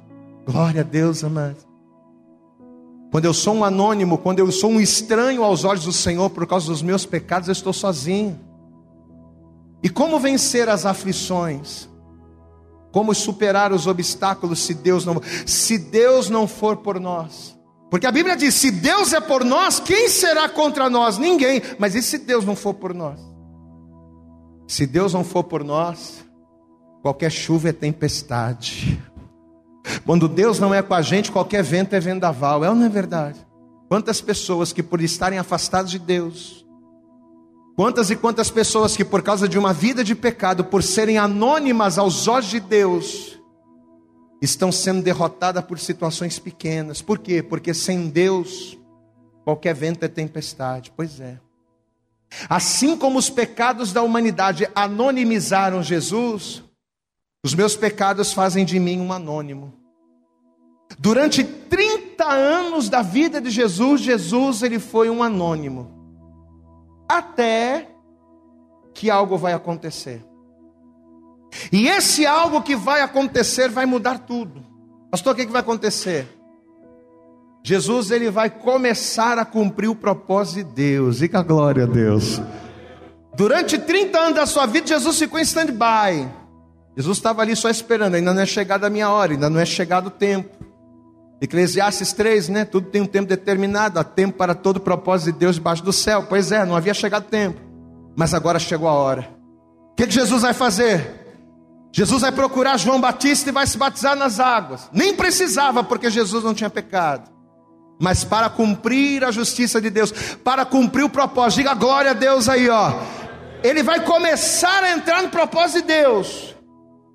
Glória 0.46 0.82
a 0.82 0.84
Deus, 0.84 1.24
amado. 1.24 1.56
Quando 3.10 3.26
eu 3.26 3.34
sou 3.34 3.54
um 3.54 3.64
anônimo, 3.64 4.16
quando 4.18 4.38
eu 4.38 4.50
sou 4.50 4.70
um 4.70 4.80
estranho 4.80 5.44
aos 5.44 5.64
olhos 5.64 5.84
do 5.84 5.92
Senhor 5.92 6.30
por 6.30 6.46
causa 6.46 6.66
dos 6.66 6.80
meus 6.80 7.04
pecados, 7.04 7.48
eu 7.48 7.52
estou 7.52 7.72
sozinho. 7.72 8.40
E 9.82 9.88
como 9.90 10.18
vencer 10.18 10.68
as 10.68 10.86
aflições? 10.86 11.88
Como 12.90 13.14
superar 13.14 13.72
os 13.72 13.86
obstáculos 13.86 14.60
se 14.60 14.74
Deus 14.74 15.04
não, 15.04 15.20
se 15.44 15.76
Deus 15.78 16.30
não 16.30 16.46
for 16.46 16.78
por 16.78 17.00
nós? 17.00 17.58
Porque 17.92 18.06
a 18.06 18.10
Bíblia 18.10 18.34
diz: 18.34 18.54
se 18.54 18.70
Deus 18.70 19.12
é 19.12 19.20
por 19.20 19.44
nós, 19.44 19.78
quem 19.78 20.08
será 20.08 20.48
contra 20.48 20.88
nós? 20.88 21.18
Ninguém. 21.18 21.60
Mas 21.78 21.94
e 21.94 22.02
se 22.02 22.16
Deus 22.16 22.42
não 22.42 22.56
for 22.56 22.72
por 22.72 22.94
nós? 22.94 23.20
Se 24.66 24.86
Deus 24.86 25.12
não 25.12 25.22
for 25.22 25.44
por 25.44 25.62
nós, 25.62 26.24
qualquer 27.02 27.30
chuva 27.30 27.68
é 27.68 27.72
tempestade. 27.72 28.98
Quando 30.06 30.26
Deus 30.26 30.58
não 30.58 30.72
é 30.72 30.80
com 30.80 30.94
a 30.94 31.02
gente, 31.02 31.30
qualquer 31.30 31.62
vento 31.62 31.94
é 31.94 32.00
vendaval. 32.00 32.64
É 32.64 32.70
ou 32.70 32.74
não 32.74 32.86
é 32.86 32.88
verdade? 32.88 33.46
Quantas 33.90 34.22
pessoas 34.22 34.72
que 34.72 34.82
por 34.82 35.02
estarem 35.02 35.38
afastadas 35.38 35.90
de 35.90 35.98
Deus, 35.98 36.64
quantas 37.76 38.08
e 38.08 38.16
quantas 38.16 38.50
pessoas 38.50 38.96
que 38.96 39.04
por 39.04 39.20
causa 39.20 39.46
de 39.46 39.58
uma 39.58 39.74
vida 39.74 40.02
de 40.02 40.14
pecado, 40.14 40.64
por 40.64 40.82
serem 40.82 41.18
anônimas 41.18 41.98
aos 41.98 42.26
olhos 42.26 42.48
de 42.48 42.58
Deus, 42.58 43.38
estão 44.42 44.72
sendo 44.72 45.00
derrotadas 45.00 45.64
por 45.64 45.78
situações 45.78 46.38
pequenas. 46.38 47.00
Por 47.00 47.18
quê? 47.18 47.42
Porque 47.42 47.72
sem 47.72 48.08
Deus, 48.08 48.76
qualquer 49.44 49.72
vento 49.72 50.04
é 50.04 50.08
tempestade. 50.08 50.92
Pois 50.96 51.20
é. 51.20 51.38
Assim 52.48 52.96
como 52.96 53.18
os 53.18 53.30
pecados 53.30 53.92
da 53.92 54.02
humanidade 54.02 54.68
anonimizaram 54.74 55.82
Jesus, 55.82 56.64
os 57.44 57.54
meus 57.54 57.76
pecados 57.76 58.32
fazem 58.32 58.64
de 58.64 58.80
mim 58.80 59.00
um 59.00 59.12
anônimo. 59.12 59.72
Durante 60.98 61.44
30 61.44 62.24
anos 62.24 62.88
da 62.88 63.00
vida 63.00 63.40
de 63.40 63.50
Jesus, 63.50 64.00
Jesus 64.00 64.62
ele 64.62 64.78
foi 64.78 65.08
um 65.08 65.22
anônimo. 65.22 65.90
Até 67.08 67.88
que 68.92 69.08
algo 69.08 69.38
vai 69.38 69.52
acontecer. 69.52 70.24
E 71.70 71.88
esse 71.88 72.26
algo 72.26 72.62
que 72.62 72.74
vai 72.74 73.02
acontecer 73.02 73.68
vai 73.68 73.86
mudar 73.86 74.20
tudo. 74.20 74.64
Pastor, 75.10 75.32
o 75.32 75.36
que, 75.36 75.46
que 75.46 75.52
vai 75.52 75.60
acontecer? 75.60 76.26
Jesus 77.64 78.10
ele 78.10 78.30
vai 78.30 78.50
começar 78.50 79.38
a 79.38 79.44
cumprir 79.44 79.88
o 79.88 79.94
propósito 79.94 80.66
de 80.68 80.74
Deus. 80.74 81.22
E 81.22 81.30
a 81.32 81.42
glória 81.42 81.84
a 81.84 81.86
Deus. 81.86 82.40
Durante 83.34 83.78
30 83.78 84.18
anos 84.18 84.34
da 84.34 84.46
sua 84.46 84.66
vida, 84.66 84.88
Jesus 84.88 85.18
ficou 85.18 85.38
em 85.38 85.42
stand-by. 85.42 86.28
Jesus 86.96 87.18
estava 87.18 87.40
ali 87.40 87.56
só 87.56 87.70
esperando, 87.70 88.14
ainda 88.14 88.34
não 88.34 88.42
é 88.42 88.46
chegada 88.46 88.86
a 88.86 88.90
minha 88.90 89.08
hora, 89.08 89.32
ainda 89.32 89.48
não 89.48 89.58
é 89.58 89.64
chegado 89.64 90.08
o 90.08 90.10
tempo. 90.10 90.50
Eclesiastes 91.40 92.12
3, 92.12 92.48
né? 92.50 92.64
Tudo 92.64 92.88
tem 92.88 93.00
um 93.00 93.06
tempo 93.06 93.28
determinado, 93.28 93.98
há 93.98 94.04
tempo 94.04 94.36
para 94.36 94.54
todo 94.54 94.76
o 94.76 94.80
propósito 94.80 95.32
de 95.32 95.38
Deus 95.38 95.56
debaixo 95.56 95.82
do 95.82 95.92
céu. 95.92 96.26
Pois 96.28 96.52
é, 96.52 96.64
não 96.64 96.76
havia 96.76 96.94
chegado 96.94 97.24
o 97.24 97.28
tempo, 97.28 97.60
mas 98.16 98.34
agora 98.34 98.58
chegou 98.58 98.88
a 98.88 98.92
hora. 98.92 99.28
O 99.92 99.94
que, 99.96 100.06
que 100.06 100.14
Jesus 100.14 100.42
vai 100.42 100.52
fazer? 100.52 101.21
Jesus 101.92 102.22
vai 102.22 102.32
procurar 102.32 102.78
João 102.78 103.00
Batista 103.00 103.50
e 103.50 103.52
vai 103.52 103.66
se 103.66 103.76
batizar 103.76 104.16
nas 104.16 104.40
águas. 104.40 104.88
Nem 104.92 105.14
precisava, 105.14 105.84
porque 105.84 106.10
Jesus 106.10 106.42
não 106.42 106.54
tinha 106.54 106.70
pecado. 106.70 107.30
Mas 108.00 108.24
para 108.24 108.48
cumprir 108.48 109.22
a 109.22 109.30
justiça 109.30 109.80
de 109.80 109.90
Deus, 109.90 110.10
para 110.42 110.64
cumprir 110.64 111.04
o 111.04 111.10
propósito, 111.10 111.58
diga 111.58 111.74
glória 111.74 112.12
a 112.12 112.14
Deus 112.14 112.48
aí, 112.48 112.68
ó. 112.68 112.94
Ele 113.62 113.82
vai 113.82 114.00
começar 114.04 114.82
a 114.82 114.90
entrar 114.90 115.22
no 115.22 115.28
propósito 115.28 115.82
de 115.82 115.88
Deus. 115.88 116.56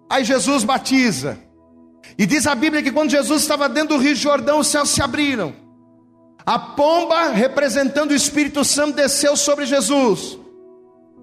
Aí 0.10 0.24
Jesus 0.24 0.64
batiza. 0.64 1.38
E 2.18 2.26
diz 2.26 2.48
a 2.48 2.56
Bíblia 2.56 2.82
que 2.82 2.92
quando 2.92 3.10
Jesus 3.10 3.42
estava 3.42 3.68
dentro 3.68 3.98
do 3.98 4.02
Rio 4.02 4.16
Jordão, 4.16 4.60
os 4.60 4.68
céus 4.68 4.90
se 4.90 5.02
abriram. 5.02 5.54
A 6.46 6.58
pomba, 6.58 7.32
representando 7.32 8.12
o 8.12 8.16
Espírito 8.16 8.64
Santo, 8.64 8.96
desceu 8.96 9.36
sobre 9.36 9.66
Jesus. 9.66 10.40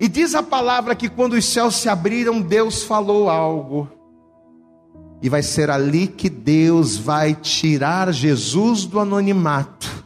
E 0.00 0.08
diz 0.08 0.34
a 0.34 0.42
palavra 0.42 0.94
que 0.94 1.08
quando 1.08 1.34
os 1.34 1.44
céus 1.44 1.76
se 1.76 1.88
abriram, 1.88 2.40
Deus 2.40 2.82
falou 2.82 3.28
algo. 3.30 3.88
E 5.22 5.28
vai 5.28 5.42
ser 5.42 5.70
ali 5.70 6.06
que 6.06 6.28
Deus 6.28 6.96
vai 6.96 7.34
tirar 7.34 8.12
Jesus 8.12 8.84
do 8.84 9.00
anonimato 9.00 10.04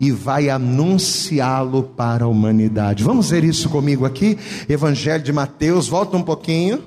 e 0.00 0.10
vai 0.10 0.48
anunciá-lo 0.48 1.82
para 1.82 2.24
a 2.24 2.28
humanidade. 2.28 3.04
Vamos 3.04 3.30
ver 3.30 3.44
isso 3.44 3.68
comigo 3.68 4.06
aqui? 4.06 4.38
Evangelho 4.68 5.22
de 5.22 5.32
Mateus, 5.32 5.86
volta 5.86 6.16
um 6.16 6.22
pouquinho. 6.22 6.82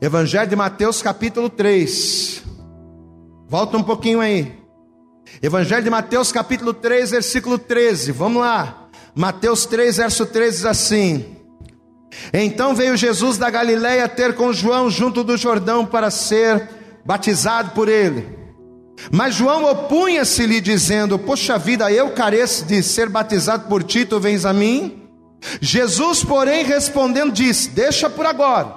Evangelho 0.00 0.48
de 0.48 0.54
Mateus, 0.54 1.02
capítulo 1.02 1.50
3. 1.50 2.44
Volta 3.48 3.76
um 3.76 3.82
pouquinho 3.82 4.20
aí. 4.20 4.56
Evangelho 5.42 5.82
de 5.82 5.90
Mateus, 5.90 6.30
capítulo 6.30 6.72
3, 6.72 7.10
versículo 7.10 7.58
13. 7.58 8.12
Vamos 8.12 8.40
lá. 8.40 8.88
Mateus 9.14 9.66
3, 9.66 9.96
verso 9.96 10.24
13 10.24 10.56
diz 10.56 10.66
assim: 10.66 11.37
então 12.32 12.74
veio 12.74 12.96
Jesus 12.96 13.38
da 13.38 13.50
Galiléia 13.50 14.08
ter 14.08 14.34
com 14.34 14.52
João 14.52 14.90
junto 14.90 15.22
do 15.22 15.36
Jordão 15.36 15.84
para 15.84 16.10
ser 16.10 16.68
batizado 17.04 17.70
por 17.70 17.88
ele. 17.88 18.38
Mas 19.12 19.34
João 19.34 19.64
opunha-se-lhe, 19.64 20.60
dizendo: 20.60 21.18
Poxa 21.18 21.58
vida, 21.58 21.90
eu 21.90 22.10
careço 22.10 22.64
de 22.64 22.82
ser 22.82 23.08
batizado 23.08 23.68
por 23.68 23.82
ti, 23.82 24.04
tu 24.04 24.18
vens 24.18 24.44
a 24.44 24.52
mim? 24.52 25.02
Jesus, 25.60 26.24
porém, 26.24 26.64
respondendo, 26.64 27.32
disse: 27.32 27.70
Deixa 27.70 28.10
por 28.10 28.26
agora, 28.26 28.74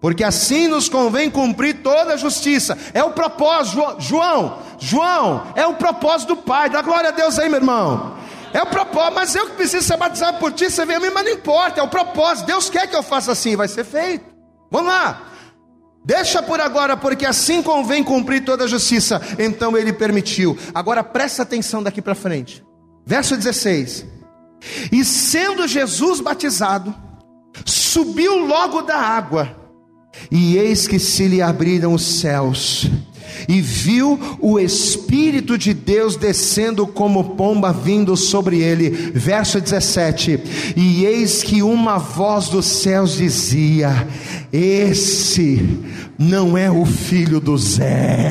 porque 0.00 0.24
assim 0.24 0.66
nos 0.66 0.88
convém 0.88 1.30
cumprir 1.30 1.76
toda 1.82 2.14
a 2.14 2.16
justiça. 2.16 2.76
É 2.92 3.04
o 3.04 3.12
propósito, 3.12 3.96
João, 4.00 4.58
João, 4.78 5.46
é 5.54 5.66
o 5.66 5.74
propósito 5.74 6.34
do 6.34 6.42
Pai. 6.42 6.68
Dá 6.68 6.82
glória 6.82 7.10
a 7.10 7.12
Deus 7.12 7.38
aí, 7.38 7.48
meu 7.48 7.60
irmão. 7.60 8.16
É 8.52 8.62
o 8.62 8.66
propósito, 8.66 9.14
mas 9.14 9.34
eu 9.34 9.46
que 9.46 9.56
preciso 9.56 9.86
ser 9.86 9.96
batizado 9.96 10.38
por 10.38 10.52
ti, 10.52 10.70
você 10.70 10.84
vem 10.84 10.96
a 10.96 11.00
mim, 11.00 11.10
mas 11.10 11.24
não 11.24 11.32
importa, 11.32 11.80
é 11.80 11.82
o 11.82 11.88
propósito. 11.88 12.46
Deus 12.46 12.68
quer 12.68 12.86
que 12.86 12.94
eu 12.94 13.02
faça 13.02 13.32
assim, 13.32 13.56
vai 13.56 13.68
ser 13.68 13.84
feito. 13.84 14.24
Vamos 14.70 14.88
lá. 14.88 15.28
Deixa 16.04 16.42
por 16.42 16.60
agora, 16.60 16.96
porque 16.96 17.24
assim 17.24 17.62
convém 17.62 18.02
cumprir 18.02 18.44
toda 18.44 18.64
a 18.64 18.66
justiça. 18.66 19.20
Então 19.38 19.76
ele 19.76 19.92
permitiu. 19.92 20.58
Agora 20.74 21.04
presta 21.04 21.42
atenção 21.42 21.82
daqui 21.82 22.02
para 22.02 22.14
frente. 22.14 22.62
Verso 23.06 23.36
16. 23.36 24.06
E 24.90 25.04
sendo 25.04 25.66
Jesus 25.66 26.20
batizado, 26.20 26.94
subiu 27.64 28.46
logo 28.46 28.82
da 28.82 28.96
água, 28.96 29.56
e 30.30 30.56
eis 30.56 30.86
que 30.86 30.98
se 30.98 31.26
lhe 31.26 31.42
abriram 31.42 31.94
os 31.94 32.20
céus, 32.20 32.86
e 33.48 33.60
viu 33.60 34.18
o 34.40 34.58
Espírito 34.58 35.56
de 35.58 35.74
Deus 35.74 36.16
descendo 36.16 36.86
como 36.86 37.36
pomba 37.36 37.72
vindo 37.72 38.16
sobre 38.16 38.60
ele. 38.60 38.90
Verso 38.90 39.60
17: 39.60 40.40
E 40.76 41.04
eis 41.04 41.42
que 41.42 41.62
uma 41.62 41.98
voz 41.98 42.48
dos 42.48 42.66
céus 42.66 43.16
dizia: 43.16 44.06
Esse 44.52 45.60
não 46.22 46.56
é 46.56 46.70
o 46.70 46.84
filho 46.84 47.40
do 47.40 47.58
Zé, 47.58 48.30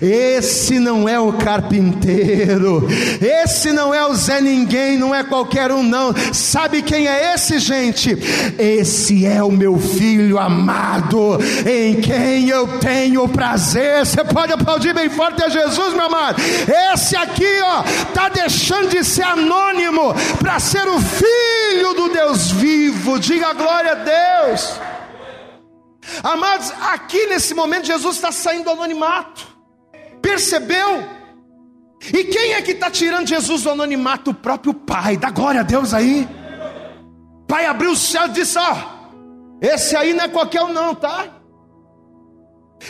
esse 0.00 0.78
não 0.78 1.06
é 1.06 1.20
o 1.20 1.34
carpinteiro, 1.34 2.88
esse 3.20 3.70
não 3.72 3.92
é 3.92 4.04
o 4.06 4.14
Zé 4.14 4.40
Ninguém, 4.40 4.98
não 4.98 5.14
é 5.14 5.22
qualquer 5.22 5.70
um, 5.70 5.82
não. 5.82 6.14
Sabe 6.32 6.82
quem 6.82 7.06
é 7.06 7.34
esse, 7.34 7.58
gente? 7.58 8.16
Esse 8.58 9.26
é 9.26 9.42
o 9.42 9.50
meu 9.50 9.78
filho 9.78 10.38
amado, 10.38 11.38
em 11.66 12.00
quem 12.00 12.48
eu 12.48 12.78
tenho 12.78 13.28
prazer. 13.28 14.04
Você 14.06 14.24
pode 14.24 14.52
aplaudir 14.52 14.94
bem 14.94 15.10
forte 15.10 15.42
a 15.42 15.48
Jesus, 15.48 15.94
meu 15.94 16.06
amado. 16.06 16.40
Esse 16.92 17.14
aqui, 17.14 17.60
ó, 17.62 17.82
tá 18.14 18.28
deixando 18.28 18.88
de 18.88 19.04
ser 19.04 19.24
anônimo 19.24 20.14
para 20.38 20.58
ser 20.58 20.88
o 20.88 20.98
filho 20.98 21.94
do 21.94 22.08
Deus 22.08 22.50
vivo. 22.50 23.18
Diga 23.18 23.52
glória 23.52 23.92
a 23.92 24.46
Deus. 24.46 24.91
Amados, 26.22 26.72
aqui 26.80 27.26
nesse 27.26 27.54
momento 27.54 27.86
Jesus 27.86 28.16
está 28.16 28.32
saindo 28.32 28.64
do 28.64 28.70
anonimato. 28.70 29.46
Percebeu? 30.20 31.04
E 32.12 32.24
quem 32.24 32.54
é 32.54 32.62
que 32.62 32.72
está 32.72 32.90
tirando 32.90 33.28
Jesus 33.28 33.62
do 33.62 33.70
anonimato? 33.70 34.30
O 34.30 34.34
próprio 34.34 34.74
Pai. 34.74 35.16
Dá 35.16 35.30
glória 35.30 35.60
a 35.60 35.64
Deus 35.64 35.94
aí. 35.94 36.28
Pai 37.46 37.66
abriu 37.66 37.92
o 37.92 37.96
céu 37.96 38.26
e 38.26 38.30
disse: 38.30 38.58
Ó, 38.58 38.76
esse 39.60 39.94
aí 39.94 40.12
não 40.12 40.24
é 40.24 40.28
qualquer 40.28 40.62
um, 40.62 40.72
não, 40.72 40.94
tá? 40.94 41.26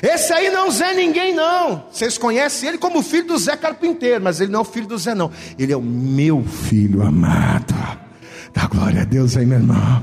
Esse 0.03 0.33
aí 0.33 0.51
não 0.51 0.69
é 0.69 0.71
Zé 0.71 0.95
ninguém, 0.95 1.35
não. 1.35 1.85
Vocês 1.93 2.17
conhecem 2.17 2.71
ele 2.71 2.79
como 2.79 3.03
filho 3.03 3.27
do 3.27 3.39
Zé 3.39 3.57
Carpinteiro, 3.57 4.23
mas 4.23 4.41
ele 4.41 4.51
não 4.51 4.61
é 4.61 4.63
o 4.63 4.65
filho 4.65 4.87
do 4.87 4.97
Zé, 4.97 5.15
não. 5.15 5.31
Ele 5.59 5.73
é 5.73 5.77
o 5.77 5.83
meu 5.83 6.43
filho 6.45 7.03
amado. 7.03 7.75
Dá 8.55 8.67
glória 8.69 9.03
a 9.03 9.05
Deus 9.05 9.37
aí, 9.37 9.45
meu 9.45 9.59
irmão. 9.59 10.03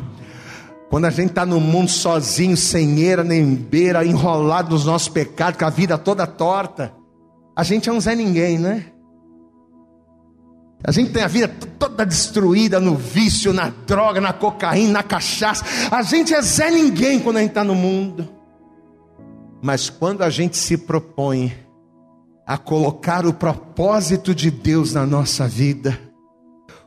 Quando 0.90 1.06
a 1.06 1.12
gente 1.12 1.30
está 1.30 1.46
no 1.46 1.60
mundo 1.60 1.90
sozinho, 1.90 2.58
sem 2.58 3.00
eira 3.00 3.24
nem 3.24 3.54
beira, 3.54 4.04
enrolado 4.04 4.72
nos 4.72 4.86
nossos 4.86 5.08
pecados, 5.08 5.60
com 5.60 5.66
a 5.66 5.70
vida 5.70 5.98
toda 6.00 6.26
torta, 6.26 6.92
a 7.56 7.64
gente 7.64 7.88
é 7.88 7.94
um 7.94 8.02
Zé 8.02 8.16
Ninguém, 8.16 8.58
né? 8.58 8.86
A 10.84 10.92
gente 10.92 11.12
tem 11.12 11.22
a 11.22 11.28
vida 11.28 11.48
toda 11.78 12.06
destruída 12.06 12.80
no 12.80 12.96
vício, 12.96 13.54
na 13.54 13.70
droga, 13.86 14.20
na 14.20 14.34
cocaína, 14.34 14.94
na 14.94 15.04
cachaça. 15.04 15.64
A 15.92 16.02
gente 16.02 16.34
é 16.34 16.42
Zé 16.42 16.72
Ninguém 16.72 17.20
quando 17.20 17.38
a 17.38 17.42
gente 17.42 17.50
está 17.50 17.64
no 17.64 17.76
mundo. 17.76 18.28
Mas 19.62 19.90
quando 19.90 20.24
a 20.24 20.30
gente 20.30 20.58
se 20.58 20.78
propõe 20.78 21.54
a 22.48 22.58
colocar 22.58 23.28
o 23.28 23.34
propósito 23.34 24.34
de 24.34 24.50
Deus 24.50 24.94
na 24.94 25.06
nossa 25.06 25.48
vida, 25.48 26.00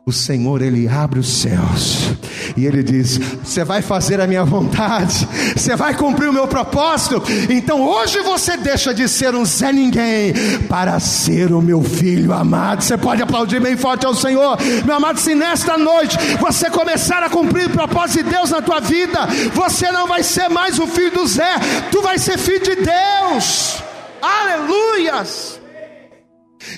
o 0.05 0.11
Senhor 0.11 0.61
ele 0.62 0.88
abre 0.88 1.20
os 1.20 1.28
céus 1.28 2.16
e 2.57 2.66
ele 2.66 2.82
diz: 2.82 3.18
Você 3.42 3.64
vai 3.64 3.82
fazer 3.82 4.20
a 4.20 4.26
minha 4.26 4.44
vontade, 4.44 5.26
você 5.57 5.76
vai 5.76 5.94
cumprir 5.94 6.28
o 6.28 6.32
meu 6.32 6.46
propósito. 6.46 7.22
Então 7.48 7.80
hoje 7.80 8.20
você 8.20 8.57
deixa 8.57 8.92
de 8.94 9.09
ser 9.09 9.34
um 9.34 9.44
Zé 9.44 9.72
Ninguém 9.72 10.32
para 10.68 10.98
ser 11.00 11.53
o 11.53 11.62
meu 11.62 11.82
filho 11.82 12.32
amado. 12.32 12.82
Você 12.82 12.96
pode 12.96 13.22
aplaudir 13.22 13.61
bem 13.61 13.76
forte 13.76 14.07
ao 14.07 14.14
Senhor, 14.14 14.59
meu 14.84 14.96
amado. 14.96 15.18
Se 15.18 15.34
nesta 15.34 15.78
noite 15.78 16.16
você 16.40 16.70
começar 16.70 17.22
a 17.22 17.30
cumprir 17.30 17.66
o 17.66 17.70
propósito 17.70 18.24
de 18.24 18.30
Deus 18.30 18.50
na 18.50 18.61
tua 18.61 18.80
vida, 18.80 19.26
você 19.55 19.90
não 19.90 20.07
vai 20.07 20.22
ser 20.22 20.48
mais 20.48 20.78
o 20.78 20.86
filho 20.86 21.12
do 21.12 21.26
Zé, 21.26 21.55
tu 21.90 22.03
vai 22.03 22.18
ser 22.18 22.38
filho 22.38 22.62
de 22.62 22.76
Deus. 22.76 23.76
Aleluias! 24.20 25.61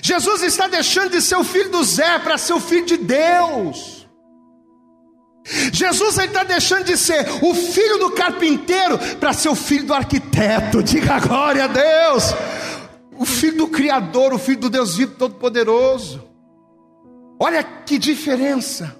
Jesus 0.01 0.41
está 0.41 0.67
deixando 0.67 1.11
de 1.11 1.21
ser 1.21 1.35
o 1.35 1.43
filho 1.43 1.69
do 1.69 1.83
Zé 1.83 2.17
para 2.19 2.37
ser 2.37 2.53
o 2.53 2.59
filho 2.59 2.85
de 2.85 2.97
Deus. 2.97 3.94
Jesus 5.71 6.17
está 6.17 6.43
deixando 6.43 6.85
de 6.85 6.97
ser 6.97 7.23
o 7.43 7.53
filho 7.53 7.99
do 7.99 8.11
carpinteiro 8.11 8.97
para 9.19 9.31
ser 9.31 9.49
o 9.49 9.55
filho 9.55 9.85
do 9.85 9.93
arquiteto. 9.93 10.81
Diga 10.81 11.19
glória 11.19 11.65
a 11.65 11.67
Deus. 11.67 12.33
O 13.17 13.25
filho 13.25 13.57
do 13.57 13.67
Criador, 13.67 14.33
o 14.33 14.39
filho 14.39 14.61
do 14.61 14.69
Deus 14.69 14.97
vivo 14.97 15.13
todo-poderoso. 15.13 16.23
Olha 17.39 17.63
que 17.63 17.99
diferença. 17.99 18.95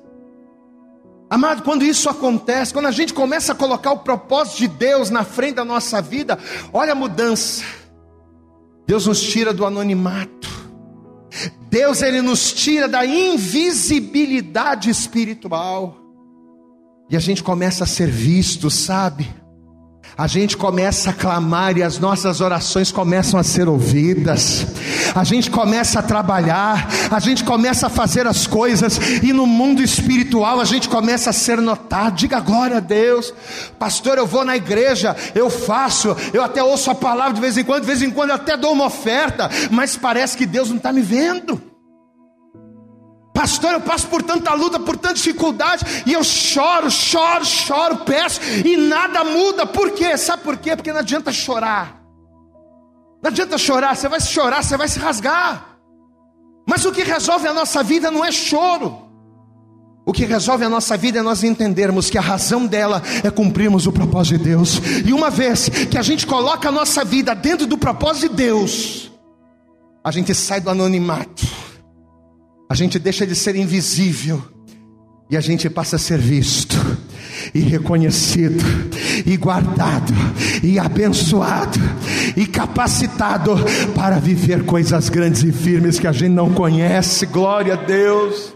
Amado, 1.27 1.63
quando 1.63 1.83
isso 1.83 2.07
acontece, 2.07 2.71
quando 2.71 2.85
a 2.85 2.91
gente 2.91 3.13
começa 3.13 3.53
a 3.53 3.55
colocar 3.55 3.91
o 3.91 3.99
propósito 3.99 4.57
de 4.59 4.67
Deus 4.67 5.09
na 5.09 5.23
frente 5.23 5.55
da 5.55 5.65
nossa 5.65 5.99
vida, 5.99 6.37
olha 6.71 6.91
a 6.91 6.95
mudança. 6.95 7.63
Deus 8.85 9.07
nos 9.07 9.21
tira 9.21 9.51
do 9.51 9.65
anonimato. 9.65 10.47
Deus 11.69 12.03
ele 12.03 12.21
nos 12.21 12.53
tira 12.53 12.87
da 12.87 13.03
invisibilidade 13.03 14.91
espiritual. 14.91 16.05
E 17.10 17.16
a 17.16 17.20
gente 17.20 17.43
começa 17.43 17.84
a 17.84 17.88
ser 17.88 18.10
visto, 18.10 18.70
sabe? 18.70 19.28
a 20.18 20.28
gente 20.28 20.56
começa 20.56 21.10
a 21.10 21.14
clamar 21.14 21.78
e 21.78 21.84
as 21.84 21.99
nossas 21.99 22.39
orações 22.39 22.91
começam 22.91 23.39
a 23.39 23.43
ser 23.43 23.68
ouvidas, 23.68 24.66
a 25.14 25.24
gente 25.24 25.51
começa 25.51 25.99
a 25.99 26.03
trabalhar, 26.03 26.88
a 27.12 27.20
gente 27.20 27.43
começa 27.43 27.88
a 27.88 27.89
fazer 27.89 28.26
as 28.26 28.47
coisas, 28.47 28.97
e 29.22 29.34
no 29.34 29.45
mundo 29.45 29.84
espiritual 29.84 30.62
a 30.62 30.66
gente 30.66 30.88
começa 30.88 31.32
a 31.32 31.34
ser 31.34 31.60
notado. 31.60 32.16
Diga 32.16 32.39
glória 32.39 32.78
a 32.78 32.80
Deus, 32.80 33.34
pastor. 33.78 34.18
Eu 34.18 34.26
vou 34.26 34.45
na 34.45 34.56
igreja, 34.56 35.16
eu 35.34 35.49
faço, 35.49 36.16
eu 36.34 36.43
até 36.43 36.64
ouço 36.64 36.89
a 36.89 36.95
palavra 36.95 37.34
de 37.34 37.41
vez 37.41 37.58
em 37.58 37.64
quando, 37.64 37.82
de 37.82 37.88
vez 37.88 38.01
em 38.01 38.10
quando 38.10 38.30
eu 38.30 38.36
até 38.36 38.56
dou 38.56 38.72
uma 38.72 38.86
oferta, 38.86 39.49
mas 39.70 39.97
parece 39.97 40.38
que 40.38 40.45
Deus 40.45 40.70
não 40.70 40.78
está 40.78 40.93
me 40.93 41.01
vendo. 41.01 41.74
Pastor, 43.45 43.73
eu 43.73 43.81
passo 43.81 44.07
por 44.07 44.23
tanta 44.23 44.55
luta, 44.55 44.79
por 44.79 44.97
tanta 44.97 45.13
dificuldade, 45.13 45.85
e 46.03 46.13
eu 46.13 46.23
choro, 46.23 46.89
choro, 46.89 47.45
choro, 47.45 47.97
peço, 47.97 48.41
e 48.65 48.75
nada 48.75 49.23
muda. 49.23 49.67
Por 49.67 49.91
quê? 49.91 50.17
Sabe 50.17 50.41
por 50.41 50.57
quê? 50.57 50.75
Porque 50.75 50.91
não 50.91 51.01
adianta 51.01 51.31
chorar. 51.31 52.01
Não 53.21 53.29
adianta 53.29 53.55
chorar, 53.59 53.95
você 53.95 54.09
vai 54.09 54.19
chorar, 54.19 54.63
você 54.63 54.75
vai 54.75 54.87
se 54.87 54.97
rasgar. 54.97 55.77
Mas 56.67 56.85
o 56.85 56.91
que 56.91 57.03
resolve 57.03 57.47
a 57.47 57.53
nossa 57.53 57.83
vida 57.83 58.09
não 58.09 58.25
é 58.25 58.31
choro. 58.31 58.97
O 60.07 60.11
que 60.11 60.25
resolve 60.25 60.65
a 60.65 60.69
nossa 60.69 60.97
vida 60.97 61.19
é 61.19 61.21
nós 61.21 61.43
entendermos 61.43 62.09
que 62.09 62.17
a 62.17 62.21
razão 62.21 62.65
dela 62.65 63.03
é 63.23 63.29
cumprirmos 63.29 63.85
o 63.85 63.91
propósito 63.91 64.39
de 64.39 64.43
Deus. 64.43 64.81
E 65.05 65.13
uma 65.13 65.29
vez 65.29 65.69
que 65.69 65.99
a 65.99 66.01
gente 66.01 66.25
coloca 66.25 66.69
a 66.69 66.71
nossa 66.71 67.05
vida 67.05 67.35
dentro 67.35 67.67
do 67.67 67.77
propósito 67.77 68.29
de 68.29 68.37
Deus, 68.37 69.11
a 70.03 70.09
gente 70.09 70.33
sai 70.33 70.59
do 70.59 70.71
anonimato 70.71 71.64
a 72.70 72.74
gente 72.74 72.97
deixa 72.97 73.26
de 73.26 73.36
ser 73.36 73.55
invisível 73.55 74.41
e 75.30 75.38
a 75.38 75.41
gente 75.41 75.70
passa 75.70 75.95
a 75.95 75.99
ser 75.99 76.18
visto 76.18 76.76
e 77.53 77.59
reconhecido 77.59 78.63
e 79.26 79.38
guardado 79.38 80.13
e 80.63 80.80
abençoado 80.80 81.80
e 82.36 82.45
capacitado 82.45 83.51
para 83.95 84.20
viver 84.20 84.66
coisas 84.66 85.09
grandes 85.09 85.43
e 85.43 85.51
firmes 85.51 85.99
que 85.99 86.07
a 86.07 86.11
gente 86.11 86.32
não 86.32 86.53
conhece. 86.53 87.26
Glória 87.26 87.74
a 87.74 87.78
Deus. 87.78 88.53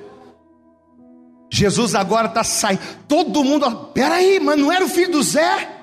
Jesus 1.52 1.96
agora 1.96 2.28
está 2.28 2.44
saindo. 2.44 2.82
Todo 3.08 3.44
mundo, 3.44 3.70
peraí, 3.94 4.40
mas 4.40 4.60
não 4.60 4.72
era 4.72 4.86
o 4.86 4.90
filho 4.90 5.14
do 5.14 5.24
Zé? 5.24 5.78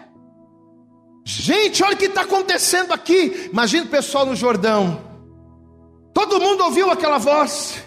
Gente, 1.24 1.82
olha 1.82 1.94
o 1.94 1.98
que 1.98 2.04
está 2.04 2.22
acontecendo 2.22 2.92
aqui. 2.92 3.50
Imagina 3.52 3.84
o 3.84 3.88
pessoal 3.88 4.24
no 4.24 4.36
Jordão. 4.36 5.00
Todo 6.14 6.40
mundo 6.40 6.62
ouviu 6.62 6.90
aquela 6.90 7.18
voz. 7.18 7.82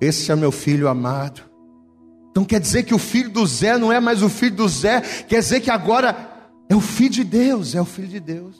Esse 0.00 0.30
é 0.30 0.36
meu 0.36 0.52
filho 0.52 0.88
amado. 0.88 1.42
Então 2.30 2.44
quer 2.44 2.60
dizer 2.60 2.84
que 2.84 2.94
o 2.94 2.98
filho 2.98 3.30
do 3.30 3.44
Zé 3.46 3.76
não 3.76 3.92
é 3.92 3.98
mais 3.98 4.22
o 4.22 4.28
filho 4.28 4.56
do 4.56 4.68
Zé, 4.68 5.00
quer 5.00 5.40
dizer 5.40 5.60
que 5.60 5.70
agora 5.70 6.16
é 6.68 6.76
o 6.76 6.80
filho 6.80 7.10
de 7.10 7.24
Deus, 7.24 7.74
é 7.74 7.80
o 7.80 7.84
filho 7.84 8.08
de 8.08 8.20
Deus. 8.20 8.56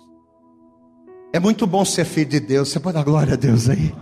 É 1.33 1.39
muito 1.39 1.67
bom 1.67 1.85
ser 1.85 2.05
filho 2.05 2.29
de 2.29 2.41
Deus, 2.41 2.71
você 2.71 2.81
pode 2.81 2.95
dar 2.97 3.05
glória 3.05 3.35
a 3.35 3.37
Deus 3.37 3.69
aí. 3.69 3.95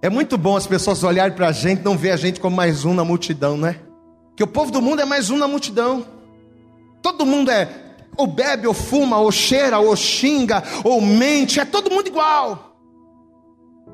É 0.00 0.08
muito 0.08 0.38
bom 0.38 0.56
as 0.56 0.66
pessoas 0.66 1.02
olharem 1.02 1.36
para 1.36 1.48
a 1.48 1.52
gente, 1.52 1.82
não 1.82 1.96
ver 1.96 2.12
a 2.12 2.16
gente 2.16 2.40
como 2.40 2.56
mais 2.56 2.84
um 2.84 2.94
na 2.94 3.04
multidão, 3.04 3.56
né? 3.56 3.80
Que 4.36 4.42
o 4.42 4.46
povo 4.46 4.70
do 4.70 4.80
mundo 4.80 5.02
é 5.02 5.04
mais 5.04 5.28
um 5.30 5.36
na 5.36 5.48
multidão. 5.48 6.06
Todo 7.02 7.26
mundo 7.26 7.50
é 7.50 7.68
ou 8.16 8.26
bebe, 8.26 8.66
ou 8.66 8.74
fuma, 8.74 9.18
ou 9.18 9.30
cheira, 9.30 9.78
ou 9.78 9.94
xinga, 9.94 10.62
ou 10.82 11.00
mente, 11.00 11.60
é 11.60 11.64
todo 11.64 11.90
mundo 11.90 12.08
igual. 12.08 12.76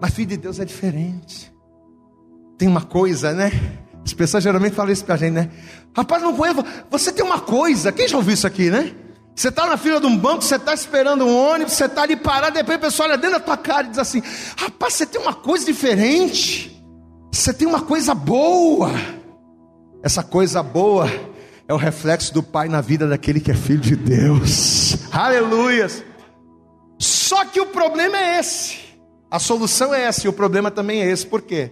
Mas 0.01 0.14
filho 0.14 0.29
de 0.29 0.37
Deus 0.39 0.59
é 0.59 0.64
diferente. 0.64 1.54
Tem 2.65 2.71
uma 2.71 2.81
coisa, 2.81 3.35
né? 3.35 3.53
As 4.03 4.15
pessoas 4.15 4.43
geralmente 4.43 4.75
falam 4.75 4.91
isso 4.91 5.05
pra 5.05 5.19
gente, 5.19 5.35
né? 5.35 5.51
Rapaz, 5.95 6.23
não 6.23 6.35
conheço. 6.35 6.65
Você 6.91 7.12
tem 7.12 7.23
uma 7.23 7.39
coisa. 7.39 7.93
Quem 7.93 8.09
já 8.09 8.17
ouviu 8.17 8.33
isso 8.33 8.47
aqui, 8.47 8.71
né? 8.71 8.95
Você 9.37 9.49
está 9.49 9.67
na 9.67 9.77
fila 9.77 10.01
de 10.01 10.07
um 10.07 10.17
banco, 10.17 10.43
você 10.43 10.57
está 10.57 10.73
esperando 10.73 11.27
um 11.27 11.37
ônibus, 11.37 11.75
você 11.75 11.85
está 11.85 12.05
ali 12.05 12.17
parado, 12.17 12.55
depois 12.55 12.79
a 12.79 12.81
pessoa 12.81 13.09
olha 13.11 13.19
dentro 13.19 13.39
da 13.39 13.45
tua 13.45 13.59
cara 13.59 13.87
e 13.87 13.91
diz 13.91 13.99
assim: 13.99 14.23
Rapaz, 14.57 14.95
você 14.95 15.05
tem 15.05 15.21
uma 15.21 15.35
coisa 15.35 15.67
diferente. 15.67 16.83
Você 17.31 17.53
tem 17.53 17.69
uma 17.69 17.83
coisa 17.83 18.15
boa. 18.15 18.93
Essa 20.03 20.23
coisa 20.23 20.62
boa 20.62 21.07
é 21.69 21.75
o 21.75 21.77
reflexo 21.77 22.33
do 22.33 22.43
Pai 22.43 22.67
na 22.67 22.81
vida 22.81 23.07
daquele 23.07 23.41
que 23.41 23.51
é 23.51 23.55
filho 23.55 23.81
de 23.81 23.95
Deus. 23.95 24.97
Aleluias! 25.12 26.03
Só 26.99 27.45
que 27.45 27.61
o 27.61 27.67
problema 27.67 28.17
é 28.17 28.41
esse. 28.41 28.79
A 29.31 29.39
solução 29.39 29.93
é 29.93 30.05
essa 30.05 30.27
e 30.27 30.31
o 30.31 30.33
problema 30.33 30.71
também 30.71 31.03
é 31.03 31.11
esse. 31.11 31.27
Por 31.27 31.43
quê? 31.43 31.71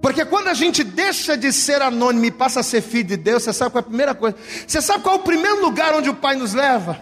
Porque 0.00 0.24
quando 0.24 0.48
a 0.48 0.54
gente 0.54 0.82
deixa 0.82 1.36
de 1.36 1.52
ser 1.52 1.82
anônimo 1.82 2.24
e 2.24 2.30
passa 2.30 2.60
a 2.60 2.62
ser 2.62 2.80
filho 2.80 3.04
de 3.04 3.16
Deus, 3.16 3.42
você 3.42 3.52
sabe 3.52 3.72
qual 3.72 3.80
é 3.80 3.84
a 3.84 3.88
primeira 3.88 4.14
coisa? 4.14 4.36
Você 4.66 4.80
sabe 4.80 5.02
qual 5.02 5.16
é 5.16 5.18
o 5.18 5.22
primeiro 5.22 5.60
lugar 5.60 5.94
onde 5.94 6.08
o 6.08 6.14
Pai 6.14 6.36
nos 6.36 6.54
leva? 6.54 6.98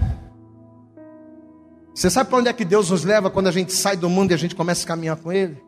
Você 1.95 2.11
sabe 2.11 2.31
para 2.31 2.39
onde 2.39 2.49
é 2.49 2.53
que 2.53 2.65
Deus 2.65 2.91
nos 2.91 3.05
leva 3.05 3.31
quando 3.31 3.49
a 3.49 3.53
gente 3.53 3.73
sai 3.73 3.97
do 3.97 4.09
mundo 4.09 4.33
e 4.33 4.35
a 4.35 4.37
gente 4.37 4.55
começa 4.55 4.85
a 4.85 4.89
caminhar 4.89 5.17
com 5.17 5.33
Ele? 5.33 5.63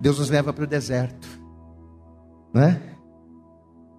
Deus 0.00 0.18
nos 0.18 0.30
leva 0.30 0.52
para 0.52 0.64
o 0.64 0.66
deserto, 0.66 1.28
né? 2.52 2.80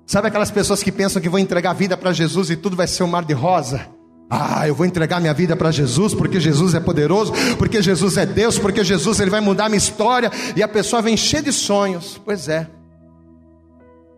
Sabe 0.06 0.28
aquelas 0.28 0.52
pessoas 0.52 0.82
que 0.84 0.92
pensam 0.92 1.22
que 1.22 1.30
vão 1.30 1.40
entregar 1.40 1.72
a 1.72 1.74
vida 1.74 1.96
para 1.96 2.12
Jesus 2.12 2.50
e 2.50 2.56
tudo 2.56 2.76
vai 2.76 2.88
ser 2.88 3.04
um 3.04 3.08
mar 3.08 3.24
de 3.24 3.34
rosa? 3.34 3.88
Ah, 4.34 4.66
eu 4.66 4.74
vou 4.74 4.86
entregar 4.86 5.20
minha 5.20 5.34
vida 5.34 5.58
para 5.58 5.72
Jesus 5.72 6.16
porque 6.16 6.40
Jesus 6.40 6.74
é 6.74 6.80
poderoso, 6.80 7.34
porque 7.58 7.82
Jesus 7.82 8.16
é 8.16 8.26
Deus, 8.26 8.58
porque 8.58 8.82
Jesus 8.82 9.20
ele 9.20 9.30
vai 9.30 9.42
mudar 9.42 9.68
minha 9.68 9.78
história 9.78 10.32
e 10.56 10.64
a 10.64 10.70
pessoa 10.70 11.02
vem 11.02 11.18
cheia 11.18 11.44
de 11.44 11.52
sonhos. 11.52 12.18
Pois 12.24 12.48
é. 12.48 12.66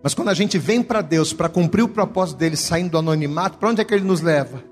Mas 0.04 0.14
quando 0.14 0.30
a 0.30 0.36
gente 0.36 0.60
vem 0.60 0.84
para 0.84 1.02
Deus 1.02 1.34
para 1.34 1.50
cumprir 1.50 1.82
o 1.82 1.88
propósito 1.88 2.38
dele 2.38 2.56
saindo 2.56 2.92
do 2.92 3.00
anonimato, 3.00 3.58
para 3.58 3.70
onde 3.70 3.82
é 3.82 3.84
que 3.84 3.92
ele 3.92 4.06
nos 4.06 4.22
leva? 4.22 4.64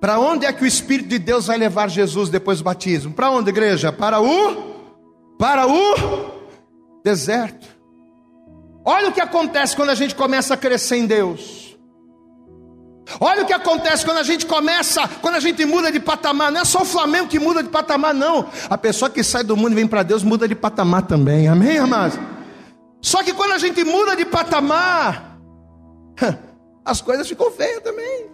Para 0.00 0.18
onde 0.18 0.46
é 0.46 0.52
que 0.52 0.64
o 0.64 0.66
Espírito 0.66 1.10
de 1.10 1.18
Deus 1.18 1.48
vai 1.48 1.58
levar 1.58 1.90
Jesus 1.90 2.30
depois 2.30 2.58
do 2.58 2.64
batismo? 2.64 3.12
Para 3.12 3.30
onde, 3.30 3.50
igreja? 3.50 3.92
Para 3.92 4.18
o 4.18 4.78
para 5.38 5.66
o 5.66 6.30
deserto. 7.04 7.66
Olha 8.82 9.10
o 9.10 9.12
que 9.12 9.20
acontece 9.20 9.76
quando 9.76 9.90
a 9.90 9.94
gente 9.94 10.14
começa 10.14 10.54
a 10.54 10.56
crescer 10.56 10.96
em 10.96 11.06
Deus. 11.06 11.67
Olha 13.20 13.42
o 13.42 13.46
que 13.46 13.52
acontece 13.52 14.04
quando 14.04 14.18
a 14.18 14.22
gente 14.22 14.44
começa, 14.44 15.08
quando 15.20 15.36
a 15.36 15.40
gente 15.40 15.64
muda 15.64 15.90
de 15.90 15.98
patamar. 15.98 16.52
Não 16.52 16.60
é 16.60 16.64
só 16.64 16.82
o 16.82 16.84
Flamengo 16.84 17.28
que 17.28 17.38
muda 17.38 17.62
de 17.62 17.68
patamar, 17.68 18.14
não. 18.14 18.48
A 18.68 18.76
pessoa 18.76 19.10
que 19.10 19.22
sai 19.22 19.42
do 19.42 19.56
mundo 19.56 19.72
e 19.72 19.74
vem 19.74 19.86
para 19.86 20.02
Deus 20.02 20.22
muda 20.22 20.46
de 20.46 20.54
patamar 20.54 21.02
também. 21.02 21.48
Amém, 21.48 21.78
amados? 21.78 22.18
Só 23.00 23.22
que 23.22 23.32
quando 23.32 23.52
a 23.52 23.58
gente 23.58 23.82
muda 23.84 24.14
de 24.14 24.24
patamar, 24.24 25.38
as 26.84 27.00
coisas 27.00 27.28
ficam 27.28 27.50
feias 27.50 27.82
também. 27.82 28.26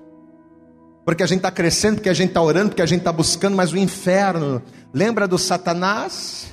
Porque 1.05 1.23
a 1.23 1.27
gente 1.27 1.39
está 1.39 1.51
crescendo, 1.51 1.97
porque 1.97 2.09
a 2.09 2.15
gente 2.15 2.31
está 2.31 2.41
orando, 2.41 2.71
porque 2.71 2.83
a 2.83 2.87
gente 2.87 3.01
está 3.01 3.13
buscando, 3.13 3.55
mas 3.55 3.73
o 3.73 3.77
inferno. 3.77 4.63
Lembra 4.93 5.29
do 5.29 5.39
Satanás? 5.39 6.51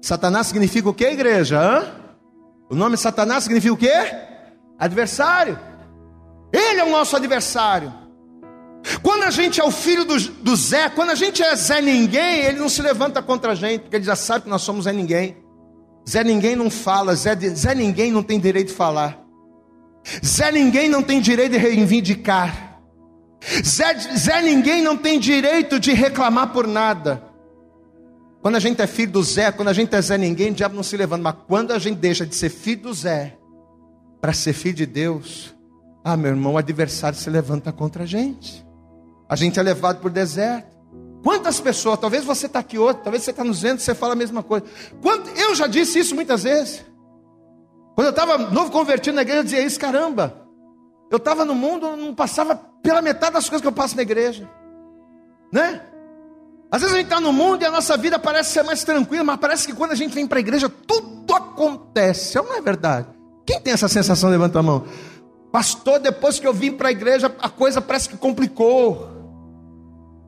Satanás 0.00 0.46
significa 0.46 0.88
o 0.88 0.94
que, 0.94 1.04
igreja? 1.04 1.60
Hã? 1.60 2.04
O 2.70 2.74
nome 2.74 2.96
Satanás 2.96 3.44
significa 3.44 3.74
o 3.74 3.76
que? 3.76 3.92
Adversário. 4.78 5.58
Ele 6.54 6.80
é 6.80 6.84
o 6.84 6.90
nosso 6.90 7.16
adversário. 7.16 7.92
Quando 9.02 9.24
a 9.24 9.30
gente 9.30 9.60
é 9.60 9.64
o 9.64 9.72
filho 9.72 10.04
do, 10.04 10.16
do, 10.18 10.54
Zé, 10.54 10.88
quando 10.88 11.10
a 11.10 11.14
gente 11.16 11.42
é 11.42 11.56
Zé 11.56 11.80
Ninguém, 11.80 12.42
ele 12.42 12.60
não 12.60 12.68
se 12.68 12.80
levanta 12.80 13.20
contra 13.20 13.52
a 13.52 13.54
gente, 13.54 13.82
porque 13.82 13.96
ele 13.96 14.04
já 14.04 14.14
sabe 14.14 14.44
que 14.44 14.50
nós 14.50 14.62
somos 14.62 14.84
Zé 14.84 14.92
Ninguém. 14.92 15.36
Zé 16.08 16.22
Ninguém 16.22 16.54
não 16.54 16.70
fala, 16.70 17.16
Zé, 17.16 17.34
Zé 17.34 17.74
Ninguém 17.74 18.12
não 18.12 18.22
tem 18.22 18.38
direito 18.38 18.68
de 18.68 18.74
falar. 18.74 19.18
Zé 20.24 20.52
Ninguém 20.52 20.88
não 20.88 21.02
tem 21.02 21.20
direito 21.20 21.52
de 21.52 21.58
reivindicar. 21.58 22.78
Zé, 23.64 23.98
Zé 24.16 24.42
Ninguém 24.42 24.80
não 24.80 24.96
tem 24.96 25.18
direito 25.18 25.80
de 25.80 25.92
reclamar 25.92 26.52
por 26.52 26.68
nada. 26.68 27.24
Quando 28.42 28.56
a 28.56 28.60
gente 28.60 28.80
é 28.82 28.86
filho 28.86 29.12
do 29.12 29.22
Zé, 29.22 29.50
quando 29.50 29.68
a 29.68 29.72
gente 29.72 29.94
é 29.94 30.00
Zé 30.00 30.18
Ninguém, 30.18 30.50
o 30.50 30.54
diabo 30.54 30.76
não 30.76 30.82
se 30.82 30.96
levanta. 30.96 31.22
Mas 31.22 31.36
quando 31.48 31.72
a 31.72 31.78
gente 31.78 31.96
deixa 31.96 32.24
de 32.26 32.34
ser 32.36 32.50
filho 32.50 32.82
do 32.82 32.94
Zé 32.94 33.36
para 34.20 34.34
ser 34.34 34.52
filho 34.52 34.74
de 34.74 34.86
Deus, 34.86 35.53
ah, 36.04 36.18
meu 36.18 36.32
irmão, 36.32 36.52
o 36.52 36.58
adversário 36.58 37.18
se 37.18 37.30
levanta 37.30 37.72
contra 37.72 38.02
a 38.02 38.06
gente. 38.06 38.64
A 39.26 39.34
gente 39.34 39.58
é 39.58 39.62
levado 39.62 40.00
por 40.00 40.10
deserto. 40.10 40.74
Quantas 41.22 41.58
pessoas, 41.58 41.98
talvez 41.98 42.22
você 42.22 42.44
está 42.44 42.58
aqui 42.58 42.78
hoje, 42.78 42.98
talvez 43.02 43.22
você 43.22 43.30
está 43.30 43.42
nos 43.42 43.62
vendo, 43.62 43.78
você 43.78 43.94
fala 43.94 44.12
a 44.12 44.16
mesma 44.16 44.42
coisa. 44.42 44.66
Quanto, 45.00 45.30
eu 45.30 45.54
já 45.54 45.66
disse 45.66 45.98
isso 45.98 46.14
muitas 46.14 46.42
vezes. 46.42 46.84
Quando 47.94 48.08
eu 48.08 48.10
estava 48.10 48.36
novo 48.36 48.70
convertido 48.70 49.14
na 49.14 49.22
igreja, 49.22 49.40
eu 49.40 49.44
dizia 49.44 49.62
isso, 49.62 49.80
caramba. 49.80 50.36
Eu 51.10 51.16
estava 51.16 51.42
no 51.46 51.54
mundo, 51.54 51.96
não 51.96 52.14
passava 52.14 52.54
pela 52.82 53.00
metade 53.00 53.32
das 53.32 53.48
coisas 53.48 53.62
que 53.62 53.68
eu 53.68 53.72
passo 53.72 53.96
na 53.96 54.02
igreja. 54.02 54.46
Né? 55.50 55.80
Às 56.70 56.82
vezes 56.82 56.94
a 56.94 56.98
gente 56.98 57.06
está 57.06 57.20
no 57.20 57.32
mundo 57.32 57.62
e 57.62 57.64
a 57.64 57.70
nossa 57.70 57.96
vida 57.96 58.18
parece 58.18 58.52
ser 58.52 58.62
mais 58.62 58.84
tranquila, 58.84 59.24
mas 59.24 59.38
parece 59.38 59.66
que 59.66 59.72
quando 59.72 59.92
a 59.92 59.94
gente 59.94 60.14
vem 60.14 60.26
para 60.26 60.38
a 60.38 60.40
igreja, 60.40 60.68
tudo 60.68 61.32
acontece. 61.34 62.36
Não 62.36 62.54
é 62.54 62.60
verdade? 62.60 63.06
Quem 63.46 63.58
tem 63.60 63.72
essa 63.72 63.88
sensação? 63.88 64.28
Levanta 64.28 64.58
a 64.58 64.62
mão. 64.62 64.84
Pastor, 65.54 66.00
depois 66.00 66.40
que 66.40 66.48
eu 66.48 66.52
vim 66.52 66.72
para 66.72 66.88
a 66.88 66.90
igreja, 66.90 67.32
a 67.40 67.48
coisa 67.48 67.80
parece 67.80 68.08
que 68.08 68.16
complicou. 68.16 69.08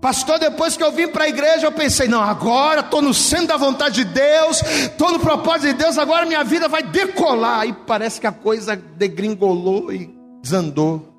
Pastor, 0.00 0.38
depois 0.38 0.76
que 0.76 0.84
eu 0.84 0.92
vim 0.92 1.08
para 1.08 1.24
a 1.24 1.28
igreja, 1.28 1.66
eu 1.66 1.72
pensei: 1.72 2.06
não, 2.06 2.22
agora 2.22 2.78
estou 2.78 3.02
no 3.02 3.12
centro 3.12 3.48
da 3.48 3.56
vontade 3.56 4.04
de 4.04 4.04
Deus, 4.04 4.62
estou 4.62 5.10
no 5.10 5.18
propósito 5.18 5.66
de 5.66 5.72
Deus, 5.72 5.98
agora 5.98 6.26
minha 6.26 6.44
vida 6.44 6.68
vai 6.68 6.84
decolar. 6.84 7.66
E 7.66 7.72
parece 7.72 8.20
que 8.20 8.26
a 8.28 8.30
coisa 8.30 8.76
degringolou 8.76 9.92
e 9.92 10.16
desandou. 10.40 11.12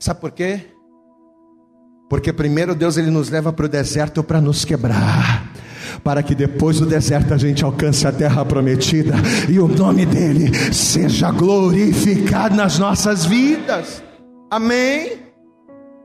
Sabe 0.00 0.20
por 0.20 0.32
quê? 0.32 0.66
Porque 2.08 2.32
primeiro 2.32 2.74
Deus 2.74 2.96
ele 2.96 3.12
nos 3.12 3.30
leva 3.30 3.52
para 3.52 3.66
o 3.66 3.68
deserto 3.68 4.24
para 4.24 4.40
nos 4.40 4.64
quebrar 4.64 5.49
para 6.02 6.22
que 6.22 6.34
depois 6.34 6.80
do 6.80 6.86
deserto 6.86 7.34
a 7.34 7.36
gente 7.38 7.64
alcance 7.64 8.06
a 8.06 8.12
terra 8.12 8.44
prometida 8.44 9.14
e 9.48 9.58
o 9.58 9.68
nome 9.68 10.06
dele 10.06 10.72
seja 10.72 11.30
glorificado 11.30 12.54
nas 12.54 12.78
nossas 12.78 13.24
vidas. 13.24 14.02
Amém? 14.50 15.18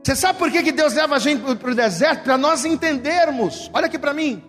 Você 0.04 0.14
sabe 0.14 0.38
por 0.38 0.50
que, 0.52 0.62
que 0.62 0.72
Deus 0.72 0.94
leva 0.94 1.16
a 1.16 1.18
gente 1.18 1.42
para 1.56 1.70
o 1.70 1.74
deserto? 1.74 2.22
Para 2.22 2.38
nós 2.38 2.64
entendermos. 2.64 3.70
Olha 3.74 3.86
aqui 3.86 3.98
para 3.98 4.14
mim. 4.14 4.42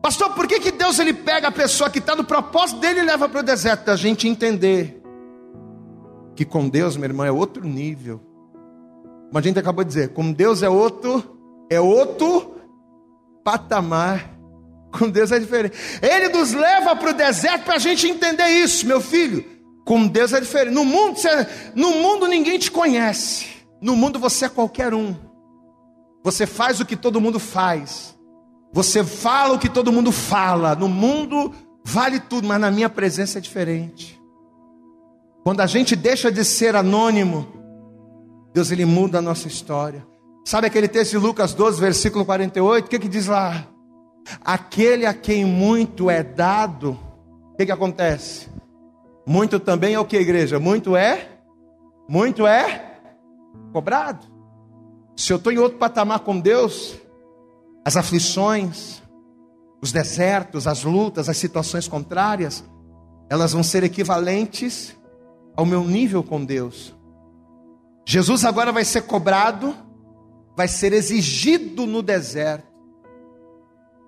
Pastor, 0.00 0.30
por 0.34 0.46
que, 0.46 0.60
que 0.60 0.70
Deus 0.70 0.98
ele 0.98 1.12
pega 1.12 1.48
a 1.48 1.52
pessoa 1.52 1.90
que 1.90 1.98
está 1.98 2.14
no 2.14 2.24
propósito 2.24 2.80
dele 2.80 3.00
e 3.00 3.04
leva 3.04 3.28
para 3.28 3.40
o 3.40 3.42
deserto? 3.42 3.84
Para 3.84 3.94
a 3.94 3.96
gente 3.96 4.28
entender 4.28 5.02
que 6.34 6.44
com 6.44 6.68
Deus, 6.68 6.96
meu 6.96 7.08
irmão, 7.08 7.26
é 7.26 7.32
outro 7.32 7.66
nível. 7.66 8.20
Como 9.26 9.38
a 9.38 9.40
gente 9.42 9.58
acabou 9.58 9.82
de 9.82 9.88
dizer, 9.88 10.10
com 10.10 10.32
Deus 10.32 10.62
é 10.62 10.68
outro, 10.68 11.36
é 11.68 11.80
outro 11.80 12.54
patamar. 13.42 14.35
Com 14.90 15.10
Deus 15.10 15.32
é 15.32 15.38
diferente. 15.38 15.76
Ele 16.02 16.28
nos 16.28 16.52
leva 16.52 16.94
para 16.96 17.10
o 17.10 17.14
deserto 17.14 17.64
para 17.64 17.74
a 17.74 17.78
gente 17.78 18.08
entender 18.08 18.48
isso, 18.48 18.86
meu 18.86 19.00
filho. 19.00 19.44
Com 19.84 20.06
Deus 20.06 20.32
é 20.32 20.40
diferente. 20.40 20.74
No 20.74 20.84
mundo, 20.84 21.18
você, 21.18 21.46
no 21.74 21.90
mundo 21.92 22.26
ninguém 22.26 22.58
te 22.58 22.70
conhece. 22.70 23.46
No 23.80 23.94
mundo 23.94 24.18
você 24.18 24.46
é 24.46 24.48
qualquer 24.48 24.94
um. 24.94 25.14
Você 26.24 26.46
faz 26.46 26.80
o 26.80 26.86
que 26.86 26.96
todo 26.96 27.20
mundo 27.20 27.38
faz. 27.38 28.16
Você 28.72 29.04
fala 29.04 29.54
o 29.54 29.58
que 29.58 29.68
todo 29.68 29.92
mundo 29.92 30.10
fala. 30.10 30.74
No 30.74 30.88
mundo 30.88 31.54
vale 31.84 32.18
tudo, 32.18 32.48
mas 32.48 32.60
na 32.60 32.70
minha 32.70 32.90
presença 32.90 33.38
é 33.38 33.40
diferente. 33.40 34.20
Quando 35.44 35.60
a 35.60 35.66
gente 35.66 35.94
deixa 35.94 36.32
de 36.32 36.44
ser 36.44 36.74
anônimo, 36.74 37.46
Deus 38.52 38.72
ele 38.72 38.84
muda 38.84 39.18
a 39.18 39.22
nossa 39.22 39.46
história. 39.46 40.04
Sabe 40.44 40.66
aquele 40.66 40.88
texto 40.88 41.12
de 41.12 41.18
Lucas 41.18 41.54
12, 41.54 41.80
versículo 41.80 42.24
48? 42.24 42.86
O 42.86 42.88
que, 42.88 42.98
que 42.98 43.08
diz 43.08 43.26
lá? 43.26 43.66
Aquele 44.44 45.06
a 45.06 45.14
quem 45.14 45.44
muito 45.44 46.10
é 46.10 46.22
dado, 46.22 46.98
o 47.52 47.56
que, 47.56 47.66
que 47.66 47.72
acontece? 47.72 48.48
Muito 49.26 49.58
também 49.58 49.94
é 49.94 50.00
o 50.00 50.04
que, 50.04 50.16
igreja? 50.16 50.58
Muito 50.58 50.96
é? 50.96 51.28
Muito 52.08 52.46
é 52.46 53.00
cobrado. 53.72 54.26
Se 55.16 55.32
eu 55.32 55.36
estou 55.36 55.52
em 55.52 55.58
outro 55.58 55.78
patamar 55.78 56.20
com 56.20 56.38
Deus, 56.38 56.96
as 57.84 57.96
aflições, 57.96 59.02
os 59.82 59.92
desertos, 59.92 60.66
as 60.66 60.84
lutas, 60.84 61.28
as 61.28 61.36
situações 61.36 61.88
contrárias, 61.88 62.64
elas 63.28 63.52
vão 63.52 63.62
ser 63.62 63.82
equivalentes 63.82 64.96
ao 65.56 65.64
meu 65.64 65.82
nível 65.84 66.22
com 66.22 66.44
Deus. 66.44 66.94
Jesus 68.06 68.44
agora 68.44 68.70
vai 68.72 68.84
ser 68.84 69.02
cobrado, 69.02 69.74
vai 70.56 70.68
ser 70.68 70.92
exigido 70.92 71.86
no 71.86 72.02
deserto. 72.02 72.75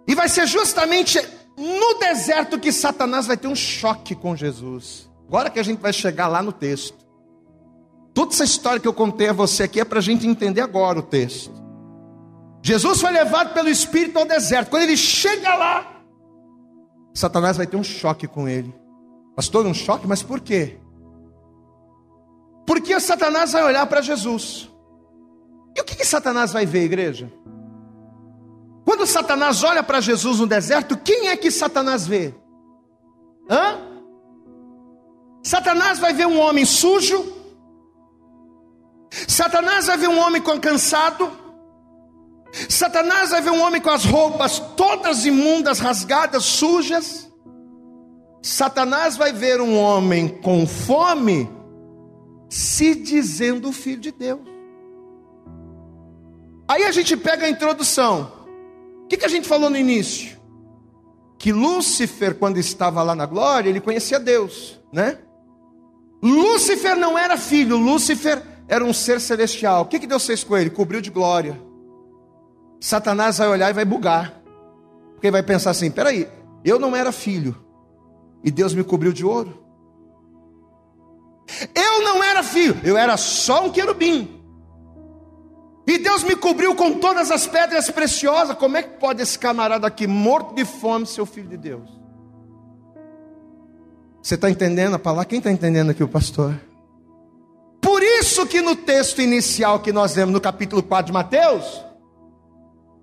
E 0.08 0.14
vai 0.14 0.28
ser 0.28 0.46
justamente 0.46 1.20
no 1.54 1.98
deserto 1.98 2.58
que 2.58 2.72
Satanás 2.72 3.26
vai 3.26 3.36
ter 3.36 3.46
um 3.46 3.54
choque 3.54 4.14
com 4.14 4.34
Jesus. 4.34 5.10
Agora 5.28 5.50
que 5.50 5.60
a 5.60 5.62
gente 5.62 5.80
vai 5.80 5.92
chegar 5.92 6.28
lá 6.28 6.42
no 6.42 6.50
texto. 6.50 6.96
Toda 8.14 8.32
essa 8.32 8.42
história 8.42 8.80
que 8.80 8.88
eu 8.88 8.94
contei 8.94 9.28
a 9.28 9.34
você 9.34 9.64
aqui 9.64 9.78
é 9.78 9.84
para 9.84 9.98
a 9.98 10.02
gente 10.02 10.26
entender 10.26 10.62
agora 10.62 10.98
o 10.98 11.02
texto. 11.02 11.52
Jesus 12.62 13.02
foi 13.02 13.10
levado 13.10 13.52
pelo 13.52 13.68
Espírito 13.68 14.18
ao 14.18 14.24
deserto. 14.24 14.70
Quando 14.70 14.84
ele 14.84 14.96
chega 14.96 15.54
lá, 15.54 16.02
Satanás 17.12 17.58
vai 17.58 17.66
ter 17.66 17.76
um 17.76 17.84
choque 17.84 18.26
com 18.26 18.48
ele. 18.48 18.74
Pastor, 19.36 19.66
um 19.66 19.74
choque? 19.74 20.06
Mas 20.06 20.22
por 20.22 20.40
quê? 20.40 20.78
Porque 22.66 22.98
Satanás 22.98 23.52
vai 23.52 23.62
olhar 23.62 23.86
para 23.86 24.00
Jesus. 24.00 24.70
E 25.76 25.80
o 25.80 25.84
que, 25.84 25.96
que 25.96 26.04
Satanás 26.04 26.52
vai 26.52 26.64
ver, 26.64 26.84
igreja? 26.84 27.30
Quando 28.88 29.06
Satanás 29.06 29.62
olha 29.62 29.82
para 29.82 30.00
Jesus 30.00 30.40
no 30.40 30.46
deserto, 30.46 30.96
quem 30.96 31.28
é 31.28 31.36
que 31.36 31.50
Satanás 31.50 32.06
vê? 32.06 32.34
Hã? 33.50 33.78
Satanás 35.42 35.98
vai 35.98 36.14
ver 36.14 36.26
um 36.26 36.40
homem 36.40 36.64
sujo, 36.64 37.22
Satanás 39.28 39.88
vai 39.88 39.98
ver 39.98 40.08
um 40.08 40.18
homem 40.18 40.40
cansado, 40.58 41.30
Satanás 42.66 43.28
vai 43.28 43.42
ver 43.42 43.50
um 43.50 43.60
homem 43.60 43.78
com 43.78 43.90
as 43.90 44.06
roupas 44.06 44.58
todas 44.74 45.26
imundas, 45.26 45.80
rasgadas, 45.80 46.44
sujas. 46.44 47.30
Satanás 48.42 49.18
vai 49.18 49.34
ver 49.34 49.60
um 49.60 49.78
homem 49.78 50.28
com 50.40 50.66
fome, 50.66 51.46
se 52.48 52.94
dizendo 52.94 53.70
filho 53.70 54.00
de 54.00 54.12
Deus. 54.12 54.40
Aí 56.66 56.84
a 56.84 56.90
gente 56.90 57.14
pega 57.18 57.44
a 57.44 57.50
introdução. 57.50 58.37
O 59.08 59.08
que, 59.08 59.16
que 59.16 59.24
a 59.24 59.28
gente 59.28 59.48
falou 59.48 59.70
no 59.70 59.76
início? 59.78 60.38
Que 61.38 61.50
Lúcifer, 61.50 62.34
quando 62.34 62.58
estava 62.58 63.02
lá 63.02 63.14
na 63.14 63.24
glória, 63.24 63.70
ele 63.70 63.80
conhecia 63.80 64.20
Deus, 64.20 64.78
né? 64.92 65.16
Lúcifer 66.22 66.94
não 66.94 67.16
era 67.16 67.38
filho, 67.38 67.78
Lúcifer 67.78 68.42
era 68.68 68.84
um 68.84 68.92
ser 68.92 69.18
celestial. 69.18 69.84
O 69.84 69.86
que, 69.86 69.98
que 69.98 70.06
Deus 70.06 70.26
fez 70.26 70.44
com 70.44 70.54
ele? 70.58 70.68
Cobriu 70.68 71.00
de 71.00 71.08
glória. 71.08 71.58
Satanás 72.78 73.38
vai 73.38 73.48
olhar 73.48 73.70
e 73.70 73.72
vai 73.72 73.86
bugar. 73.86 74.42
Porque 75.14 75.30
vai 75.30 75.42
pensar 75.42 75.70
assim: 75.70 75.90
peraí, 75.90 76.28
eu 76.62 76.78
não 76.78 76.94
era 76.94 77.10
filho, 77.10 77.56
e 78.44 78.50
Deus 78.50 78.74
me 78.74 78.84
cobriu 78.84 79.10
de 79.10 79.24
ouro. 79.24 79.64
Eu 81.74 82.02
não 82.04 82.22
era 82.22 82.42
filho, 82.42 82.78
eu 82.84 82.98
era 82.98 83.16
só 83.16 83.64
um 83.64 83.70
querubim. 83.70 84.37
E 85.88 85.96
Deus 85.96 86.22
me 86.22 86.36
cobriu 86.36 86.74
com 86.74 86.98
todas 86.98 87.30
as 87.30 87.46
pedras 87.46 87.90
preciosas. 87.90 88.54
Como 88.58 88.76
é 88.76 88.82
que 88.82 88.98
pode 88.98 89.22
esse 89.22 89.38
camarada 89.38 89.86
aqui, 89.86 90.06
morto 90.06 90.54
de 90.54 90.62
fome, 90.66 91.06
ser 91.06 91.22
o 91.22 91.26
filho 91.26 91.48
de 91.48 91.56
Deus? 91.56 91.88
Você 94.22 94.34
está 94.34 94.50
entendendo 94.50 94.96
a 94.96 94.98
palavra? 94.98 95.24
Quem 95.24 95.38
está 95.38 95.50
entendendo 95.50 95.88
aqui 95.88 96.04
o 96.04 96.08
pastor? 96.08 96.60
Por 97.80 98.02
isso 98.02 98.46
que 98.46 98.60
no 98.60 98.76
texto 98.76 99.22
inicial 99.22 99.80
que 99.80 99.90
nós 99.90 100.14
lemos 100.14 100.34
no 100.34 100.42
capítulo 100.42 100.82
4 100.82 101.06
de 101.06 101.12
Mateus, 101.12 101.82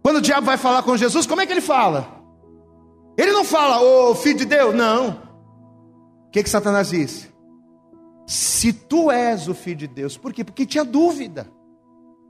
quando 0.03 0.17
o 0.17 0.21
diabo 0.21 0.45
vai 0.45 0.57
falar 0.57 0.83
com 0.83 0.95
Jesus, 0.95 1.25
como 1.25 1.41
é 1.41 1.47
que 1.47 1.53
ele 1.53 1.61
fala? 1.61 2.07
Ele 3.17 3.31
não 3.31 3.43
fala, 3.43 3.81
ô 3.81 4.11
oh, 4.11 4.15
filho 4.15 4.37
de 4.37 4.45
Deus, 4.45 4.75
não. 4.75 5.23
O 6.27 6.29
que, 6.31 6.43
que 6.43 6.49
Satanás 6.51 6.89
disse? 6.89 7.33
Se 8.27 8.71
tu 8.71 9.09
és 9.09 9.47
o 9.47 9.55
filho 9.55 9.77
de 9.77 9.87
Deus, 9.87 10.15
por 10.15 10.31
quê? 10.31 10.43
Porque 10.43 10.67
tinha 10.67 10.85
dúvida 10.85 11.54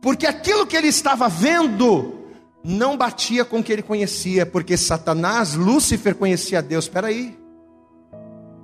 porque 0.05 0.27
aquilo 0.27 0.67
que 0.67 0.77
ele 0.77 0.89
estava 0.89 1.27
vendo 1.27 2.13
não 2.63 2.95
batia 2.95 3.43
com 3.43 3.57
o 3.57 3.63
que 3.63 3.73
ele 3.73 3.81
conhecia, 3.81 4.45
porque 4.45 4.77
Satanás, 4.77 5.55
Lúcifer 5.55 6.13
conhecia 6.13 6.61
Deus. 6.61 6.85
Espera 6.85 7.07
aí. 7.07 7.35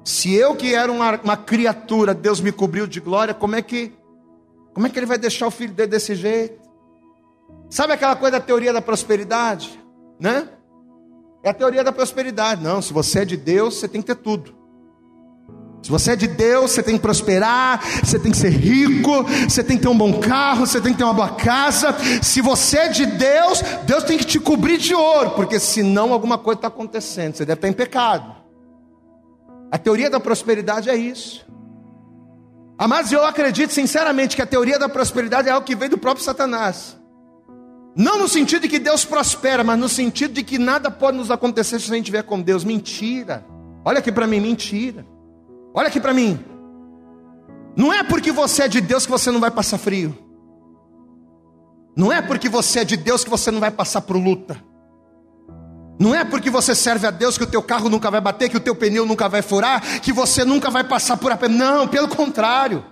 Se 0.04 0.32
eu 0.36 0.56
que 0.56 0.76
era 0.76 0.92
uma, 0.92 1.20
uma, 1.20 1.36
criatura, 1.36 2.14
Deus 2.14 2.40
me 2.40 2.52
cobriu 2.52 2.86
de 2.86 3.00
glória, 3.00 3.34
como 3.34 3.56
é 3.56 3.62
que 3.64 3.92
como 4.72 4.86
é 4.86 4.90
que 4.92 5.00
ele 5.00 5.08
vai 5.08 5.18
deixar 5.18 5.48
o 5.48 5.52
filho 5.52 5.74
dele 5.74 5.90
desse 5.90 6.14
jeito? 6.14 6.62
Sabe 7.72 7.94
aquela 7.94 8.16
coisa 8.16 8.38
da 8.38 8.46
teoria 8.46 8.72
da 8.72 8.80
prosperidade, 8.80 9.84
né? 10.20 10.48
É 11.42 11.50
a 11.50 11.54
teoria 11.56 11.84
da 11.84 11.92
prosperidade. 11.92 12.64
Não, 12.64 12.84
se 12.84 12.94
você 12.94 13.22
é 13.22 13.26
de 13.26 13.36
Deus, 13.36 13.80
você 13.80 13.88
tem 13.88 14.00
que 14.00 14.14
ter 14.14 14.22
tudo. 14.22 14.56
Se 15.82 15.90
você 15.90 16.12
é 16.12 16.16
de 16.16 16.28
Deus, 16.28 16.72
você 16.72 16.84
tem 16.84 16.96
que 16.96 17.02
prosperar, 17.02 17.82
você 18.04 18.20
tem 18.20 18.32
que 18.32 18.38
ser 18.38 18.50
rico, 18.50 19.24
você 19.50 19.64
tem 19.64 19.78
que 19.78 19.84
ter 19.84 19.90
um 19.90 19.98
bom 19.98 20.20
carro, 20.20 20.68
você 20.68 20.80
tem 20.80 20.92
que 20.92 21.00
ter 21.00 21.04
uma 21.04 21.14
boa 21.14 21.30
casa. 21.30 21.96
Se 22.22 22.40
você 22.40 22.78
é 22.78 22.88
de 22.90 23.06
Deus, 23.06 23.62
Deus 23.86 24.04
tem 24.04 24.18
que 24.18 24.26
te 24.26 24.40
cobrir 24.40 24.78
de 24.78 24.94
ouro, 24.94 25.32
porque 25.32 25.60
senão 25.60 26.14
alguma 26.14 26.38
coisa 26.38 26.60
está 26.60 26.68
acontecendo, 26.68 27.36
você 27.36 27.46
deve 27.46 27.58
estar 27.58 27.68
em 27.68 27.74
pecado. 27.74 28.36
A 29.72 29.78
teoria 29.78 30.10
da 30.10 30.20
prosperidade 30.20 30.90
é 30.90 30.96
isso. 30.96 31.46
Mas 32.78 33.12
eu 33.12 33.26
acredito 33.26 33.74
sinceramente 33.74 34.36
que 34.36 34.42
a 34.42 34.46
teoria 34.46 34.78
da 34.78 34.90
prosperidade 34.90 35.48
é 35.48 35.52
algo 35.52 35.66
que 35.66 35.76
veio 35.76 35.92
do 35.92 35.98
próprio 35.98 36.24
Satanás. 36.24 36.98
Não 37.96 38.18
no 38.18 38.28
sentido 38.28 38.64
de 38.64 38.70
que 38.70 38.80
Deus 38.80 39.04
prospera, 39.04 39.64
mas 39.64 39.80
no 39.80 39.90
sentido 39.90 40.34
de 40.34 40.44
que 40.44 40.58
nada 40.58 40.90
pode 40.90 41.18
nos 41.18 41.30
acontecer 41.30 41.80
se 41.80 41.92
a 41.92 41.96
gente 41.96 42.06
estiver 42.06 42.24
com 42.24 42.42
Deus. 42.42 42.64
Mentira. 42.64 43.46
Olha 43.84 44.00
aqui 44.00 44.12
para 44.12 44.28
mim, 44.28 44.40
mentira. 44.40 45.06
Olha 45.74 45.88
aqui 45.88 46.00
para 46.00 46.14
mim. 46.14 46.40
Não 47.76 47.94
é 47.94 48.04
porque 48.04 48.32
você 48.32 48.64
é 48.64 48.68
de 48.68 48.82
Deus 48.82 49.06
que 49.06 49.12
você 49.12 49.32
não 49.32 49.40
vai 49.40 49.52
passar 49.52 49.78
frio. 49.78 50.18
Não 51.96 52.12
é 52.12 52.22
porque 52.22 52.50
você 52.50 52.80
é 52.80 52.84
de 52.84 52.98
Deus 52.98 53.24
que 53.24 53.30
você 53.30 53.52
não 53.52 53.60
vai 53.60 53.72
passar 53.72 54.02
por 54.02 54.16
luta. 54.16 54.62
Não 56.00 56.16
é 56.16 56.24
porque 56.24 56.50
você 56.50 56.74
serve 56.74 57.06
a 57.06 57.12
Deus 57.12 57.38
que 57.38 57.44
o 57.44 57.48
teu 57.48 57.62
carro 57.62 57.88
nunca 57.88 58.10
vai 58.10 58.20
bater, 58.20 58.50
que 58.50 58.58
o 58.58 58.62
teu 58.62 58.76
pneu 58.76 59.06
nunca 59.06 59.30
vai 59.30 59.42
furar, 59.42 60.02
que 60.02 60.12
você 60.12 60.44
nunca 60.44 60.70
vai 60.70 60.84
passar 60.84 61.16
por 61.18 61.32
a 61.32 61.38
Não, 61.48 61.88
pelo 61.88 62.08
contrário. 62.08 62.84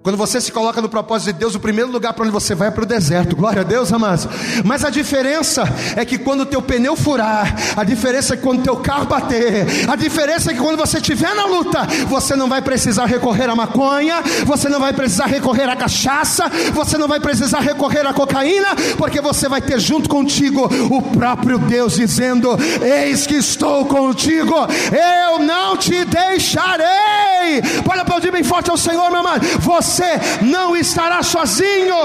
Quando 0.00 0.16
você 0.16 0.40
se 0.40 0.52
coloca 0.52 0.80
no 0.80 0.88
propósito 0.88 1.32
de 1.32 1.38
Deus, 1.40 1.56
o 1.56 1.60
primeiro 1.60 1.90
lugar 1.90 2.12
para 2.12 2.22
onde 2.22 2.32
você 2.32 2.54
vai 2.54 2.68
é 2.68 2.70
para 2.70 2.84
o 2.84 2.86
deserto. 2.86 3.34
Glória 3.34 3.62
a 3.62 3.64
Deus, 3.64 3.92
amados. 3.92 4.28
Mas 4.64 4.84
a 4.84 4.90
diferença 4.90 5.64
é 5.96 6.04
que 6.04 6.16
quando 6.16 6.42
o 6.42 6.46
teu 6.46 6.62
pneu 6.62 6.96
furar, 6.96 7.54
a 7.76 7.82
diferença 7.82 8.34
é 8.34 8.36
que 8.36 8.42
quando 8.42 8.60
o 8.60 8.62
teu 8.62 8.76
carro 8.76 9.06
bater, 9.06 9.66
a 9.88 9.96
diferença 9.96 10.50
é 10.50 10.54
que 10.54 10.60
quando 10.60 10.76
você 10.76 10.98
estiver 10.98 11.34
na 11.34 11.46
luta, 11.46 11.84
você 12.06 12.36
não 12.36 12.48
vai 12.48 12.62
precisar 12.62 13.06
recorrer 13.06 13.50
à 13.50 13.56
maconha, 13.56 14.22
você 14.46 14.68
não 14.68 14.78
vai 14.78 14.92
precisar 14.92 15.26
recorrer 15.26 15.68
à 15.68 15.74
cachaça, 15.74 16.48
você 16.72 16.96
não 16.96 17.08
vai 17.08 17.18
precisar 17.18 17.58
recorrer 17.60 18.06
à 18.06 18.12
cocaína, 18.12 18.68
porque 18.96 19.20
você 19.20 19.48
vai 19.48 19.60
ter 19.60 19.80
junto 19.80 20.08
contigo 20.08 20.70
o 20.90 21.02
próprio 21.02 21.58
Deus 21.58 21.96
dizendo: 21.96 22.56
Eis 22.80 23.26
que 23.26 23.34
estou 23.34 23.84
contigo, 23.84 24.54
eu 24.92 25.40
não 25.40 25.76
te 25.76 26.04
deixarei. 26.04 26.86
Pode 27.84 28.00
aplaudir 28.00 28.30
bem 28.30 28.44
forte 28.44 28.70
ao 28.70 28.76
Senhor, 28.76 29.10
meu 29.10 29.20
amado. 29.20 29.46
Você 29.58 29.87
você 29.88 30.04
não 30.42 30.76
estará 30.76 31.22
sozinho. 31.22 31.96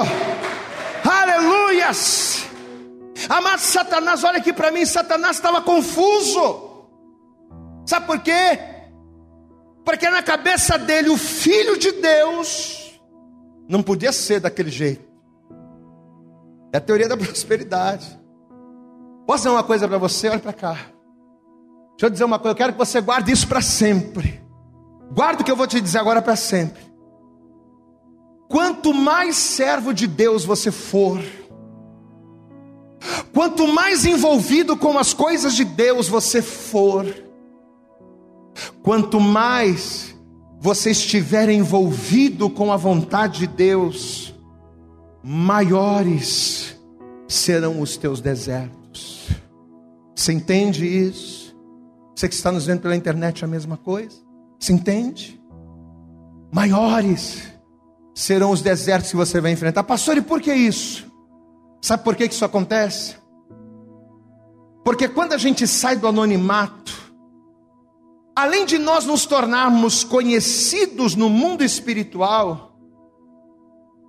Aleluias. 1.03 2.45
Amado 3.27 3.59
Satanás, 3.59 4.23
olha 4.23 4.37
aqui 4.37 4.53
para 4.53 4.71
mim, 4.71 4.85
Satanás 4.85 5.35
estava 5.35 5.61
confuso. 5.61 6.87
Sabe 7.85 8.05
por 8.07 8.19
quê? 8.19 8.59
Porque 9.83 10.09
na 10.09 10.23
cabeça 10.23 10.77
dele 10.77 11.09
o 11.09 11.17
filho 11.17 11.77
de 11.77 11.91
Deus 11.91 12.99
não 13.67 13.83
podia 13.83 14.13
ser 14.13 14.39
daquele 14.39 14.71
jeito. 14.71 15.03
É 16.71 16.77
a 16.77 16.81
teoria 16.81 17.09
da 17.09 17.17
prosperidade. 17.17 18.19
Posso 19.27 19.43
dizer 19.43 19.49
uma 19.49 19.63
coisa 19.63 19.87
para 19.87 19.97
você? 19.97 20.29
Olha 20.29 20.39
para 20.39 20.53
cá. 20.53 20.73
Deixa 20.73 22.05
eu 22.05 22.09
dizer 22.09 22.23
uma 22.23 22.39
coisa, 22.39 22.53
eu 22.53 22.57
quero 22.57 22.71
que 22.73 22.79
você 22.79 22.99
guarde 23.01 23.31
isso 23.31 23.47
para 23.47 23.61
sempre. 23.61 24.41
Guarde 25.11 25.41
o 25.41 25.45
que 25.45 25.51
eu 25.51 25.55
vou 25.55 25.67
te 25.67 25.79
dizer 25.79 25.99
agora 25.99 26.21
para 26.21 26.35
sempre. 26.35 26.92
Quanto 28.53 28.93
mais 28.93 29.35
servo 29.35 29.91
de 29.91 30.05
Deus 30.05 30.45
você 30.45 30.69
for, 30.69 31.19
quanto 33.33 33.65
mais 33.65 34.05
envolvido 34.05 34.77
com 34.77 34.95
as 34.99 35.11
coisas 35.11 35.55
de 35.55 35.65
Deus 35.65 36.07
você 36.07 36.39
for, 36.39 37.03
quanto 38.83 39.19
mais 39.19 40.15
você 40.59 40.91
estiver 40.91 41.49
envolvido 41.49 42.47
com 42.47 42.71
a 42.71 42.77
vontade 42.77 43.39
de 43.39 43.47
Deus, 43.47 44.35
maiores 45.23 46.79
serão 47.27 47.81
os 47.81 47.97
teus 47.97 48.21
desertos. 48.21 49.29
Você 50.15 50.31
entende 50.31 50.85
isso? 50.85 51.57
Você 52.15 52.29
que 52.29 52.35
está 52.35 52.51
nos 52.51 52.67
vendo 52.67 52.81
pela 52.81 52.95
internet, 52.95 53.43
a 53.43 53.47
mesma 53.47 53.77
coisa? 53.77 54.15
Você 54.59 54.73
entende? 54.73 55.41
Maiores 56.51 57.51
serão 58.13 58.51
os 58.51 58.61
desertos 58.61 59.09
que 59.09 59.15
você 59.15 59.41
vai 59.41 59.51
enfrentar. 59.51 59.83
Pastor, 59.83 60.17
e 60.17 60.21
por 60.21 60.41
que 60.41 60.53
isso? 60.53 61.11
Sabe 61.81 62.03
por 62.03 62.15
que 62.15 62.25
isso 62.25 62.45
acontece? 62.45 63.15
Porque 64.83 65.07
quando 65.07 65.33
a 65.33 65.37
gente 65.37 65.65
sai 65.65 65.95
do 65.95 66.07
anonimato, 66.07 66.93
além 68.35 68.65
de 68.65 68.77
nós 68.77 69.05
nos 69.05 69.25
tornarmos 69.25 70.03
conhecidos 70.03 71.15
no 71.15 71.29
mundo 71.29 71.63
espiritual, 71.63 72.77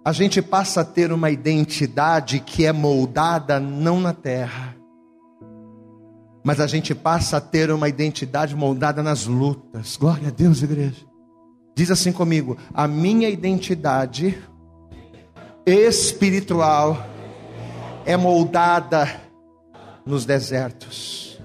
a 0.05 0.13
gente 0.13 0.43
passa 0.43 0.83
a 0.83 0.85
ter 0.85 1.13
uma 1.13 1.31
identidade 1.31 2.41
que 2.41 2.67
é 2.67 2.73
moldada 2.73 3.59
não 3.59 4.01
na 4.01 4.13
terra, 4.13 4.77
mas 6.45 6.61
a 6.61 6.67
gente 6.67 6.95
passa 6.95 7.39
a 7.39 7.41
ter 7.41 7.71
uma 7.71 7.89
identidade 7.89 8.55
moldada 8.55 9.03
nas 9.03 9.27
lutas. 9.27 9.97
Glória 9.97 10.29
a 10.29 10.31
Deus, 10.31 10.63
igreja. 10.63 11.07
Diz 11.75 11.91
assim 11.91 12.12
comigo: 12.12 12.57
a 12.72 12.87
minha 12.87 13.29
identidade 13.29 14.39
espiritual 15.66 17.05
é 18.05 18.16
moldada 18.16 19.20
nos 20.05 20.25
desertos. 20.25 21.41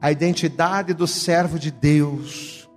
A 0.00 0.10
identidade 0.10 0.94
do 0.94 1.06
servo 1.06 1.58
de 1.58 1.70
Deus, 1.70 2.68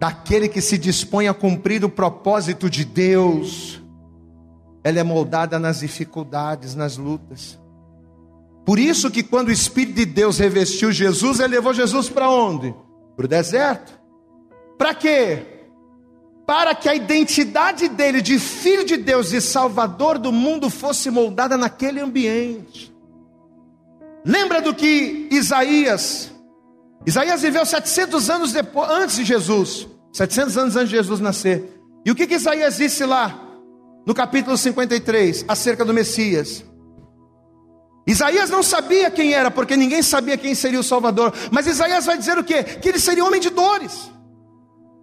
daquele 0.00 0.48
que 0.48 0.60
se 0.60 0.76
dispõe 0.76 1.28
a 1.28 1.34
cumprir 1.34 1.84
o 1.84 1.88
propósito 1.88 2.68
de 2.68 2.84
Deus, 2.84 3.82
ela 4.82 4.98
é 4.98 5.02
moldada 5.02 5.58
nas 5.58 5.80
dificuldades, 5.80 6.74
nas 6.74 6.96
lutas. 6.96 7.58
Por 8.66 8.78
isso 8.78 9.10
que 9.10 9.22
quando 9.22 9.48
o 9.48 9.52
Espírito 9.52 9.96
de 9.96 10.06
Deus 10.06 10.38
revestiu 10.38 10.90
Jesus, 10.90 11.38
ele 11.38 11.54
levou 11.54 11.72
Jesus 11.72 12.08
para 12.08 12.28
onde? 12.28 12.74
Para 13.16 13.26
o 13.26 13.28
deserto. 13.28 14.03
Para 14.78 14.94
quê? 14.94 15.46
Para 16.46 16.74
que 16.74 16.88
a 16.88 16.94
identidade 16.94 17.88
dele 17.88 18.20
de 18.20 18.38
filho 18.38 18.84
de 18.84 18.96
Deus 18.96 19.32
e 19.32 19.40
salvador 19.40 20.18
do 20.18 20.30
mundo 20.30 20.68
fosse 20.68 21.10
moldada 21.10 21.56
naquele 21.56 22.00
ambiente. 22.00 22.94
Lembra 24.24 24.60
do 24.60 24.74
que 24.74 25.28
Isaías 25.30 26.34
Isaías 27.06 27.42
viveu 27.42 27.66
700 27.66 28.30
anos 28.30 28.52
depois, 28.52 28.90
antes 28.90 29.16
de 29.16 29.24
Jesus, 29.24 29.86
700 30.12 30.56
anos 30.56 30.76
antes 30.76 30.88
de 30.88 30.96
Jesus 30.96 31.20
nascer. 31.20 31.70
E 32.04 32.10
o 32.10 32.14
que, 32.14 32.26
que 32.26 32.34
Isaías 32.34 32.76
disse 32.76 33.04
lá, 33.04 33.40
no 34.06 34.14
capítulo 34.14 34.56
53, 34.56 35.44
acerca 35.46 35.84
do 35.84 35.92
Messias? 35.92 36.64
Isaías 38.06 38.50
não 38.50 38.62
sabia 38.62 39.10
quem 39.10 39.32
era, 39.32 39.50
porque 39.50 39.76
ninguém 39.76 40.02
sabia 40.02 40.36
quem 40.36 40.54
seria 40.54 40.80
o 40.80 40.84
Salvador. 40.84 41.32
Mas 41.50 41.66
Isaías 41.66 42.06
vai 42.06 42.16
dizer 42.16 42.38
o 42.38 42.44
quê? 42.44 42.62
Que 42.62 42.88
ele 42.88 42.98
seria 42.98 43.24
homem 43.24 43.40
de 43.40 43.50
dores. 43.50 44.10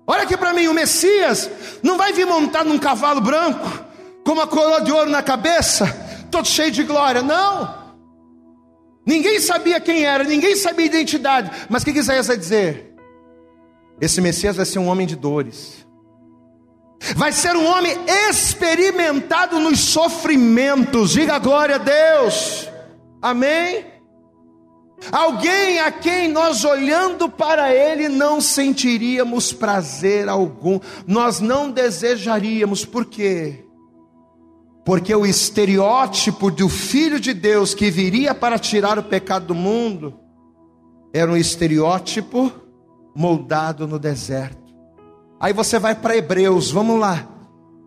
Olha 0.06 0.24
aqui 0.24 0.36
para 0.36 0.54
mim, 0.54 0.68
o 0.68 0.74
Messias 0.74 1.49
não 1.82 1.97
vai 1.97 2.12
vir 2.14 2.26
montado 2.26 2.68
num 2.68 2.80
cavalo 2.80 3.22
branco, 3.22 3.86
com 4.26 4.34
uma 4.34 4.47
coroa 4.47 4.82
de 4.82 4.91
ouro 4.91 5.10
na 5.10 5.22
cabeça, 5.22 5.88
todo 6.30 6.47
cheio 6.47 6.72
de 6.72 6.84
glória. 6.84 7.22
Não. 7.22 7.82
Ninguém 9.06 9.39
sabia 9.39 9.80
quem 9.80 10.06
era, 10.06 10.24
ninguém 10.24 10.56
sabia 10.56 10.86
a 10.86 10.89
identidade. 10.89 11.52
Mas 11.70 11.82
o 11.82 11.86
que 11.86 11.91
Isaías 11.91 12.28
vai 12.28 12.38
dizer? 12.38 12.95
Esse 13.99 14.22
Messias 14.22 14.56
vai 14.56 14.66
ser 14.66 14.80
um 14.80 14.88
homem 14.88 15.08
de 15.08 15.16
dores. 15.16 15.86
Vai 17.16 17.32
ser 17.32 17.56
um 17.56 17.66
homem 17.66 17.95
experimentado 18.30 19.60
nos 19.60 19.80
sofrimentos. 19.80 21.12
Diga 21.12 21.39
glória 21.39 21.76
a 21.76 21.80
Deus. 21.80 22.70
Amém? 23.22 23.90
Alguém 25.10 25.80
a 25.80 25.91
quem 25.91 26.28
nós 26.28 26.64
olhando 26.64 27.28
para 27.30 27.74
ele 27.74 28.08
não 28.08 28.39
sentiríamos 28.39 29.52
prazer 29.52 30.30
algum, 30.30 30.80
nós 31.08 31.39
não 31.39 31.72
desejaríamos, 31.72 32.86
por 32.86 33.06
quê? 33.06 33.66
Porque 34.86 35.14
o 35.16 35.26
estereótipo 35.26 36.52
do 36.52 36.68
Filho 36.68 37.20
de 37.20 37.34
Deus 37.34 37.74
que 37.74 37.89
viria 37.89 38.36
para 38.36 38.60
tirar 38.60 38.99
o 38.99 39.04
pecado 39.04 39.47
do 39.47 39.56
mundo 39.56 40.20
era 41.14 41.32
um 41.32 41.38
estereótipo 41.38 42.52
moldado 43.16 43.88
no 43.88 43.97
deserto. 43.97 44.62
Aí 45.39 45.54
você 45.54 45.80
vai 45.80 45.95
para 45.95 46.16
Hebreus, 46.16 46.70
vamos 46.70 46.99
lá. 46.99 47.28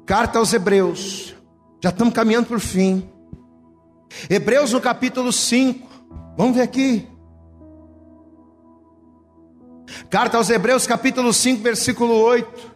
Carta 0.05 0.39
aos 0.39 0.53
Hebreus. 0.53 1.35
Já 1.83 1.91
estamos 1.91 2.13
caminhando 2.13 2.47
para 2.47 2.57
o 2.57 2.61
fim. 2.61 3.09
Hebreus 4.29 4.73
no 4.73 4.81
capítulo 4.81 5.33
5. 5.33 5.94
Vamos 6.37 6.57
ver 6.57 6.63
aqui. 6.63 7.07
Carta 10.11 10.37
aos 10.37 10.51
Hebreus, 10.51 10.87
capítulo 10.87 11.33
5, 11.33 11.63
versículo 11.63 12.15
8. 12.15 12.73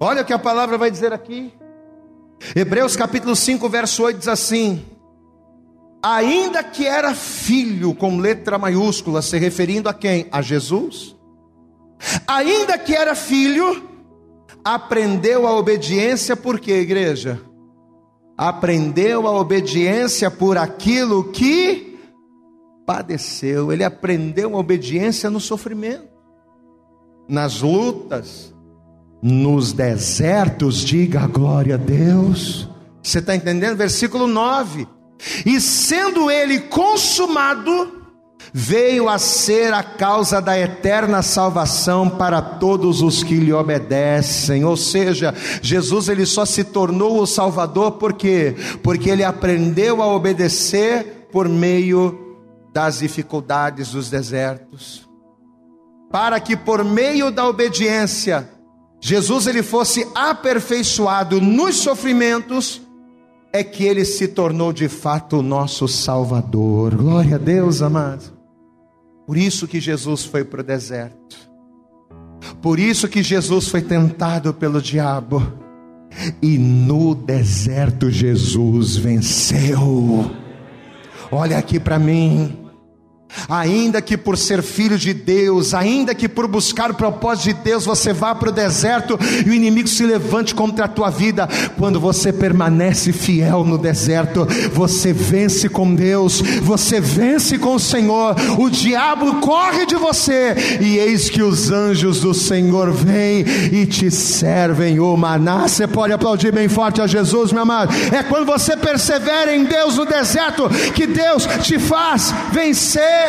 Olha 0.00 0.22
o 0.22 0.24
que 0.24 0.32
a 0.32 0.38
palavra 0.38 0.76
vai 0.76 0.90
dizer 0.90 1.12
aqui. 1.12 1.52
Hebreus 2.54 2.96
capítulo 2.96 3.36
5, 3.36 3.68
verso 3.68 4.02
8 4.02 4.18
diz 4.18 4.28
assim: 4.28 4.84
Ainda 6.02 6.64
que 6.64 6.84
era 6.84 7.14
filho, 7.14 7.94
com 7.94 8.18
letra 8.18 8.58
maiúscula, 8.58 9.22
se 9.22 9.38
referindo 9.38 9.88
a 9.88 9.94
quem? 9.94 10.26
A 10.32 10.42
Jesus. 10.42 11.16
Ainda 12.26 12.76
que 12.76 12.94
era 12.94 13.14
filho, 13.14 13.88
aprendeu 14.64 15.46
a 15.46 15.56
obediência 15.56 16.36
por 16.36 16.58
quê, 16.58 16.80
igreja? 16.80 17.40
Aprendeu 18.36 19.28
a 19.28 19.30
obediência 19.30 20.30
por 20.30 20.58
aquilo 20.58 21.30
que 21.30 21.93
padeceu. 22.86 23.72
Ele 23.72 23.84
aprendeu 23.84 24.54
a 24.54 24.58
obediência 24.58 25.30
no 25.30 25.40
sofrimento, 25.40 26.08
nas 27.28 27.60
lutas, 27.60 28.54
nos 29.22 29.72
desertos, 29.72 30.80
diga 30.80 31.26
glória 31.26 31.76
a 31.76 31.78
Deus. 31.78 32.68
Você 33.02 33.18
está 33.18 33.34
entendendo? 33.34 33.76
Versículo 33.76 34.26
9: 34.26 34.86
E 35.46 35.60
sendo 35.60 36.30
ele 36.30 36.60
consumado, 36.60 38.04
veio 38.52 39.08
a 39.08 39.18
ser 39.18 39.72
a 39.72 39.82
causa 39.82 40.40
da 40.40 40.58
eterna 40.58 41.22
salvação 41.22 42.08
para 42.08 42.40
todos 42.40 43.02
os 43.02 43.22
que 43.22 43.34
lhe 43.34 43.52
obedecem. 43.52 44.64
Ou 44.64 44.76
seja, 44.76 45.34
Jesus 45.62 46.08
ele 46.08 46.26
só 46.26 46.44
se 46.44 46.64
tornou 46.64 47.20
o 47.20 47.26
Salvador 47.26 47.92
porque 47.92 48.54
porque 48.82 49.10
ele 49.10 49.24
aprendeu 49.24 50.02
a 50.02 50.06
obedecer 50.06 51.28
por 51.32 51.48
meio 51.48 52.23
das 52.74 52.98
dificuldades 52.98 53.92
dos 53.92 54.10
desertos. 54.10 55.08
Para 56.10 56.40
que 56.40 56.56
por 56.56 56.84
meio 56.84 57.30
da 57.30 57.48
obediência 57.48 58.50
Jesus 59.00 59.46
ele 59.46 59.62
fosse 59.62 60.06
aperfeiçoado 60.14 61.40
nos 61.40 61.76
sofrimentos, 61.76 62.80
é 63.52 63.62
que 63.62 63.84
ele 63.84 64.04
se 64.04 64.26
tornou 64.26 64.72
de 64.72 64.88
fato 64.88 65.38
o 65.38 65.42
nosso 65.42 65.86
Salvador. 65.86 66.96
Glória 66.96 67.36
a 67.36 67.38
Deus, 67.38 67.82
amado. 67.82 68.32
Por 69.26 69.36
isso 69.36 69.68
que 69.68 69.78
Jesus 69.78 70.24
foi 70.24 70.42
para 70.42 70.60
o 70.60 70.64
deserto. 70.64 71.36
Por 72.60 72.78
isso 72.78 73.06
que 73.06 73.22
Jesus 73.22 73.68
foi 73.68 73.82
tentado 73.82 74.52
pelo 74.54 74.80
diabo. 74.80 75.42
E 76.40 76.56
no 76.56 77.14
deserto 77.14 78.10
Jesus 78.10 78.96
venceu. 78.96 80.30
Olha 81.30 81.58
aqui 81.58 81.78
para 81.78 81.98
mim. 81.98 82.63
Ainda 83.48 84.00
que 84.00 84.16
por 84.16 84.36
ser 84.36 84.62
filho 84.62 84.98
de 84.98 85.12
Deus, 85.12 85.74
ainda 85.74 86.14
que 86.14 86.28
por 86.28 86.46
buscar 86.46 86.90
o 86.90 86.94
propósito 86.94 87.44
de 87.44 87.62
Deus, 87.64 87.84
você 87.84 88.12
vá 88.12 88.34
para 88.34 88.48
o 88.48 88.52
deserto 88.52 89.18
e 89.44 89.50
o 89.50 89.54
inimigo 89.54 89.88
se 89.88 90.04
levante 90.04 90.54
contra 90.54 90.84
a 90.84 90.88
tua 90.88 91.10
vida, 91.10 91.48
quando 91.78 92.00
você 92.00 92.32
permanece 92.32 93.12
fiel 93.12 93.64
no 93.64 93.78
deserto, 93.78 94.46
você 94.72 95.12
vence 95.12 95.68
com 95.68 95.94
Deus, 95.94 96.40
você 96.62 97.00
vence 97.00 97.58
com 97.58 97.74
o 97.74 97.80
Senhor, 97.80 98.34
o 98.58 98.70
diabo 98.70 99.40
corre 99.40 99.86
de 99.86 99.96
você, 99.96 100.54
e 100.80 100.98
eis 100.98 101.28
que 101.28 101.42
os 101.42 101.70
anjos 101.70 102.20
do 102.20 102.34
Senhor 102.34 102.92
vêm 102.92 103.44
e 103.72 103.86
te 103.86 104.10
servem 104.10 105.00
o 105.00 105.16
maná. 105.16 105.68
Você 105.68 105.86
pode 105.86 106.12
aplaudir 106.12 106.52
bem 106.52 106.68
forte 106.68 107.00
a 107.00 107.06
Jesus, 107.06 107.52
meu 107.52 107.62
amado. 107.62 107.94
É 108.12 108.22
quando 108.22 108.46
você 108.46 108.76
persevera 108.76 109.54
em 109.54 109.64
Deus 109.64 109.96
no 109.96 110.04
deserto 110.04 110.68
que 110.94 111.06
Deus 111.06 111.46
te 111.62 111.78
faz 111.78 112.34
vencer. 112.52 113.23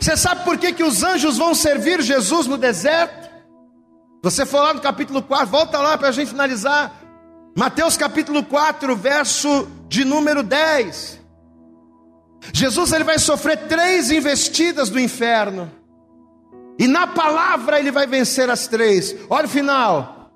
Você 0.00 0.16
sabe 0.16 0.44
por 0.44 0.58
que, 0.58 0.72
que 0.72 0.82
os 0.82 1.02
anjos 1.02 1.38
vão 1.38 1.54
servir 1.54 2.02
Jesus 2.02 2.46
no 2.46 2.56
deserto? 2.56 3.26
Você 4.22 4.44
for 4.44 4.60
lá 4.60 4.74
no 4.74 4.80
capítulo 4.80 5.22
4, 5.22 5.46
volta 5.46 5.78
lá 5.78 5.96
para 5.96 6.08
a 6.08 6.12
gente 6.12 6.30
finalizar. 6.30 6.92
Mateus 7.56 7.96
capítulo 7.96 8.42
4, 8.42 8.96
verso 8.96 9.68
de 9.88 10.04
número 10.04 10.42
10. 10.42 11.20
Jesus 12.52 12.92
ele 12.92 13.04
vai 13.04 13.18
sofrer 13.18 13.66
três 13.66 14.10
investidas 14.10 14.90
do 14.90 15.00
inferno. 15.00 15.70
E 16.78 16.86
na 16.86 17.06
palavra 17.06 17.78
ele 17.78 17.90
vai 17.90 18.06
vencer 18.06 18.50
as 18.50 18.66
três. 18.66 19.14
Olha 19.30 19.46
o 19.46 19.50
final. 19.50 20.30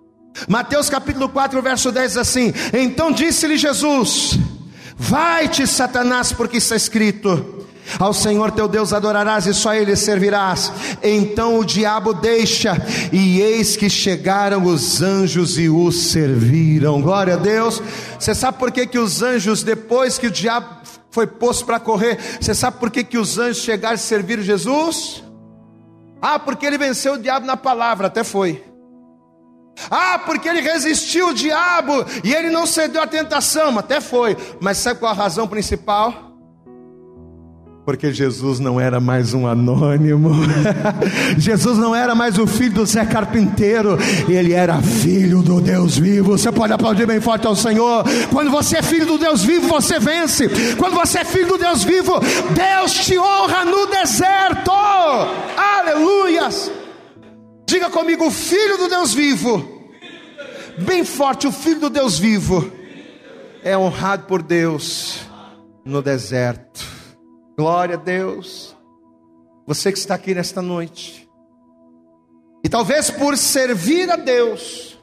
Mateus 0.49 0.89
capítulo 0.89 1.29
4, 1.29 1.61
verso 1.61 1.93
10 1.93 2.17
assim: 2.17 2.53
Então 2.73 3.13
disse-lhe 3.13 3.59
Jesus: 3.59 4.39
Vai-te, 4.97 5.67
Satanás, 5.67 6.33
porque 6.33 6.57
está 6.57 6.77
escrito: 6.77 7.60
ao 7.99 8.13
Senhor 8.13 8.51
teu 8.51 8.69
Deus 8.69 8.93
adorarás 8.93 9.47
e 9.47 9.55
só 9.55 9.75
Ele 9.75 9.97
servirás. 9.97 10.73
Então 11.03 11.59
o 11.59 11.65
diabo 11.65 12.13
deixa, 12.13 12.77
e 13.13 13.41
eis 13.41 13.77
que 13.77 13.89
chegaram 13.89 14.65
os 14.65 15.03
anjos 15.03 15.59
e 15.59 15.69
o 15.69 15.91
serviram. 15.91 17.01
Glória 17.01 17.35
a 17.35 17.37
Deus. 17.37 17.83
Você 18.19 18.35
sabe 18.35 18.59
por 18.59 18.71
que, 18.71 18.87
que 18.87 18.99
os 18.99 19.23
anjos, 19.23 19.63
depois 19.63 20.19
que 20.19 20.27
o 20.27 20.31
diabo 20.31 20.81
foi 21.11 21.27
posto 21.27 21.65
para 21.65 21.81
correr, 21.81 22.19
você 22.41 22.55
sabe 22.55 22.79
por 22.79 22.91
que, 22.91 23.03
que 23.03 23.19
os 23.19 23.39
anjos 23.39 23.63
chegaram 23.63 23.95
a 23.95 23.99
servir 23.99 24.41
Jesus? 24.43 25.25
Ah, 26.23 26.39
porque 26.39 26.67
ele 26.67 26.79
venceu 26.79 27.15
o 27.15 27.19
diabo 27.19 27.47
na 27.47 27.57
palavra, 27.57 28.07
até 28.07 28.23
foi. 28.23 28.63
Ah, 29.91 30.19
porque 30.19 30.49
ele 30.49 30.61
resistiu 30.61 31.29
o 31.29 31.35
diabo 31.35 32.05
e 32.23 32.35
ele 32.35 32.51
não 32.51 32.67
cedeu 32.67 33.03
à 33.03 33.07
tentação, 33.07 33.79
até 33.79 34.01
foi. 34.01 34.37
Mas 34.61 34.79
sabe 34.79 35.01
qual 35.01 35.13
a 35.13 35.15
razão 35.15 35.49
principal? 35.49 36.30
Porque 37.85 38.13
Jesus 38.13 38.61
não 38.61 38.79
era 38.79 39.01
mais 39.01 39.33
um 39.33 39.47
anônimo, 39.47 40.31
Jesus 41.39 41.79
não 41.79 41.95
era 41.95 42.15
mais 42.15 42.39
o 42.39 42.47
filho 42.47 42.75
do 42.75 42.87
Zé 42.87 43.05
Carpinteiro, 43.07 43.99
ele 44.29 44.53
era 44.53 44.81
filho 44.83 45.43
do 45.43 45.61
Deus 45.61 45.97
vivo. 45.99 46.37
Você 46.37 46.53
pode 46.53 46.73
aplaudir 46.73 47.07
bem 47.07 47.21
forte 47.21 47.47
ao 47.47 47.57
Senhor. 47.57 48.05
Quando 48.31 48.51
você 48.51 48.79
é 48.79 48.83
filho 48.83 49.07
do 49.07 49.19
Deus 49.19 49.43
vivo, 49.43 49.67
você 49.67 49.99
vence. 49.99 50.49
Quando 50.77 50.95
você 50.95 51.21
é 51.21 51.25
filho 51.25 51.49
do 51.49 51.59
Deus 51.59 51.83
vivo, 51.83 52.21
Deus 52.55 52.93
te 52.93 53.19
honra 53.19 53.65
no 53.65 53.87
deserto. 53.87 54.71
Aleluias. 55.57 56.71
Diga 57.67 57.89
comigo, 57.89 58.31
filho 58.31 58.77
do 58.77 58.89
Deus 58.89 59.15
vivo. 59.15 59.81
Bem 60.79 61.05
forte, 61.05 61.47
o 61.47 61.53
filho 61.53 61.81
do 61.81 61.91
Deus 61.91 62.19
vivo 62.19 62.71
é 63.63 63.77
honrado 63.77 64.25
por 64.25 64.43
Deus 64.43 65.21
no 65.85 66.03
deserto. 66.03 67.00
Glória 67.61 67.97
a 67.97 67.99
Deus. 67.99 68.75
Você 69.67 69.93
que 69.93 69.99
está 69.99 70.15
aqui 70.15 70.35
nesta 70.35 70.63
noite, 70.63 71.29
E 72.65 72.71
talvez 72.71 73.11
por 73.11 73.37
servir 73.37 74.11
a 74.11 74.17
Deus, 74.17 74.99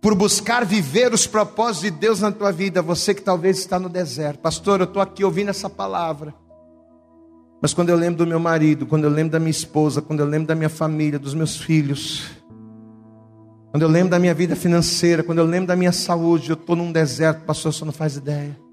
por 0.00 0.14
buscar 0.14 0.64
viver 0.64 1.12
os 1.12 1.26
propósitos 1.26 1.82
de 1.82 1.90
Deus 1.90 2.20
na 2.20 2.30
tua 2.30 2.52
vida, 2.52 2.80
você 2.80 3.12
que 3.12 3.22
talvez 3.22 3.58
está 3.58 3.76
no 3.76 3.88
deserto, 3.88 4.38
pastor, 4.38 4.78
eu 4.78 4.84
estou 4.84 5.02
aqui 5.02 5.24
ouvindo 5.24 5.50
essa 5.50 5.68
palavra, 5.68 6.32
mas 7.60 7.74
quando 7.74 7.88
eu 7.88 7.96
lembro 7.96 8.24
do 8.24 8.28
meu 8.28 8.38
marido, 8.38 8.86
quando 8.86 9.02
eu 9.02 9.10
lembro 9.10 9.32
da 9.32 9.40
minha 9.40 9.50
esposa, 9.50 10.00
quando 10.00 10.20
eu 10.20 10.26
lembro 10.26 10.46
da 10.46 10.54
minha 10.54 10.68
família, 10.68 11.18
dos 11.18 11.34
meus 11.34 11.56
filhos, 11.56 12.30
quando 13.72 13.82
eu 13.82 13.88
lembro 13.88 14.10
da 14.10 14.18
minha 14.20 14.34
vida 14.34 14.54
financeira, 14.54 15.24
quando 15.24 15.38
eu 15.38 15.44
lembro 15.44 15.66
da 15.66 15.74
minha 15.74 15.92
saúde, 15.92 16.50
eu 16.50 16.54
estou 16.54 16.76
num 16.76 16.92
deserto, 16.92 17.44
pastor, 17.44 17.72
você 17.72 17.84
não 17.84 17.92
faz 17.92 18.16
ideia. 18.16 18.63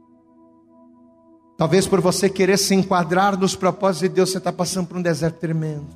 Talvez 1.61 1.85
por 1.85 2.01
você 2.01 2.27
querer 2.27 2.57
se 2.57 2.73
enquadrar 2.73 3.37
nos 3.37 3.55
propósitos 3.55 4.09
de 4.09 4.15
Deus, 4.15 4.31
você 4.31 4.39
está 4.39 4.51
passando 4.51 4.87
por 4.87 4.97
um 4.97 5.01
deserto 5.01 5.37
tremendo. 5.37 5.89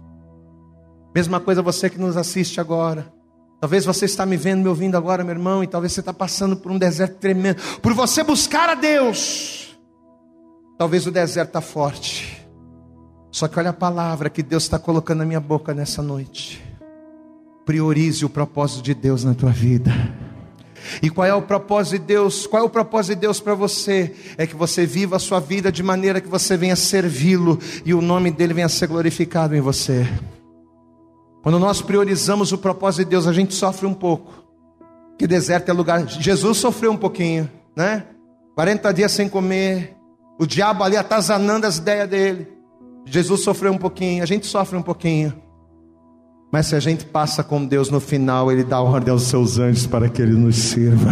Mesma 1.11 1.39
coisa 1.39 1.59
você 1.59 1.89
que 1.89 1.97
nos 1.97 2.15
assiste 2.15 2.61
agora. 2.61 3.11
Talvez 3.59 3.83
você 3.83 4.05
está 4.05 4.27
me 4.27 4.37
vendo, 4.37 4.61
me 4.61 4.69
ouvindo 4.69 4.95
agora, 4.95 5.23
meu 5.23 5.33
irmão, 5.33 5.63
e 5.63 5.67
talvez 5.67 5.91
você 5.91 6.01
está 6.01 6.13
passando 6.13 6.55
por 6.55 6.71
um 6.71 6.77
deserto 6.77 7.17
tremendo. 7.17 7.59
Por 7.81 7.95
você 7.95 8.23
buscar 8.23 8.69
a 8.69 8.75
Deus. 8.75 9.75
Talvez 10.77 11.07
o 11.07 11.11
deserto 11.11 11.49
está 11.49 11.61
forte. 11.61 12.47
Só 13.31 13.47
que 13.47 13.57
olha 13.57 13.71
a 13.71 13.73
palavra 13.73 14.29
que 14.29 14.43
Deus 14.43 14.61
está 14.61 14.77
colocando 14.77 15.17
na 15.17 15.25
minha 15.25 15.39
boca 15.39 15.73
nessa 15.73 16.03
noite. 16.03 16.63
Priorize 17.65 18.23
o 18.23 18.29
propósito 18.29 18.83
de 18.83 18.93
Deus 18.93 19.23
na 19.23 19.33
tua 19.33 19.49
vida. 19.49 19.91
E 21.01 21.09
qual 21.09 21.25
é 21.25 21.33
o 21.33 21.41
propósito 21.41 21.99
de 21.99 22.05
Deus? 22.05 22.47
Qual 22.47 22.63
é 22.63 22.65
o 22.65 22.69
propósito 22.69 23.15
de 23.15 23.21
Deus 23.21 23.39
para 23.39 23.53
você? 23.53 24.13
É 24.37 24.45
que 24.45 24.55
você 24.55 24.85
viva 24.85 25.15
a 25.15 25.19
sua 25.19 25.39
vida 25.39 25.71
de 25.71 25.83
maneira 25.83 26.21
que 26.21 26.27
você 26.27 26.55
venha 26.57 26.75
servi-lo 26.75 27.59
e 27.85 27.93
o 27.93 28.01
nome 28.01 28.31
dele 28.31 28.53
venha 28.53 28.69
ser 28.69 28.87
glorificado 28.87 29.55
em 29.55 29.61
você. 29.61 30.07
Quando 31.41 31.59
nós 31.59 31.81
priorizamos 31.81 32.51
o 32.51 32.57
propósito 32.57 33.03
de 33.05 33.11
Deus, 33.11 33.27
a 33.27 33.33
gente 33.33 33.53
sofre 33.53 33.85
um 33.85 33.93
pouco. 33.93 34.33
Que 35.17 35.27
deserto 35.27 35.69
é 35.69 35.73
lugar. 35.73 36.07
Jesus 36.07 36.57
sofreu 36.57 36.91
um 36.91 36.97
pouquinho, 36.97 37.49
né? 37.75 38.05
40 38.55 38.93
dias 38.93 39.11
sem 39.11 39.29
comer. 39.29 39.95
O 40.39 40.45
diabo 40.45 40.83
ali 40.83 40.97
atazanando 40.97 41.67
as 41.67 41.77
ideias 41.77 42.09
dele. 42.09 42.47
Jesus 43.05 43.41
sofreu 43.41 43.71
um 43.71 43.77
pouquinho, 43.77 44.23
a 44.23 44.25
gente 44.25 44.47
sofre 44.47 44.77
um 44.77 44.81
pouquinho. 44.81 45.44
Mas 46.55 46.67
se 46.67 46.75
a 46.77 46.79
gente 46.79 47.03
passa 47.03 47.43
com 47.43 47.65
Deus 47.65 47.89
no 47.89 47.99
final, 47.99 48.49
Ele 48.49 48.63
dá 48.63 48.79
ordem 48.79 49.11
aos 49.11 49.23
seus 49.23 49.59
anjos 49.59 49.85
para 49.85 50.07
que 50.07 50.21
Ele 50.21 50.31
nos 50.31 50.55
sirva. 50.55 51.11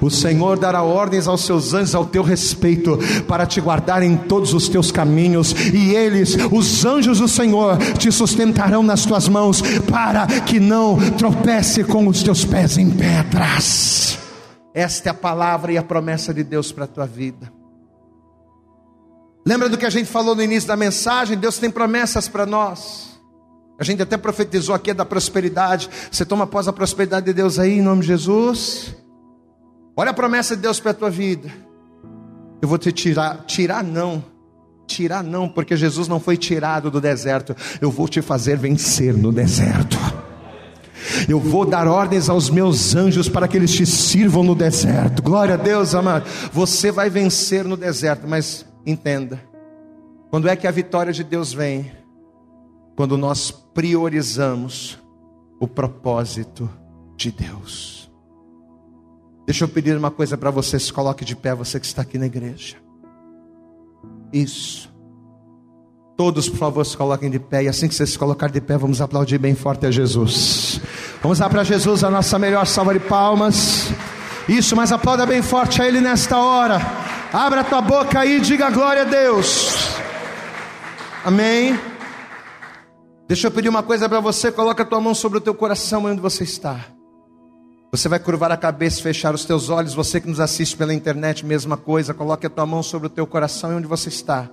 O 0.00 0.08
Senhor 0.08 0.56
dará 0.56 0.84
ordens 0.84 1.26
aos 1.26 1.40
seus 1.40 1.74
anjos 1.74 1.96
ao 1.96 2.06
teu 2.06 2.22
respeito, 2.22 2.96
para 3.26 3.44
te 3.44 3.60
guardar 3.60 4.04
em 4.04 4.16
todos 4.16 4.54
os 4.54 4.68
teus 4.68 4.92
caminhos, 4.92 5.50
e 5.74 5.96
eles, 5.96 6.36
os 6.52 6.84
anjos 6.84 7.18
do 7.18 7.26
Senhor, 7.26 7.76
te 7.98 8.12
sustentarão 8.12 8.84
nas 8.84 9.04
tuas 9.04 9.26
mãos, 9.26 9.60
para 9.90 10.28
que 10.28 10.60
não 10.60 10.96
tropece 11.16 11.82
com 11.82 12.06
os 12.06 12.22
teus 12.22 12.44
pés 12.44 12.78
em 12.78 12.88
pedras. 12.88 14.16
Esta 14.72 15.08
é 15.08 15.10
a 15.10 15.14
palavra 15.14 15.72
e 15.72 15.76
a 15.76 15.82
promessa 15.82 16.32
de 16.32 16.44
Deus 16.44 16.70
para 16.70 16.84
a 16.84 16.86
tua 16.86 17.04
vida. 17.04 17.52
Lembra 19.44 19.68
do 19.68 19.76
que 19.76 19.86
a 19.86 19.90
gente 19.90 20.08
falou 20.08 20.36
no 20.36 20.42
início 20.42 20.68
da 20.68 20.76
mensagem? 20.76 21.36
Deus 21.36 21.58
tem 21.58 21.68
promessas 21.68 22.28
para 22.28 22.46
nós. 22.46 23.07
A 23.78 23.84
gente 23.84 24.02
até 24.02 24.16
profetizou 24.16 24.74
aqui 24.74 24.92
da 24.92 25.04
prosperidade. 25.04 25.88
Você 26.10 26.24
toma 26.24 26.44
após 26.44 26.66
a 26.66 26.72
prosperidade 26.72 27.26
de 27.26 27.32
Deus 27.32 27.58
aí, 27.58 27.78
em 27.78 27.82
nome 27.82 28.00
de 28.00 28.08
Jesus. 28.08 28.94
Olha 29.96 30.10
a 30.10 30.14
promessa 30.14 30.56
de 30.56 30.62
Deus 30.62 30.80
para 30.80 30.90
a 30.90 30.94
tua 30.94 31.10
vida. 31.10 31.48
Eu 32.60 32.68
vou 32.68 32.76
te 32.76 32.90
tirar, 32.90 33.44
tirar 33.46 33.84
não, 33.84 34.24
tirar 34.84 35.22
não, 35.22 35.48
porque 35.48 35.76
Jesus 35.76 36.08
não 36.08 36.18
foi 36.18 36.36
tirado 36.36 36.90
do 36.90 37.00
deserto. 37.00 37.54
Eu 37.80 37.90
vou 37.90 38.08
te 38.08 38.20
fazer 38.20 38.56
vencer 38.56 39.14
no 39.14 39.30
deserto. 39.30 39.96
Eu 41.28 41.38
vou 41.38 41.64
dar 41.64 41.86
ordens 41.86 42.28
aos 42.28 42.50
meus 42.50 42.96
anjos 42.96 43.28
para 43.28 43.46
que 43.46 43.56
eles 43.56 43.72
te 43.72 43.86
sirvam 43.86 44.42
no 44.42 44.56
deserto. 44.56 45.22
Glória 45.22 45.54
a 45.54 45.56
Deus, 45.56 45.94
amado. 45.94 46.28
Você 46.52 46.90
vai 46.90 47.08
vencer 47.08 47.64
no 47.64 47.76
deserto, 47.76 48.26
mas 48.26 48.66
entenda: 48.84 49.40
quando 50.30 50.48
é 50.48 50.56
que 50.56 50.66
a 50.66 50.70
vitória 50.72 51.12
de 51.12 51.22
Deus 51.22 51.52
vem? 51.52 51.97
Quando 52.98 53.16
nós 53.16 53.52
priorizamos 53.52 54.98
o 55.60 55.68
propósito 55.68 56.68
de 57.16 57.30
Deus. 57.30 58.10
Deixa 59.46 59.62
eu 59.62 59.68
pedir 59.68 59.96
uma 59.96 60.10
coisa 60.10 60.36
para 60.36 60.50
você, 60.50 60.80
se 60.80 60.92
coloque 60.92 61.24
de 61.24 61.36
pé, 61.36 61.54
você 61.54 61.78
que 61.78 61.86
está 61.86 62.02
aqui 62.02 62.18
na 62.18 62.26
igreja. 62.26 62.74
Isso. 64.32 64.92
Todos, 66.16 66.48
por 66.48 66.58
favor, 66.58 66.84
se 66.84 66.96
coloquem 66.96 67.30
de 67.30 67.38
pé. 67.38 67.62
E 67.62 67.68
assim 67.68 67.86
que 67.86 67.94
você 67.94 68.04
se 68.04 68.18
colocar 68.18 68.50
de 68.50 68.60
pé, 68.60 68.76
vamos 68.76 69.00
aplaudir 69.00 69.38
bem 69.38 69.54
forte 69.54 69.86
a 69.86 69.92
Jesus. 69.92 70.80
Vamos 71.22 71.38
dar 71.38 71.48
para 71.48 71.62
Jesus 71.62 72.02
a 72.02 72.10
nossa 72.10 72.36
melhor 72.36 72.66
salva 72.66 72.94
de 72.94 72.98
palmas. 72.98 73.92
Isso, 74.48 74.74
mas 74.74 74.90
aplauda 74.90 75.24
bem 75.24 75.40
forte 75.40 75.80
a 75.80 75.86
Ele 75.86 76.00
nesta 76.00 76.36
hora. 76.36 76.80
Abra 77.32 77.62
tua 77.62 77.80
boca 77.80 78.18
aí 78.18 78.38
e 78.38 78.40
diga 78.40 78.70
glória 78.70 79.02
a 79.02 79.04
Deus. 79.04 79.88
Amém. 81.24 81.78
Deixa 83.28 83.46
eu 83.46 83.50
pedir 83.50 83.68
uma 83.68 83.82
coisa 83.82 84.08
para 84.08 84.20
você, 84.20 84.50
coloca 84.50 84.82
a 84.82 84.86
tua 84.86 85.02
mão 85.02 85.14
sobre 85.14 85.36
o 85.36 85.40
teu 85.40 85.54
coração 85.54 86.06
onde 86.06 86.18
você 86.18 86.44
está. 86.44 86.86
Você 87.92 88.08
vai 88.08 88.18
curvar 88.18 88.50
a 88.50 88.56
cabeça, 88.56 89.02
fechar 89.02 89.34
os 89.34 89.44
teus 89.44 89.68
olhos, 89.68 89.92
você 89.92 90.18
que 90.18 90.26
nos 90.26 90.40
assiste 90.40 90.74
pela 90.74 90.94
internet, 90.94 91.44
mesma 91.44 91.76
coisa, 91.76 92.14
coloque 92.14 92.46
a 92.46 92.50
tua 92.50 92.64
mão 92.64 92.82
sobre 92.82 93.06
o 93.06 93.10
teu 93.10 93.26
coração 93.26 93.76
onde 93.76 93.86
você 93.86 94.08
está. 94.08 94.48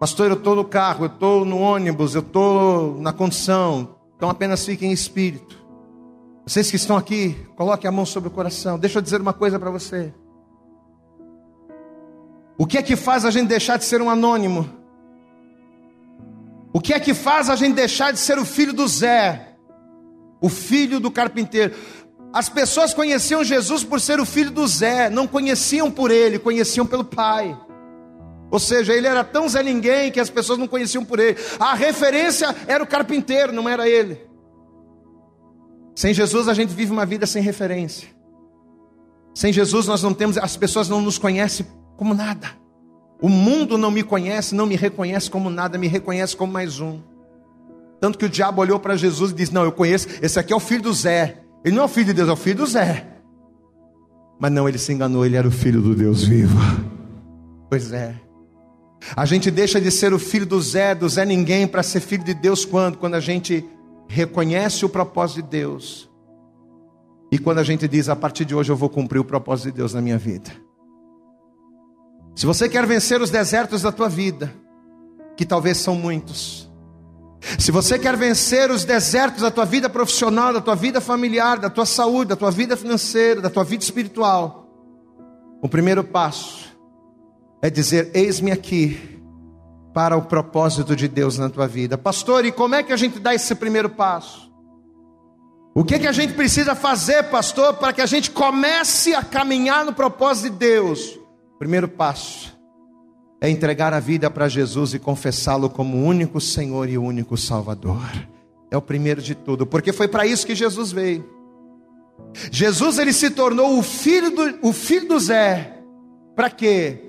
Pastor, 0.00 0.28
eu 0.30 0.38
estou 0.38 0.56
no 0.56 0.64
carro, 0.64 1.04
eu 1.04 1.08
estou 1.08 1.44
no 1.44 1.58
ônibus, 1.58 2.14
eu 2.14 2.22
estou 2.22 2.98
na 2.98 3.12
condição, 3.12 3.94
então 4.16 4.30
apenas 4.30 4.64
fique 4.64 4.86
em 4.86 4.92
espírito. 4.92 5.62
Vocês 6.46 6.70
que 6.70 6.76
estão 6.76 6.96
aqui, 6.96 7.36
coloque 7.56 7.86
a 7.86 7.92
mão 7.92 8.06
sobre 8.06 8.28
o 8.28 8.32
coração. 8.32 8.78
Deixa 8.78 8.98
eu 8.98 9.02
dizer 9.02 9.20
uma 9.20 9.34
coisa 9.34 9.58
para 9.58 9.70
você. 9.70 10.14
O 12.56 12.66
que 12.66 12.78
é 12.78 12.82
que 12.82 12.96
faz 12.96 13.26
a 13.26 13.30
gente 13.30 13.48
deixar 13.48 13.76
de 13.76 13.84
ser 13.84 14.00
um 14.00 14.08
anônimo? 14.08 14.83
O 16.74 16.80
que 16.80 16.92
é 16.92 16.98
que 16.98 17.14
faz 17.14 17.48
a 17.48 17.54
gente 17.54 17.76
deixar 17.76 18.12
de 18.12 18.18
ser 18.18 18.36
o 18.36 18.44
filho 18.44 18.72
do 18.72 18.88
Zé, 18.88 19.54
o 20.40 20.48
filho 20.48 20.98
do 20.98 21.08
carpinteiro? 21.08 21.72
As 22.32 22.48
pessoas 22.48 22.92
conheciam 22.92 23.44
Jesus 23.44 23.84
por 23.84 24.00
ser 24.00 24.18
o 24.18 24.26
filho 24.26 24.50
do 24.50 24.66
Zé, 24.66 25.08
não 25.08 25.24
conheciam 25.24 25.88
por 25.88 26.10
ele, 26.10 26.36
conheciam 26.36 26.84
pelo 26.84 27.04
Pai. 27.04 27.56
Ou 28.50 28.58
seja, 28.58 28.92
ele 28.92 29.06
era 29.06 29.22
tão 29.22 29.48
Zé 29.48 29.62
Ninguém 29.62 30.10
que 30.10 30.18
as 30.18 30.28
pessoas 30.28 30.58
não 30.58 30.66
conheciam 30.66 31.04
por 31.04 31.20
ele. 31.20 31.38
A 31.60 31.76
referência 31.76 32.52
era 32.66 32.82
o 32.82 32.86
carpinteiro, 32.88 33.52
não 33.52 33.68
era 33.68 33.88
ele. 33.88 34.20
Sem 35.94 36.12
Jesus 36.12 36.48
a 36.48 36.54
gente 36.54 36.74
vive 36.74 36.90
uma 36.90 37.06
vida 37.06 37.24
sem 37.24 37.40
referência. 37.40 38.08
Sem 39.32 39.52
Jesus 39.52 39.86
nós 39.86 40.02
não 40.02 40.12
temos, 40.12 40.36
as 40.36 40.56
pessoas 40.56 40.88
não 40.88 41.00
nos 41.00 41.18
conhecem 41.18 41.64
como 41.96 42.14
nada. 42.14 42.63
O 43.20 43.28
mundo 43.28 43.78
não 43.78 43.90
me 43.90 44.02
conhece, 44.02 44.54
não 44.54 44.66
me 44.66 44.76
reconhece 44.76 45.30
como 45.30 45.48
nada, 45.48 45.78
me 45.78 45.86
reconhece 45.86 46.36
como 46.36 46.52
mais 46.52 46.80
um. 46.80 47.00
Tanto 48.00 48.18
que 48.18 48.24
o 48.26 48.28
diabo 48.28 48.60
olhou 48.60 48.78
para 48.78 48.96
Jesus 48.96 49.30
e 49.30 49.34
disse: 49.34 49.54
Não, 49.54 49.64
eu 49.64 49.72
conheço, 49.72 50.08
esse 50.20 50.38
aqui 50.38 50.52
é 50.52 50.56
o 50.56 50.60
filho 50.60 50.82
do 50.82 50.92
Zé. 50.92 51.42
Ele 51.64 51.74
não 51.74 51.82
é 51.82 51.86
o 51.86 51.88
filho 51.88 52.06
de 52.06 52.12
Deus, 52.12 52.28
é 52.28 52.32
o 52.32 52.36
filho 52.36 52.58
do 52.58 52.66
Zé. 52.66 53.06
Mas 54.38 54.52
não, 54.52 54.68
ele 54.68 54.78
se 54.78 54.92
enganou, 54.92 55.24
ele 55.24 55.36
era 55.36 55.48
o 55.48 55.50
filho 55.50 55.80
do 55.80 55.94
Deus 55.94 56.24
vivo. 56.24 56.58
Pois 57.70 57.92
é. 57.92 58.14
A 59.16 59.24
gente 59.24 59.50
deixa 59.50 59.80
de 59.80 59.90
ser 59.90 60.12
o 60.12 60.18
filho 60.18 60.46
do 60.46 60.60
Zé, 60.60 60.94
do 60.94 61.08
Zé 61.08 61.24
ninguém, 61.24 61.66
para 61.66 61.82
ser 61.82 62.00
filho 62.00 62.24
de 62.24 62.34
Deus 62.34 62.64
quando? 62.64 62.98
Quando 62.98 63.14
a 63.14 63.20
gente 63.20 63.64
reconhece 64.08 64.84
o 64.84 64.88
propósito 64.88 65.42
de 65.42 65.48
Deus. 65.48 66.10
E 67.30 67.38
quando 67.38 67.58
a 67.58 67.64
gente 67.64 67.88
diz, 67.88 68.08
a 68.08 68.16
partir 68.16 68.44
de 68.44 68.54
hoje 68.54 68.70
eu 68.70 68.76
vou 68.76 68.88
cumprir 68.88 69.18
o 69.18 69.24
propósito 69.24 69.66
de 69.66 69.72
Deus 69.72 69.92
na 69.94 70.00
minha 70.00 70.18
vida. 70.18 70.50
Se 72.34 72.46
você 72.46 72.68
quer 72.68 72.86
vencer 72.86 73.20
os 73.20 73.30
desertos 73.30 73.82
da 73.82 73.92
tua 73.92 74.08
vida, 74.08 74.52
que 75.36 75.44
talvez 75.44 75.78
são 75.78 75.94
muitos, 75.94 76.70
se 77.58 77.70
você 77.70 77.98
quer 77.98 78.16
vencer 78.16 78.70
os 78.70 78.84
desertos 78.84 79.42
da 79.42 79.50
tua 79.50 79.64
vida 79.64 79.88
profissional, 79.88 80.52
da 80.52 80.60
tua 80.60 80.74
vida 80.74 81.00
familiar, 81.00 81.58
da 81.58 81.68
tua 81.68 81.86
saúde, 81.86 82.30
da 82.30 82.36
tua 82.36 82.50
vida 82.50 82.76
financeira, 82.76 83.40
da 83.40 83.50
tua 83.50 83.64
vida 83.64 83.84
espiritual, 83.84 84.66
o 85.62 85.68
primeiro 85.68 86.02
passo 86.02 86.74
é 87.62 87.70
dizer: 87.70 88.10
Eis-me 88.14 88.50
aqui 88.50 89.20
para 89.92 90.16
o 90.16 90.22
propósito 90.22 90.96
de 90.96 91.06
Deus 91.06 91.38
na 91.38 91.48
tua 91.48 91.68
vida. 91.68 91.96
Pastor, 91.96 92.44
e 92.44 92.50
como 92.50 92.74
é 92.74 92.82
que 92.82 92.92
a 92.92 92.96
gente 92.96 93.20
dá 93.20 93.34
esse 93.34 93.54
primeiro 93.54 93.90
passo? 93.90 94.52
O 95.74 95.84
que, 95.84 95.94
é 95.94 95.98
que 95.98 96.06
a 96.06 96.12
gente 96.12 96.34
precisa 96.34 96.74
fazer, 96.74 97.24
pastor, 97.24 97.74
para 97.74 97.92
que 97.92 98.00
a 98.00 98.06
gente 98.06 98.30
comece 98.30 99.14
a 99.14 99.22
caminhar 99.22 99.84
no 99.84 99.92
propósito 99.92 100.50
de 100.50 100.58
Deus? 100.58 101.18
Primeiro 101.58 101.88
passo 101.88 102.58
é 103.40 103.48
entregar 103.48 103.92
a 103.92 104.00
vida 104.00 104.30
para 104.30 104.48
Jesus 104.48 104.94
e 104.94 104.98
confessá-lo 104.98 105.68
como 105.68 105.98
o 105.98 106.04
único 106.04 106.40
Senhor 106.40 106.88
e 106.88 106.96
o 106.96 107.02
único 107.02 107.36
Salvador. 107.36 108.02
É 108.70 108.76
o 108.76 108.82
primeiro 108.82 109.20
de 109.20 109.34
tudo, 109.34 109.66
porque 109.66 109.92
foi 109.92 110.08
para 110.08 110.26
isso 110.26 110.46
que 110.46 110.54
Jesus 110.54 110.90
veio. 110.90 111.24
Jesus 112.50 112.98
ele 112.98 113.12
se 113.12 113.30
tornou 113.30 113.78
o 113.78 113.82
filho 113.82 114.30
do, 114.30 114.68
o 114.68 114.72
filho 114.72 115.08
do 115.08 115.20
Zé. 115.20 115.78
Para 116.34 116.50
quê? 116.50 117.04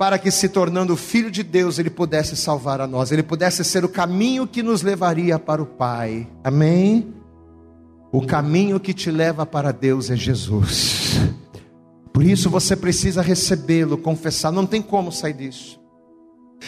para 0.00 0.18
que, 0.18 0.30
se 0.30 0.48
tornando 0.48 0.96
filho 0.96 1.30
de 1.30 1.42
Deus, 1.42 1.78
ele 1.78 1.90
pudesse 1.90 2.34
salvar 2.34 2.80
a 2.80 2.86
nós, 2.86 3.12
ele 3.12 3.22
pudesse 3.22 3.62
ser 3.62 3.84
o 3.84 3.88
caminho 3.88 4.46
que 4.46 4.62
nos 4.62 4.80
levaria 4.80 5.38
para 5.38 5.60
o 5.60 5.66
Pai. 5.66 6.26
Amém? 6.42 7.12
O 8.10 8.22
caminho 8.22 8.80
que 8.80 8.94
te 8.94 9.10
leva 9.10 9.44
para 9.44 9.72
Deus 9.72 10.08
é 10.08 10.16
Jesus. 10.16 11.18
Por 12.12 12.24
isso 12.24 12.50
você 12.50 12.76
precisa 12.76 13.22
recebê-lo, 13.22 13.96
confessar, 13.96 14.50
não 14.50 14.66
tem 14.66 14.82
como 14.82 15.12
sair 15.12 15.34
disso. 15.34 15.80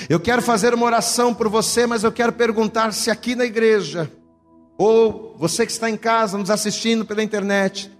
Eu 0.08 0.18
quero 0.18 0.40
fazer 0.40 0.72
uma 0.74 0.86
oração 0.86 1.34
por 1.34 1.48
você, 1.48 1.86
mas 1.86 2.04
eu 2.04 2.12
quero 2.12 2.32
perguntar 2.32 2.92
se 2.92 3.10
aqui 3.10 3.34
na 3.34 3.44
igreja, 3.44 4.10
ou 4.78 5.36
você 5.38 5.66
que 5.66 5.72
está 5.72 5.90
em 5.90 5.96
casa, 5.96 6.38
nos 6.38 6.50
assistindo 6.50 7.04
pela 7.04 7.22
internet, 7.22 7.90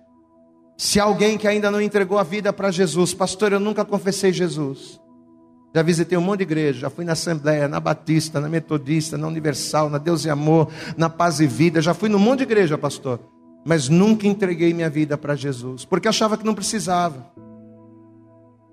se 0.77 0.99
alguém 0.99 1.37
que 1.37 1.47
ainda 1.47 1.71
não 1.71 1.81
entregou 1.81 2.19
a 2.19 2.23
vida 2.23 2.53
para 2.53 2.71
Jesus, 2.71 3.13
pastor, 3.13 3.53
eu 3.53 3.61
nunca 3.61 3.85
confessei 3.85 4.33
Jesus. 4.33 5.01
Já 5.75 5.83
visitei 5.83 6.19
um 6.19 6.23
monte 6.23 6.39
de 6.39 6.45
igreja, 6.45 6.81
já 6.81 6.91
fui 6.91 7.05
na 7.05 7.13
Assembleia, 7.13 7.67
na 7.67 7.81
Batista, 7.81 8.41
na 8.41 8.49
Metodista, 8.49 9.17
na 9.17 9.27
Universal, 9.27 9.89
na 9.89 9.99
Deus 9.99 10.25
e 10.25 10.31
Amor, 10.31 10.71
na 10.97 11.09
Paz 11.09 11.41
e 11.41 11.47
Vida, 11.47 11.81
já 11.81 11.95
fui 11.95 12.09
num 12.09 12.19
monte 12.19 12.39
de 12.39 12.45
igreja, 12.45 12.77
pastor. 12.77 13.21
Mas 13.65 13.89
nunca 13.89 14.27
entreguei 14.27 14.75
minha 14.75 14.91
vida 14.91 15.17
para 15.17 15.37
Jesus, 15.37 15.85
porque 15.85 16.09
achava 16.09 16.37
que 16.37 16.45
não 16.45 16.55
precisava. 16.55 17.31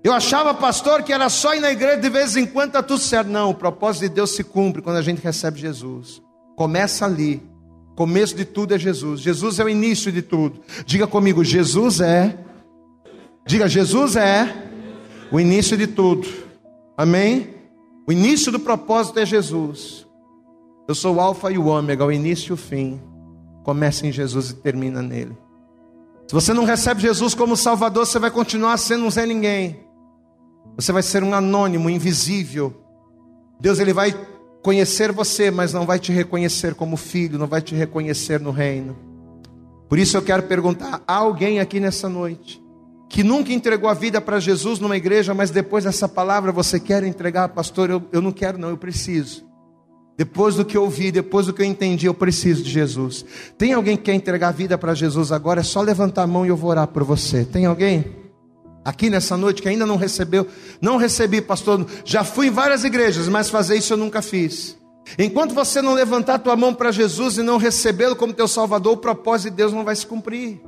Eu 0.02 0.12
achava, 0.12 0.54
pastor, 0.54 1.02
que 1.02 1.12
era 1.12 1.28
só 1.28 1.54
ir 1.54 1.60
na 1.60 1.70
igreja 1.70 2.00
de 2.00 2.08
vez 2.08 2.34
em 2.34 2.46
quando 2.46 2.68
está 2.68 2.82
tudo 2.82 3.00
certo. 3.00 3.28
Não, 3.28 3.50
o 3.50 3.54
propósito 3.54 4.02
de 4.02 4.08
Deus 4.08 4.30
se 4.30 4.42
cumpre 4.42 4.80
quando 4.80 4.96
a 4.96 5.02
gente 5.02 5.20
recebe 5.20 5.60
Jesus. 5.60 6.22
Começa 6.56 7.04
ali. 7.04 7.42
Começo 7.94 8.34
de 8.34 8.46
tudo 8.46 8.74
é 8.74 8.78
Jesus. 8.78 9.20
Jesus 9.20 9.58
é 9.58 9.64
o 9.64 9.68
início 9.68 10.10
de 10.10 10.22
tudo. 10.22 10.60
Diga 10.86 11.06
comigo, 11.06 11.44
Jesus 11.44 12.00
é. 12.00 12.38
Diga, 13.46 13.68
Jesus 13.68 14.16
é 14.16 14.70
o 15.30 15.38
início 15.38 15.76
de 15.76 15.86
tudo. 15.86 16.26
Amém? 16.96 17.54
O 18.08 18.12
início 18.12 18.50
do 18.50 18.58
propósito 18.58 19.18
é 19.18 19.26
Jesus. 19.26 20.06
Eu 20.88 20.94
sou 20.94 21.16
o 21.16 21.20
Alfa 21.20 21.52
e 21.52 21.58
o 21.58 21.66
Ômega, 21.66 22.04
o 22.04 22.10
início 22.10 22.52
e 22.52 22.54
o 22.54 22.56
fim. 22.56 23.00
Começa 23.62 24.06
em 24.06 24.12
Jesus 24.12 24.50
e 24.50 24.54
termina 24.54 25.02
nele. 25.02 25.36
Se 26.26 26.34
você 26.34 26.52
não 26.52 26.64
recebe 26.64 27.02
Jesus 27.02 27.34
como 27.34 27.56
Salvador, 27.56 28.06
você 28.06 28.18
vai 28.18 28.30
continuar 28.30 28.76
sendo 28.76 29.04
um 29.04 29.10
Zé 29.10 29.26
Ninguém. 29.26 29.80
Você 30.76 30.92
vai 30.92 31.02
ser 31.02 31.22
um 31.22 31.34
anônimo, 31.34 31.90
invisível. 31.90 32.74
Deus 33.60 33.78
ele 33.78 33.92
vai 33.92 34.14
conhecer 34.62 35.12
você, 35.12 35.50
mas 35.50 35.72
não 35.72 35.84
vai 35.84 35.98
te 35.98 36.12
reconhecer 36.12 36.74
como 36.74 36.96
filho, 36.96 37.38
não 37.38 37.46
vai 37.46 37.60
te 37.60 37.74
reconhecer 37.74 38.40
no 38.40 38.50
reino. 38.50 38.96
Por 39.88 39.98
isso 39.98 40.16
eu 40.16 40.22
quero 40.22 40.44
perguntar: 40.44 41.02
há 41.06 41.16
alguém 41.16 41.58
aqui 41.58 41.80
nessa 41.80 42.08
noite 42.08 42.62
que 43.08 43.24
nunca 43.24 43.52
entregou 43.52 43.90
a 43.90 43.94
vida 43.94 44.20
para 44.20 44.38
Jesus 44.38 44.78
numa 44.78 44.96
igreja, 44.96 45.34
mas 45.34 45.50
depois 45.50 45.82
dessa 45.82 46.08
palavra 46.08 46.52
você 46.52 46.78
quer 46.78 47.02
entregar, 47.02 47.48
pastor? 47.48 47.90
Eu, 47.90 48.02
eu 48.12 48.22
não 48.22 48.30
quero, 48.30 48.56
não, 48.56 48.68
eu 48.68 48.76
preciso. 48.76 49.49
Depois 50.20 50.54
do 50.54 50.66
que 50.66 50.76
eu 50.76 50.82
ouvi, 50.82 51.10
depois 51.10 51.46
do 51.46 51.52
que 51.54 51.62
eu 51.62 51.66
entendi, 51.66 52.04
eu 52.04 52.12
preciso 52.12 52.62
de 52.62 52.68
Jesus. 52.68 53.24
Tem 53.56 53.72
alguém 53.72 53.96
que 53.96 54.02
quer 54.02 54.12
entregar 54.12 54.48
a 54.48 54.52
vida 54.52 54.76
para 54.76 54.92
Jesus 54.92 55.32
agora? 55.32 55.60
É 55.60 55.62
só 55.62 55.80
levantar 55.80 56.24
a 56.24 56.26
mão 56.26 56.44
e 56.44 56.50
eu 56.50 56.56
vou 56.58 56.68
orar 56.68 56.86
por 56.88 57.02
você. 57.04 57.42
Tem 57.42 57.64
alguém? 57.64 58.04
Aqui 58.84 59.08
nessa 59.08 59.34
noite 59.34 59.62
que 59.62 59.68
ainda 59.70 59.86
não 59.86 59.96
recebeu, 59.96 60.46
não 60.78 60.98
recebi, 60.98 61.40
pastor. 61.40 61.86
Já 62.04 62.22
fui 62.22 62.48
em 62.48 62.50
várias 62.50 62.84
igrejas, 62.84 63.28
mas 63.28 63.48
fazer 63.48 63.76
isso 63.76 63.94
eu 63.94 63.96
nunca 63.96 64.20
fiz. 64.20 64.76
Enquanto 65.18 65.54
você 65.54 65.80
não 65.80 65.94
levantar 65.94 66.34
a 66.34 66.38
tua 66.38 66.54
mão 66.54 66.74
para 66.74 66.92
Jesus 66.92 67.38
e 67.38 67.42
não 67.42 67.56
recebê-lo 67.56 68.14
como 68.14 68.34
teu 68.34 68.46
Salvador, 68.46 68.92
o 68.92 68.98
propósito 68.98 69.48
de 69.48 69.56
Deus 69.56 69.72
não 69.72 69.84
vai 69.84 69.96
se 69.96 70.06
cumprir. 70.06 70.60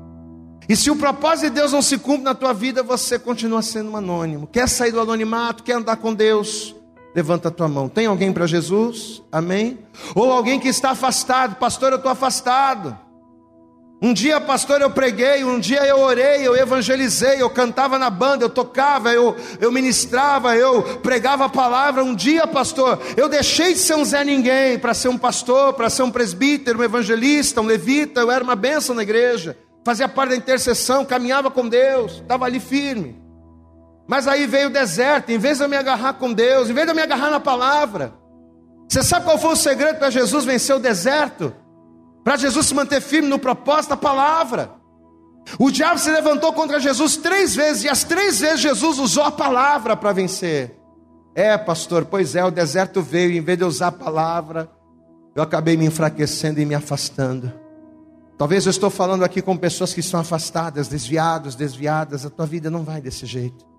E 0.67 0.75
se 0.75 0.91
o 0.91 0.97
propósito 0.97 1.51
de 1.51 1.57
Deus 1.57 1.73
não 1.73 1.83
se 1.83 1.99
cumpre 1.99 2.25
na 2.25 2.35
tua 2.35 2.55
vida, 2.55 2.83
você 2.83 3.19
continua 3.19 3.61
sendo 3.61 3.91
um 3.91 3.97
anônimo. 3.99 4.47
Quer 4.47 4.67
sair 4.67 4.93
do 4.93 5.01
anonimato, 5.01 5.63
quer 5.63 5.75
andar 5.75 5.97
com 5.97 6.15
Deus? 6.15 6.75
Levanta 7.15 7.49
a 7.49 7.51
tua 7.51 7.69
mão. 7.69 7.89
Tem 7.89 8.07
alguém 8.07 8.33
para 8.33 8.47
Jesus? 8.47 9.23
Amém? 9.31 9.79
Ou 10.15 10.33
alguém 10.33 10.59
que 10.59 10.69
está 10.69 10.91
afastado, 10.91 11.57
pastor, 11.57 11.93
eu 11.93 11.97
estou 11.97 12.11
afastado. 12.11 12.99
Um 14.01 14.13
dia, 14.13 14.41
pastor, 14.41 14.81
eu 14.81 14.91
preguei, 14.91 15.45
um 15.45 15.61
dia 15.61 15.87
eu 15.87 16.01
orei, 16.01 16.45
eu 16.45 16.57
evangelizei, 16.57 17.41
eu 17.41 17.49
cantava 17.49 18.01
na 18.01 18.11
banda, 18.11 18.45
eu 18.45 18.51
tocava, 18.51 19.13
eu, 19.13 19.37
eu 19.61 19.71
ministrava, 19.71 20.57
eu 20.57 20.83
pregava 20.99 21.45
a 21.45 21.49
palavra. 21.49 22.03
Um 22.03 22.15
dia, 22.15 22.47
pastor, 22.47 23.01
eu 23.17 23.29
deixei 23.29 23.75
de 23.75 23.79
ser 23.79 23.95
um 23.95 24.05
Zé 24.05 24.25
Ninguém 24.25 24.79
para 24.79 24.93
ser 24.93 25.09
um 25.09 25.19
pastor, 25.19 25.75
para 25.75 25.89
ser 25.89 26.03
um 26.03 26.11
presbítero, 26.11 26.81
um 26.81 26.85
evangelista, 26.85 27.61
um 27.61 27.67
levita, 27.67 28.21
eu 28.21 28.31
era 28.31 28.43
uma 28.43 28.57
bênção 28.57 28.95
na 28.95 29.03
igreja 29.03 29.57
fazia 29.85 30.09
parte 30.09 30.31
da 30.31 30.37
intercessão, 30.37 31.05
caminhava 31.05 31.51
com 31.51 31.69
Deus, 31.69 32.13
estava 32.13 32.45
ali 32.45 32.61
firme. 32.61 33.22
Mas 34.07 34.27
aí 34.27 34.47
veio 34.47 34.69
o 34.69 34.73
deserto, 34.73 35.31
em 35.31 35.39
vez 35.39 35.59
de 35.59 35.65
eu 35.65 35.69
me 35.69 35.77
agarrar 35.77 36.15
com 36.15 36.33
Deus, 36.33 36.69
em 36.69 36.73
vez 36.73 36.87
de 36.87 36.93
eu 36.93 36.97
me 36.97 37.03
agarrar 37.03 37.31
na 37.31 37.41
palavra. 37.41 38.13
Você 38.89 39.03
sabe 39.03 39.25
qual 39.25 39.39
foi 39.39 39.53
o 39.53 39.57
segredo 39.57 39.99
para 39.99 40.11
Jesus 40.11 40.45
vencer 40.45 40.77
o 40.77 40.81
deserto? 40.81 41.55
Para 42.23 42.37
Jesus 42.37 42.67
se 42.67 42.75
manter 42.75 43.01
firme 43.01 43.29
no 43.29 43.39
propósito 43.39 43.91
da 43.91 43.97
palavra. 43.97 44.73
O 45.59 45.71
diabo 45.71 45.99
se 45.99 46.11
levantou 46.11 46.53
contra 46.53 46.79
Jesus 46.79 47.17
três 47.17 47.55
vezes, 47.55 47.85
e 47.85 47.89
as 47.89 48.05
três 48.05 48.41
vezes 48.41 48.61
Jesus 48.61 48.99
usou 48.99 49.25
a 49.25 49.31
palavra 49.31 49.97
para 49.97 50.13
vencer. 50.13 50.77
É, 51.35 51.57
pastor, 51.57 52.05
pois 52.05 52.37
é, 52.37 52.45
o 52.45 52.51
deserto 52.51 53.01
veio, 53.01 53.33
e 53.33 53.39
em 53.39 53.41
vez 53.41 53.59
de 53.59 53.65
usar 53.65 53.89
a 53.89 53.93
palavra, 53.93 54.71
eu 55.35 55.43
acabei 55.43 55.77
me 55.77 55.87
enfraquecendo 55.87 56.61
e 56.61 56.67
me 56.67 56.75
afastando. 56.75 57.53
Talvez 58.37 58.67
eu 58.67 58.71
estou 58.71 58.91
falando 58.91 59.25
aqui 59.25 59.41
com 59.41 59.57
pessoas 59.57 59.95
que 59.95 60.01
estão 60.01 60.21
afastadas, 60.21 60.89
desviados, 60.89 61.55
desviadas. 61.55 62.27
A 62.27 62.31
tua 62.31 62.45
vida 62.45 62.71
não 62.71 62.83
vai 62.83 63.01
desse 63.01 63.25
jeito. 63.25 63.72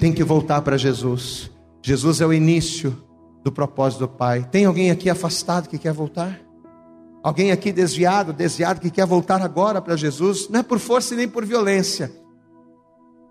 Tem 0.00 0.14
que 0.14 0.24
voltar 0.24 0.62
para 0.62 0.78
Jesus. 0.78 1.50
Jesus 1.82 2.22
é 2.22 2.26
o 2.26 2.32
início 2.32 2.96
do 3.44 3.52
propósito 3.52 4.00
do 4.00 4.08
Pai. 4.08 4.48
Tem 4.50 4.64
alguém 4.64 4.90
aqui 4.90 5.10
afastado 5.10 5.68
que 5.68 5.76
quer 5.76 5.92
voltar? 5.92 6.40
Alguém 7.22 7.52
aqui 7.52 7.70
desviado, 7.70 8.32
desviado 8.32 8.80
que 8.80 8.90
quer 8.90 9.04
voltar 9.04 9.42
agora 9.42 9.80
para 9.82 9.96
Jesus? 9.96 10.48
Não 10.48 10.60
é 10.60 10.62
por 10.62 10.78
força 10.78 11.14
nem 11.14 11.28
por 11.28 11.44
violência, 11.44 12.10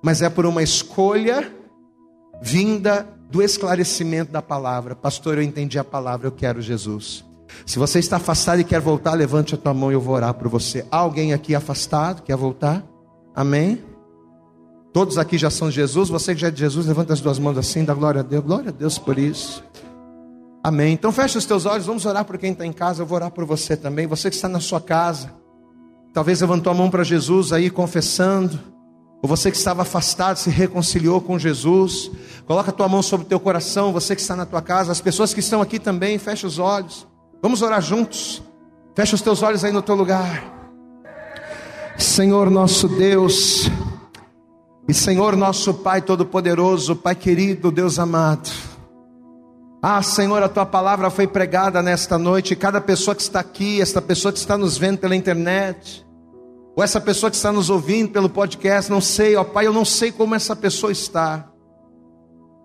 mas 0.04 0.22
é 0.22 0.30
por 0.30 0.46
uma 0.46 0.62
escolha 0.62 1.52
vinda 2.40 3.08
do 3.32 3.42
esclarecimento 3.42 4.32
da 4.32 4.42
palavra. 4.42 4.96
Pastor, 4.96 5.38
eu 5.38 5.44
entendi 5.44 5.80
a 5.80 5.84
palavra, 5.84 6.28
eu 6.28 6.32
quero 6.32 6.62
Jesus. 6.62 7.26
Se 7.66 7.80
você 7.80 7.98
está 7.98 8.18
afastado 8.18 8.60
e 8.62 8.64
quer 8.64 8.80
voltar, 8.80 9.16
levante 9.16 9.56
a 9.56 9.58
tua 9.58 9.74
mão 9.74 9.90
e 9.90 9.96
eu 9.96 10.02
vou 10.02 10.14
orar 10.14 10.36
por 10.36 10.48
você. 10.48 10.86
Há 10.92 10.98
alguém 10.98 11.34
aqui 11.34 11.56
afastado, 11.56 12.22
quer 12.22 12.38
voltar? 12.38 12.86
Amém? 13.36 13.89
Todos 14.92 15.18
aqui 15.18 15.38
já 15.38 15.50
são 15.50 15.70
de 15.70 15.76
Jesus. 15.76 16.10
Você 16.10 16.34
que 16.34 16.42
já 16.42 16.48
é 16.48 16.52
de 16.52 16.60
Jesus, 16.60 16.86
levanta 16.86 17.14
as 17.14 17.22
duas 17.22 17.38
mãos 17.38 17.58
assim, 17.58 17.84
dá 17.84 17.94
glória 17.94 18.22
a 18.22 18.24
Deus. 18.24 18.44
Glória 18.44 18.70
a 18.70 18.72
Deus 18.72 18.98
por 18.98 19.18
isso. 19.18 19.64
Amém. 20.64 20.94
Então 20.94 21.12
feche 21.12 21.38
os 21.38 21.46
teus 21.46 21.66
olhos, 21.66 21.86
vamos 21.86 22.06
orar 22.06 22.26
por 22.26 22.38
quem 22.38 22.52
está 22.52 22.66
em 22.66 22.74
casa. 22.74 23.02
Eu 23.02 23.06
vou 23.06 23.16
orar 23.16 23.32
por 23.32 23.46
você 23.46 23.78
também. 23.78 24.08
Você 24.08 24.30
que 24.30 24.36
está 24.36 24.50
na 24.50 24.60
sua 24.60 24.82
casa, 24.82 25.32
talvez 26.14 26.42
levantou 26.42 26.72
a 26.72 26.76
mão 26.76 26.90
para 26.90 27.04
Jesus 27.04 27.54
aí 27.54 27.70
confessando. 27.70 28.60
Ou 29.22 29.28
você 29.28 29.52
que 29.52 29.58
estava 29.58 29.82
afastado 29.82 30.38
se 30.38 30.50
reconciliou 30.50 31.22
com 31.22 31.38
Jesus. 31.38 32.10
Coloca 32.46 32.72
a 32.72 32.74
tua 32.74 32.88
mão 32.88 33.02
sobre 33.02 33.26
o 33.26 33.30
teu 33.30 33.40
coração. 33.40 33.94
Você 33.94 34.16
que 34.16 34.22
está 34.22 34.36
na 34.36 34.46
tua 34.46 34.62
casa, 34.62 34.92
as 34.92 35.02
pessoas 35.02 35.34
que 35.34 35.40
estão 35.40 35.62
aqui 35.62 35.78
também, 35.78 36.18
feche 36.18 36.46
os 36.46 36.58
olhos. 36.58 37.06
Vamos 37.42 37.62
orar 37.62 37.82
juntos. 37.82 38.42
Fecha 38.96 39.16
os 39.16 39.22
teus 39.22 39.44
olhos 39.44 39.64
aí 39.64 39.72
no 39.72 39.82
teu 39.82 39.96
lugar. 39.96 40.60
Senhor 41.98 42.50
nosso 42.50 42.88
Deus, 42.88 43.70
e 44.90 44.94
Senhor 44.94 45.36
nosso 45.36 45.72
Pai 45.72 46.02
Todo-Poderoso, 46.02 46.96
Pai 46.96 47.14
querido, 47.14 47.72
Deus 47.72 48.00
amado. 48.00 48.50
Ah, 49.84 50.02
Senhor, 50.02 50.42
a 50.42 50.50
tua 50.50 50.66
palavra 50.66 51.12
foi 51.12 51.28
pregada 51.28 51.80
nesta 51.84 52.18
noite. 52.18 52.56
Cada 52.56 52.82
pessoa 52.82 53.14
que 53.14 53.22
está 53.22 53.40
aqui, 53.40 53.80
esta 53.80 54.02
pessoa 54.02 54.32
que 54.32 54.40
está 54.40 54.58
nos 54.58 54.80
vendo 54.80 54.98
pela 54.98 55.16
internet, 55.16 56.04
ou 56.76 56.84
essa 56.84 57.00
pessoa 57.00 57.30
que 57.30 57.36
está 57.36 57.52
nos 57.52 57.70
ouvindo 57.70 58.10
pelo 58.10 58.30
podcast, 58.30 58.90
não 58.90 59.00
sei, 59.00 59.36
ó 59.36 59.44
Pai, 59.44 59.68
eu 59.68 59.74
não 59.74 59.86
sei 59.86 60.12
como 60.12 60.34
essa 60.34 60.56
pessoa 60.56 60.92
está. 60.92 61.49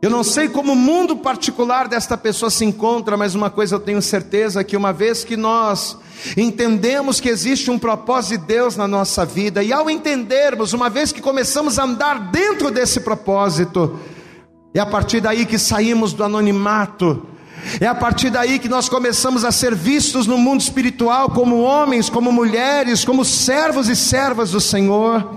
Eu 0.04 0.10
não 0.10 0.22
sei 0.22 0.50
como 0.50 0.72
o 0.72 0.76
mundo 0.76 1.16
particular 1.16 1.88
desta 1.88 2.14
pessoa 2.14 2.50
se 2.50 2.62
encontra, 2.62 3.16
mas 3.16 3.34
uma 3.34 3.48
coisa 3.48 3.76
eu 3.76 3.80
tenho 3.80 4.02
certeza 4.02 4.62
que 4.62 4.76
uma 4.76 4.92
vez 4.92 5.24
que 5.24 5.34
nós 5.34 5.96
entendemos 6.36 7.20
que 7.20 7.28
existe 7.30 7.70
um 7.70 7.78
propósito 7.78 8.38
de 8.38 8.46
Deus 8.46 8.76
na 8.76 8.86
nossa 8.86 9.24
vida, 9.24 9.62
e 9.62 9.72
ao 9.72 9.88
entendermos, 9.88 10.74
uma 10.74 10.90
vez 10.90 11.10
que 11.10 11.22
começamos 11.22 11.78
a 11.78 11.84
andar 11.84 12.30
dentro 12.30 12.70
desse 12.70 13.00
propósito, 13.00 13.98
é 14.74 14.78
a 14.78 14.84
partir 14.84 15.22
daí 15.22 15.46
que 15.46 15.58
saímos 15.58 16.12
do 16.12 16.22
anonimato, 16.22 17.26
é 17.80 17.86
a 17.86 17.94
partir 17.94 18.28
daí 18.28 18.58
que 18.58 18.68
nós 18.68 18.90
começamos 18.90 19.42
a 19.42 19.50
ser 19.50 19.74
vistos 19.74 20.26
no 20.26 20.36
mundo 20.36 20.60
espiritual 20.60 21.30
como 21.30 21.62
homens, 21.62 22.10
como 22.10 22.30
mulheres, 22.30 23.06
como 23.06 23.24
servos 23.24 23.88
e 23.88 23.96
servas 23.96 24.50
do 24.50 24.60
Senhor. 24.60 25.34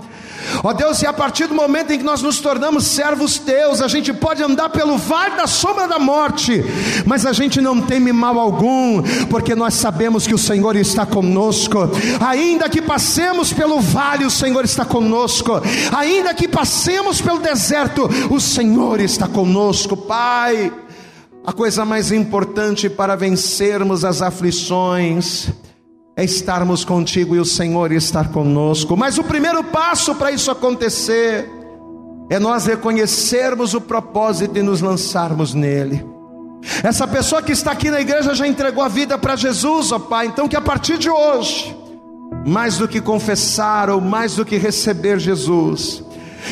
Ó 0.62 0.72
Deus, 0.72 1.02
e 1.02 1.06
a 1.06 1.12
partir 1.12 1.46
do 1.46 1.54
momento 1.54 1.92
em 1.92 1.98
que 1.98 2.04
nós 2.04 2.22
nos 2.22 2.40
tornamos 2.40 2.84
servos 2.84 3.38
teus, 3.38 3.80
a 3.80 3.88
gente 3.88 4.12
pode 4.12 4.42
andar 4.42 4.70
pelo 4.70 4.96
vale 4.96 5.36
da 5.36 5.46
sombra 5.46 5.86
da 5.86 5.98
morte, 5.98 6.64
mas 7.04 7.26
a 7.26 7.32
gente 7.32 7.60
não 7.60 7.80
teme 7.80 8.12
mal 8.12 8.38
algum, 8.38 9.02
porque 9.28 9.54
nós 9.54 9.74
sabemos 9.74 10.26
que 10.26 10.34
o 10.34 10.38
Senhor 10.38 10.76
está 10.76 11.06
conosco. 11.06 11.90
Ainda 12.26 12.68
que 12.68 12.82
passemos 12.82 13.52
pelo 13.52 13.80
vale, 13.80 14.24
o 14.24 14.30
Senhor 14.30 14.64
está 14.64 14.84
conosco. 14.84 15.60
Ainda 15.96 16.34
que 16.34 16.48
passemos 16.48 17.20
pelo 17.20 17.38
deserto, 17.38 18.08
o 18.30 18.40
Senhor 18.40 19.00
está 19.00 19.28
conosco, 19.28 19.96
Pai. 19.96 20.72
A 21.44 21.52
coisa 21.52 21.84
mais 21.84 22.12
importante 22.12 22.90
para 22.90 23.16
vencermos 23.16 24.04
as 24.04 24.20
aflições 24.20 25.48
é 26.18 26.24
estarmos 26.24 26.84
contigo 26.84 27.36
e 27.36 27.38
o 27.38 27.44
Senhor 27.44 27.92
estar 27.92 28.32
conosco. 28.32 28.96
Mas 28.96 29.18
o 29.18 29.22
primeiro 29.22 29.62
passo 29.62 30.16
para 30.16 30.32
isso 30.32 30.50
acontecer 30.50 31.48
é 32.28 32.40
nós 32.40 32.66
reconhecermos 32.66 33.72
o 33.72 33.80
propósito 33.80 34.58
e 34.58 34.62
nos 34.62 34.80
lançarmos 34.80 35.54
nele. 35.54 36.04
Essa 36.82 37.06
pessoa 37.06 37.40
que 37.40 37.52
está 37.52 37.70
aqui 37.70 37.88
na 37.88 38.00
igreja 38.00 38.34
já 38.34 38.48
entregou 38.48 38.82
a 38.82 38.88
vida 38.88 39.16
para 39.16 39.36
Jesus, 39.36 39.92
ó 39.92 40.00
Pai. 40.00 40.26
Então 40.26 40.48
que 40.48 40.56
a 40.56 40.60
partir 40.60 40.98
de 40.98 41.08
hoje, 41.08 41.76
mais 42.44 42.78
do 42.78 42.88
que 42.88 43.00
confessar 43.00 43.88
ou 43.88 44.00
mais 44.00 44.34
do 44.34 44.44
que 44.44 44.56
receber 44.56 45.20
Jesus, 45.20 46.02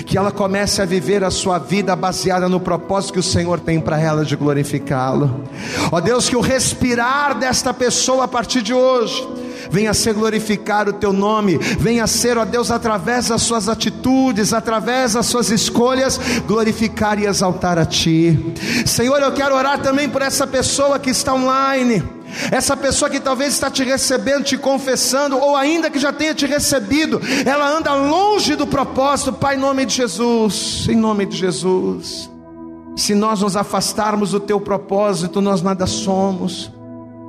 que 0.05 0.17
ela 0.17 0.31
comece 0.31 0.83
a 0.83 0.85
viver 0.85 1.25
a 1.25 1.31
sua 1.31 1.59
vida 1.59 1.95
baseada 1.95 2.49
no 2.49 2.61
propósito 2.61 3.15
que 3.15 3.19
o 3.21 3.23
Senhor 3.23 3.61
tem 3.61 3.81
para 3.81 4.01
ela 4.01 4.25
de 4.25 4.37
glorificá-lo. 4.37 5.43
Ó 5.91 6.01
Deus, 6.01 6.29
que 6.29 6.37
o 6.37 6.41
respirar 6.41 7.39
desta 7.39 7.73
pessoa 7.73 8.25
a 8.25 8.29
partir 8.29 8.63
de 8.63 8.75
hoje 8.75 9.27
venha 9.71 9.93
ser 9.95 10.15
glorificar 10.15 10.89
o 10.89 10.93
teu 10.93 11.13
nome, 11.13 11.59
venha 11.59 12.07
ser, 12.07 12.39
ó 12.39 12.45
Deus, 12.45 12.71
através 12.71 13.29
das 13.29 13.43
suas 13.43 13.69
atitudes, 13.69 14.53
através 14.53 15.15
das 15.15 15.27
suas 15.27 15.51
escolhas, 15.51 16.19
glorificar 16.47 17.19
e 17.19 17.27
exaltar 17.27 17.79
a 17.79 17.85
Ti. 17.85 18.55
Senhor, 18.87 19.21
eu 19.21 19.33
quero 19.33 19.55
orar 19.55 19.81
também 19.81 20.09
por 20.09 20.23
essa 20.23 20.47
pessoa 20.47 20.99
que 20.99 21.11
está 21.11 21.35
online. 21.35 22.16
Essa 22.51 22.77
pessoa 22.77 23.11
que 23.11 23.21
talvez 23.21 23.55
está 23.55 23.71
te 23.71 23.83
recebendo, 23.83 24.45
te 24.45 24.57
confessando, 24.57 25.39
ou 25.39 25.57
ainda 25.57 25.91
que 25.91 25.99
já 25.99 26.13
tenha 26.13 26.35
te 26.35 26.47
recebido, 26.47 27.21
ela 27.45 27.69
anda 27.69 27.95
longe 27.95 28.55
do 28.55 28.67
propósito, 28.67 29.33
Pai, 29.33 29.57
em 29.57 29.59
nome 29.59 29.87
de 29.87 29.95
Jesus, 29.95 30.87
em 30.89 30.97
nome 30.97 31.27
de 31.27 31.37
Jesus. 31.37 32.31
Se 32.97 33.15
nós 33.15 33.41
nos 33.41 33.57
afastarmos 33.57 34.31
do 34.31 34.41
teu 34.41 34.61
propósito, 34.61 35.41
nós 35.41 35.61
nada 35.61 35.87
somos. 35.87 36.73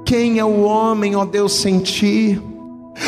Quem 0.05 0.39
é 0.39 0.45
o 0.45 0.62
homem, 0.62 1.16
ó 1.16 1.26
Deus, 1.26 1.53
sem 1.53 1.80
ti? 1.80 2.41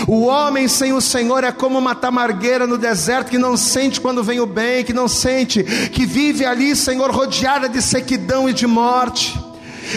O 0.08 0.26
homem 0.26 0.68
sem 0.68 0.94
o 0.94 1.02
Senhor 1.02 1.44
é 1.44 1.52
como 1.52 1.80
uma 1.80 1.96
tamargueira 1.96 2.68
no 2.68 2.78
deserto 2.78 3.30
que 3.30 3.38
não 3.38 3.58
sente 3.58 4.00
quando 4.00 4.24
vem 4.24 4.40
o 4.40 4.46
bem, 4.46 4.84
que 4.84 4.94
não 4.94 5.08
sente, 5.08 5.64
que 5.64 6.06
vive 6.06 6.46
ali, 6.46 6.76
Senhor, 6.76 7.10
rodeada 7.10 7.68
de 7.68 7.82
sequidão 7.82 8.48
e 8.48 8.54
de 8.54 8.68
morte. 8.68 9.40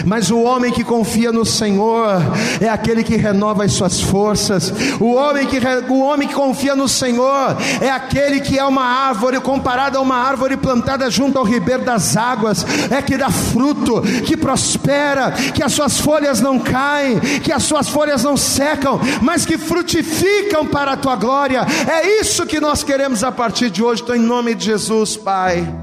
Mas 0.05 0.31
o 0.31 0.41
homem 0.41 0.71
que 0.71 0.83
confia 0.83 1.31
no 1.31 1.45
Senhor 1.45 2.21
é 2.59 2.69
aquele 2.69 3.03
que 3.03 3.15
renova 3.15 3.63
as 3.63 3.73
suas 3.73 4.01
forças. 4.01 4.73
O 4.99 5.13
homem 5.13 5.45
que, 5.45 5.59
o 5.89 5.99
homem 5.99 6.27
que 6.27 6.33
confia 6.33 6.75
no 6.75 6.87
Senhor 6.87 7.57
é 7.81 7.89
aquele 7.89 8.39
que 8.39 8.57
é 8.57 8.65
uma 8.65 8.83
árvore 8.83 9.39
comparada 9.39 9.97
a 9.97 10.01
uma 10.01 10.15
árvore 10.15 10.57
plantada 10.57 11.09
junto 11.09 11.37
ao 11.37 11.43
ribeiro 11.43 11.83
das 11.83 12.15
águas, 12.17 12.65
é 12.89 13.01
que 13.01 13.17
dá 13.17 13.29
fruto, 13.29 14.01
que 14.25 14.35
prospera, 14.37 15.31
que 15.31 15.63
as 15.63 15.73
suas 15.73 15.99
folhas 15.99 16.41
não 16.41 16.59
caem, 16.59 17.19
que 17.19 17.51
as 17.51 17.63
suas 17.63 17.87
folhas 17.89 18.23
não 18.23 18.37
secam, 18.37 18.99
mas 19.21 19.45
que 19.45 19.57
frutificam 19.57 20.65
para 20.65 20.93
a 20.93 20.97
tua 20.97 21.15
glória. 21.15 21.65
É 21.87 22.19
isso 22.21 22.45
que 22.45 22.59
nós 22.59 22.83
queremos 22.83 23.23
a 23.23 23.31
partir 23.31 23.69
de 23.69 23.83
hoje. 23.83 24.01
Então, 24.01 24.15
em 24.15 24.19
nome 24.19 24.55
de 24.55 24.65
Jesus, 24.65 25.15
Pai. 25.17 25.82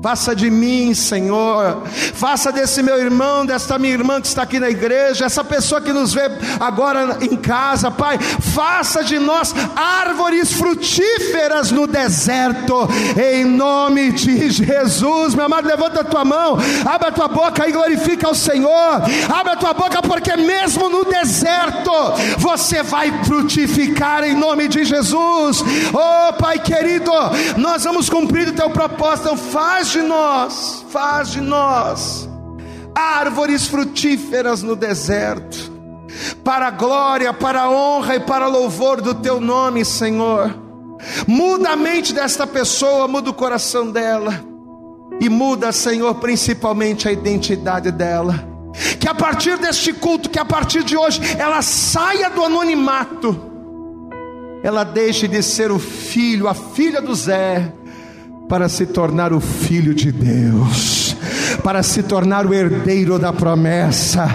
Faça 0.00 0.34
de 0.34 0.48
mim, 0.48 0.94
Senhor. 0.94 1.82
Faça 2.14 2.52
desse 2.52 2.82
meu 2.84 2.98
irmão, 2.98 3.44
desta 3.44 3.78
minha 3.78 3.94
irmã 3.94 4.20
que 4.20 4.28
está 4.28 4.42
aqui 4.42 4.60
na 4.60 4.70
igreja, 4.70 5.24
essa 5.24 5.42
pessoa 5.42 5.80
que 5.80 5.92
nos 5.92 6.14
vê 6.14 6.22
agora 6.60 7.18
em 7.20 7.36
casa, 7.36 7.90
Pai. 7.90 8.16
Faça 8.18 9.02
de 9.02 9.18
nós 9.18 9.52
árvores 9.74 10.52
frutíferas 10.52 11.72
no 11.72 11.86
deserto, 11.86 12.88
em 13.20 13.44
nome 13.44 14.12
de 14.12 14.50
Jesus. 14.50 15.34
Meu 15.34 15.46
amado, 15.46 15.66
levanta 15.66 16.00
a 16.00 16.04
tua 16.04 16.24
mão, 16.24 16.56
abre 16.86 17.08
a 17.08 17.12
tua 17.12 17.28
boca 17.28 17.68
e 17.68 17.72
glorifica 17.72 18.30
o 18.30 18.34
Senhor. 18.34 19.02
Abre 19.28 19.52
a 19.52 19.56
tua 19.56 19.74
boca, 19.74 20.00
porque 20.00 20.36
mesmo 20.36 20.88
no 20.88 21.04
deserto 21.04 21.90
você 22.38 22.84
vai 22.84 23.24
frutificar 23.24 24.22
em 24.22 24.36
nome 24.36 24.68
de 24.68 24.84
Jesus. 24.84 25.64
Oh, 25.92 26.32
Pai 26.34 26.60
querido, 26.60 27.12
nós 27.56 27.82
vamos 27.82 28.08
cumprir 28.08 28.48
o 28.48 28.52
teu 28.52 28.70
propósito. 28.70 29.36
Faz 29.36 29.87
faz 29.88 29.92
de 29.92 30.02
nós, 30.02 30.84
faz 30.90 31.30
de 31.30 31.40
nós 31.40 32.28
árvores 32.94 33.68
frutíferas 33.68 34.62
no 34.62 34.74
deserto, 34.74 35.70
para 36.42 36.66
a 36.66 36.70
glória, 36.70 37.32
para 37.32 37.62
a 37.62 37.70
honra 37.70 38.16
e 38.16 38.20
para 38.20 38.48
louvor 38.48 39.00
do 39.00 39.14
teu 39.14 39.40
nome, 39.40 39.84
Senhor. 39.84 40.52
Muda 41.26 41.70
a 41.70 41.76
mente 41.76 42.12
desta 42.12 42.44
pessoa, 42.44 43.06
muda 43.06 43.30
o 43.30 43.34
coração 43.34 43.90
dela, 43.90 44.44
e 45.20 45.28
muda, 45.28 45.70
Senhor, 45.70 46.16
principalmente 46.16 47.08
a 47.08 47.12
identidade 47.12 47.92
dela. 47.92 48.34
Que 48.98 49.08
a 49.08 49.14
partir 49.14 49.58
deste 49.58 49.92
culto, 49.92 50.28
que 50.28 50.40
a 50.40 50.44
partir 50.44 50.82
de 50.82 50.96
hoje, 50.96 51.20
ela 51.38 51.62
saia 51.62 52.28
do 52.28 52.44
anonimato, 52.44 53.40
ela 54.62 54.82
deixe 54.82 55.28
de 55.28 55.40
ser 55.40 55.70
o 55.70 55.78
filho, 55.78 56.48
a 56.48 56.54
filha 56.54 57.00
do 57.00 57.14
Zé, 57.14 57.72
para 58.48 58.68
se 58.68 58.86
tornar 58.86 59.32
o 59.32 59.40
filho 59.40 59.94
de 59.94 60.10
Deus, 60.10 60.97
para 61.62 61.82
se 61.82 62.02
tornar 62.02 62.46
o 62.46 62.52
herdeiro 62.52 63.18
da 63.18 63.32
promessa, 63.32 64.28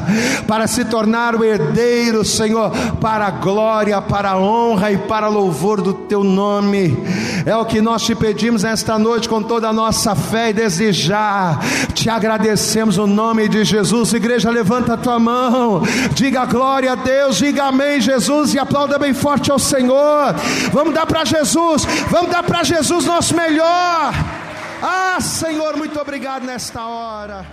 para 0.47 0.65
se 0.65 0.85
tornar 0.85 1.35
o 1.35 1.43
herdeiro, 1.43 2.25
Senhor, 2.25 2.71
para 2.99 3.27
a 3.27 3.31
glória, 3.31 4.01
para 4.01 4.31
a 4.31 4.39
honra 4.39 4.91
e 4.91 4.97
para 4.97 5.27
louvor 5.27 5.81
do 5.81 5.93
teu 5.93 6.23
nome. 6.23 6.97
É 7.45 7.55
o 7.55 7.65
que 7.65 7.81
nós 7.81 8.03
te 8.03 8.15
pedimos 8.15 8.63
nesta 8.63 8.97
noite 8.97 9.29
com 9.29 9.41
toda 9.43 9.69
a 9.69 9.73
nossa 9.73 10.15
fé 10.15 10.49
e 10.49 10.53
desejar. 10.53 11.59
Te 11.93 12.09
agradecemos 12.09 12.97
o 12.97 13.03
no 13.07 13.13
nome 13.13 13.49
de 13.49 13.63
Jesus. 13.63 14.13
Igreja, 14.13 14.49
levanta 14.49 14.93
a 14.93 14.97
tua 14.97 15.19
mão. 15.19 15.83
Diga 16.13 16.45
glória 16.45 16.93
a 16.93 16.95
Deus, 16.95 17.37
diga 17.37 17.65
amém, 17.65 17.99
Jesus, 17.99 18.53
e 18.53 18.59
aplauda 18.59 18.97
bem 18.97 19.13
forte 19.13 19.51
ao 19.51 19.59
Senhor. 19.59 20.35
Vamos 20.71 20.93
dar 20.93 21.05
para 21.05 21.25
Jesus, 21.25 21.85
vamos 22.09 22.31
dar 22.31 22.43
para 22.43 22.63
Jesus 22.63 23.05
nosso 23.05 23.35
melhor. 23.35 24.42
Ah, 24.85 25.17
Senhor, 25.21 25.77
muito 25.77 25.97
obrigado 25.97 26.43
nesta 26.43 26.85
hora. 26.85 27.45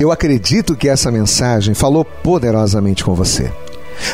Eu 0.00 0.10
acredito 0.10 0.74
que 0.74 0.88
essa 0.88 1.12
mensagem 1.12 1.74
falou 1.74 2.04
poderosamente 2.04 3.04
com 3.04 3.14
você. 3.14 3.52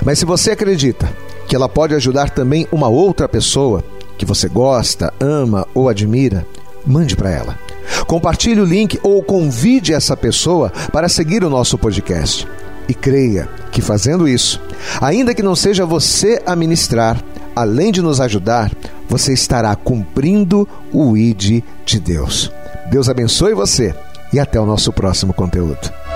Mas 0.05 0.19
se 0.19 0.27
você 0.27 0.51
acredita 0.51 1.11
que 1.47 1.57
ela 1.57 1.67
pode 1.67 1.95
ajudar 1.95 2.29
também 2.29 2.69
uma 2.71 2.89
outra 2.89 3.27
pessoa 3.27 3.83
que 4.19 4.27
você 4.27 4.51
gosta, 4.51 5.15
ama 5.19 5.67
ou 5.75 5.89
admira, 5.89 6.47
mande 6.85 7.17
para 7.17 7.31
ela. 7.31 7.59
Compartilhe 8.07 8.61
o 8.61 8.67
link 8.67 9.01
ou 9.03 9.23
convide 9.23 9.95
essa 9.95 10.15
pessoa 10.15 10.71
para 10.93 11.09
seguir 11.09 11.43
o 11.43 11.49
nosso 11.49 11.79
podcast. 11.79 12.47
E 12.87 12.93
creia 12.93 13.49
que 13.73 13.81
fazendo 13.81 14.29
isso, 14.29 14.61
ainda 15.01 15.35
que 15.35 15.43
não 15.43 15.57
seja 15.57 15.87
você 15.87 16.43
a 16.45 16.55
ministrar, 16.55 17.17
além 17.55 17.93
de 17.93 18.03
nos 18.03 18.21
ajudar, 18.21 18.71
você 19.09 19.33
estará 19.33 19.75
cumprindo 19.75 20.69
o 20.93 21.17
ID 21.17 21.63
de 21.85 22.01
Deus. 22.01 22.53
Deus 22.91 23.09
abençoe 23.09 23.55
você 23.55 23.95
e 24.33 24.39
até 24.39 24.61
o 24.61 24.67
nosso 24.67 24.93
próximo 24.93 25.33
conteúdo. 25.33 26.08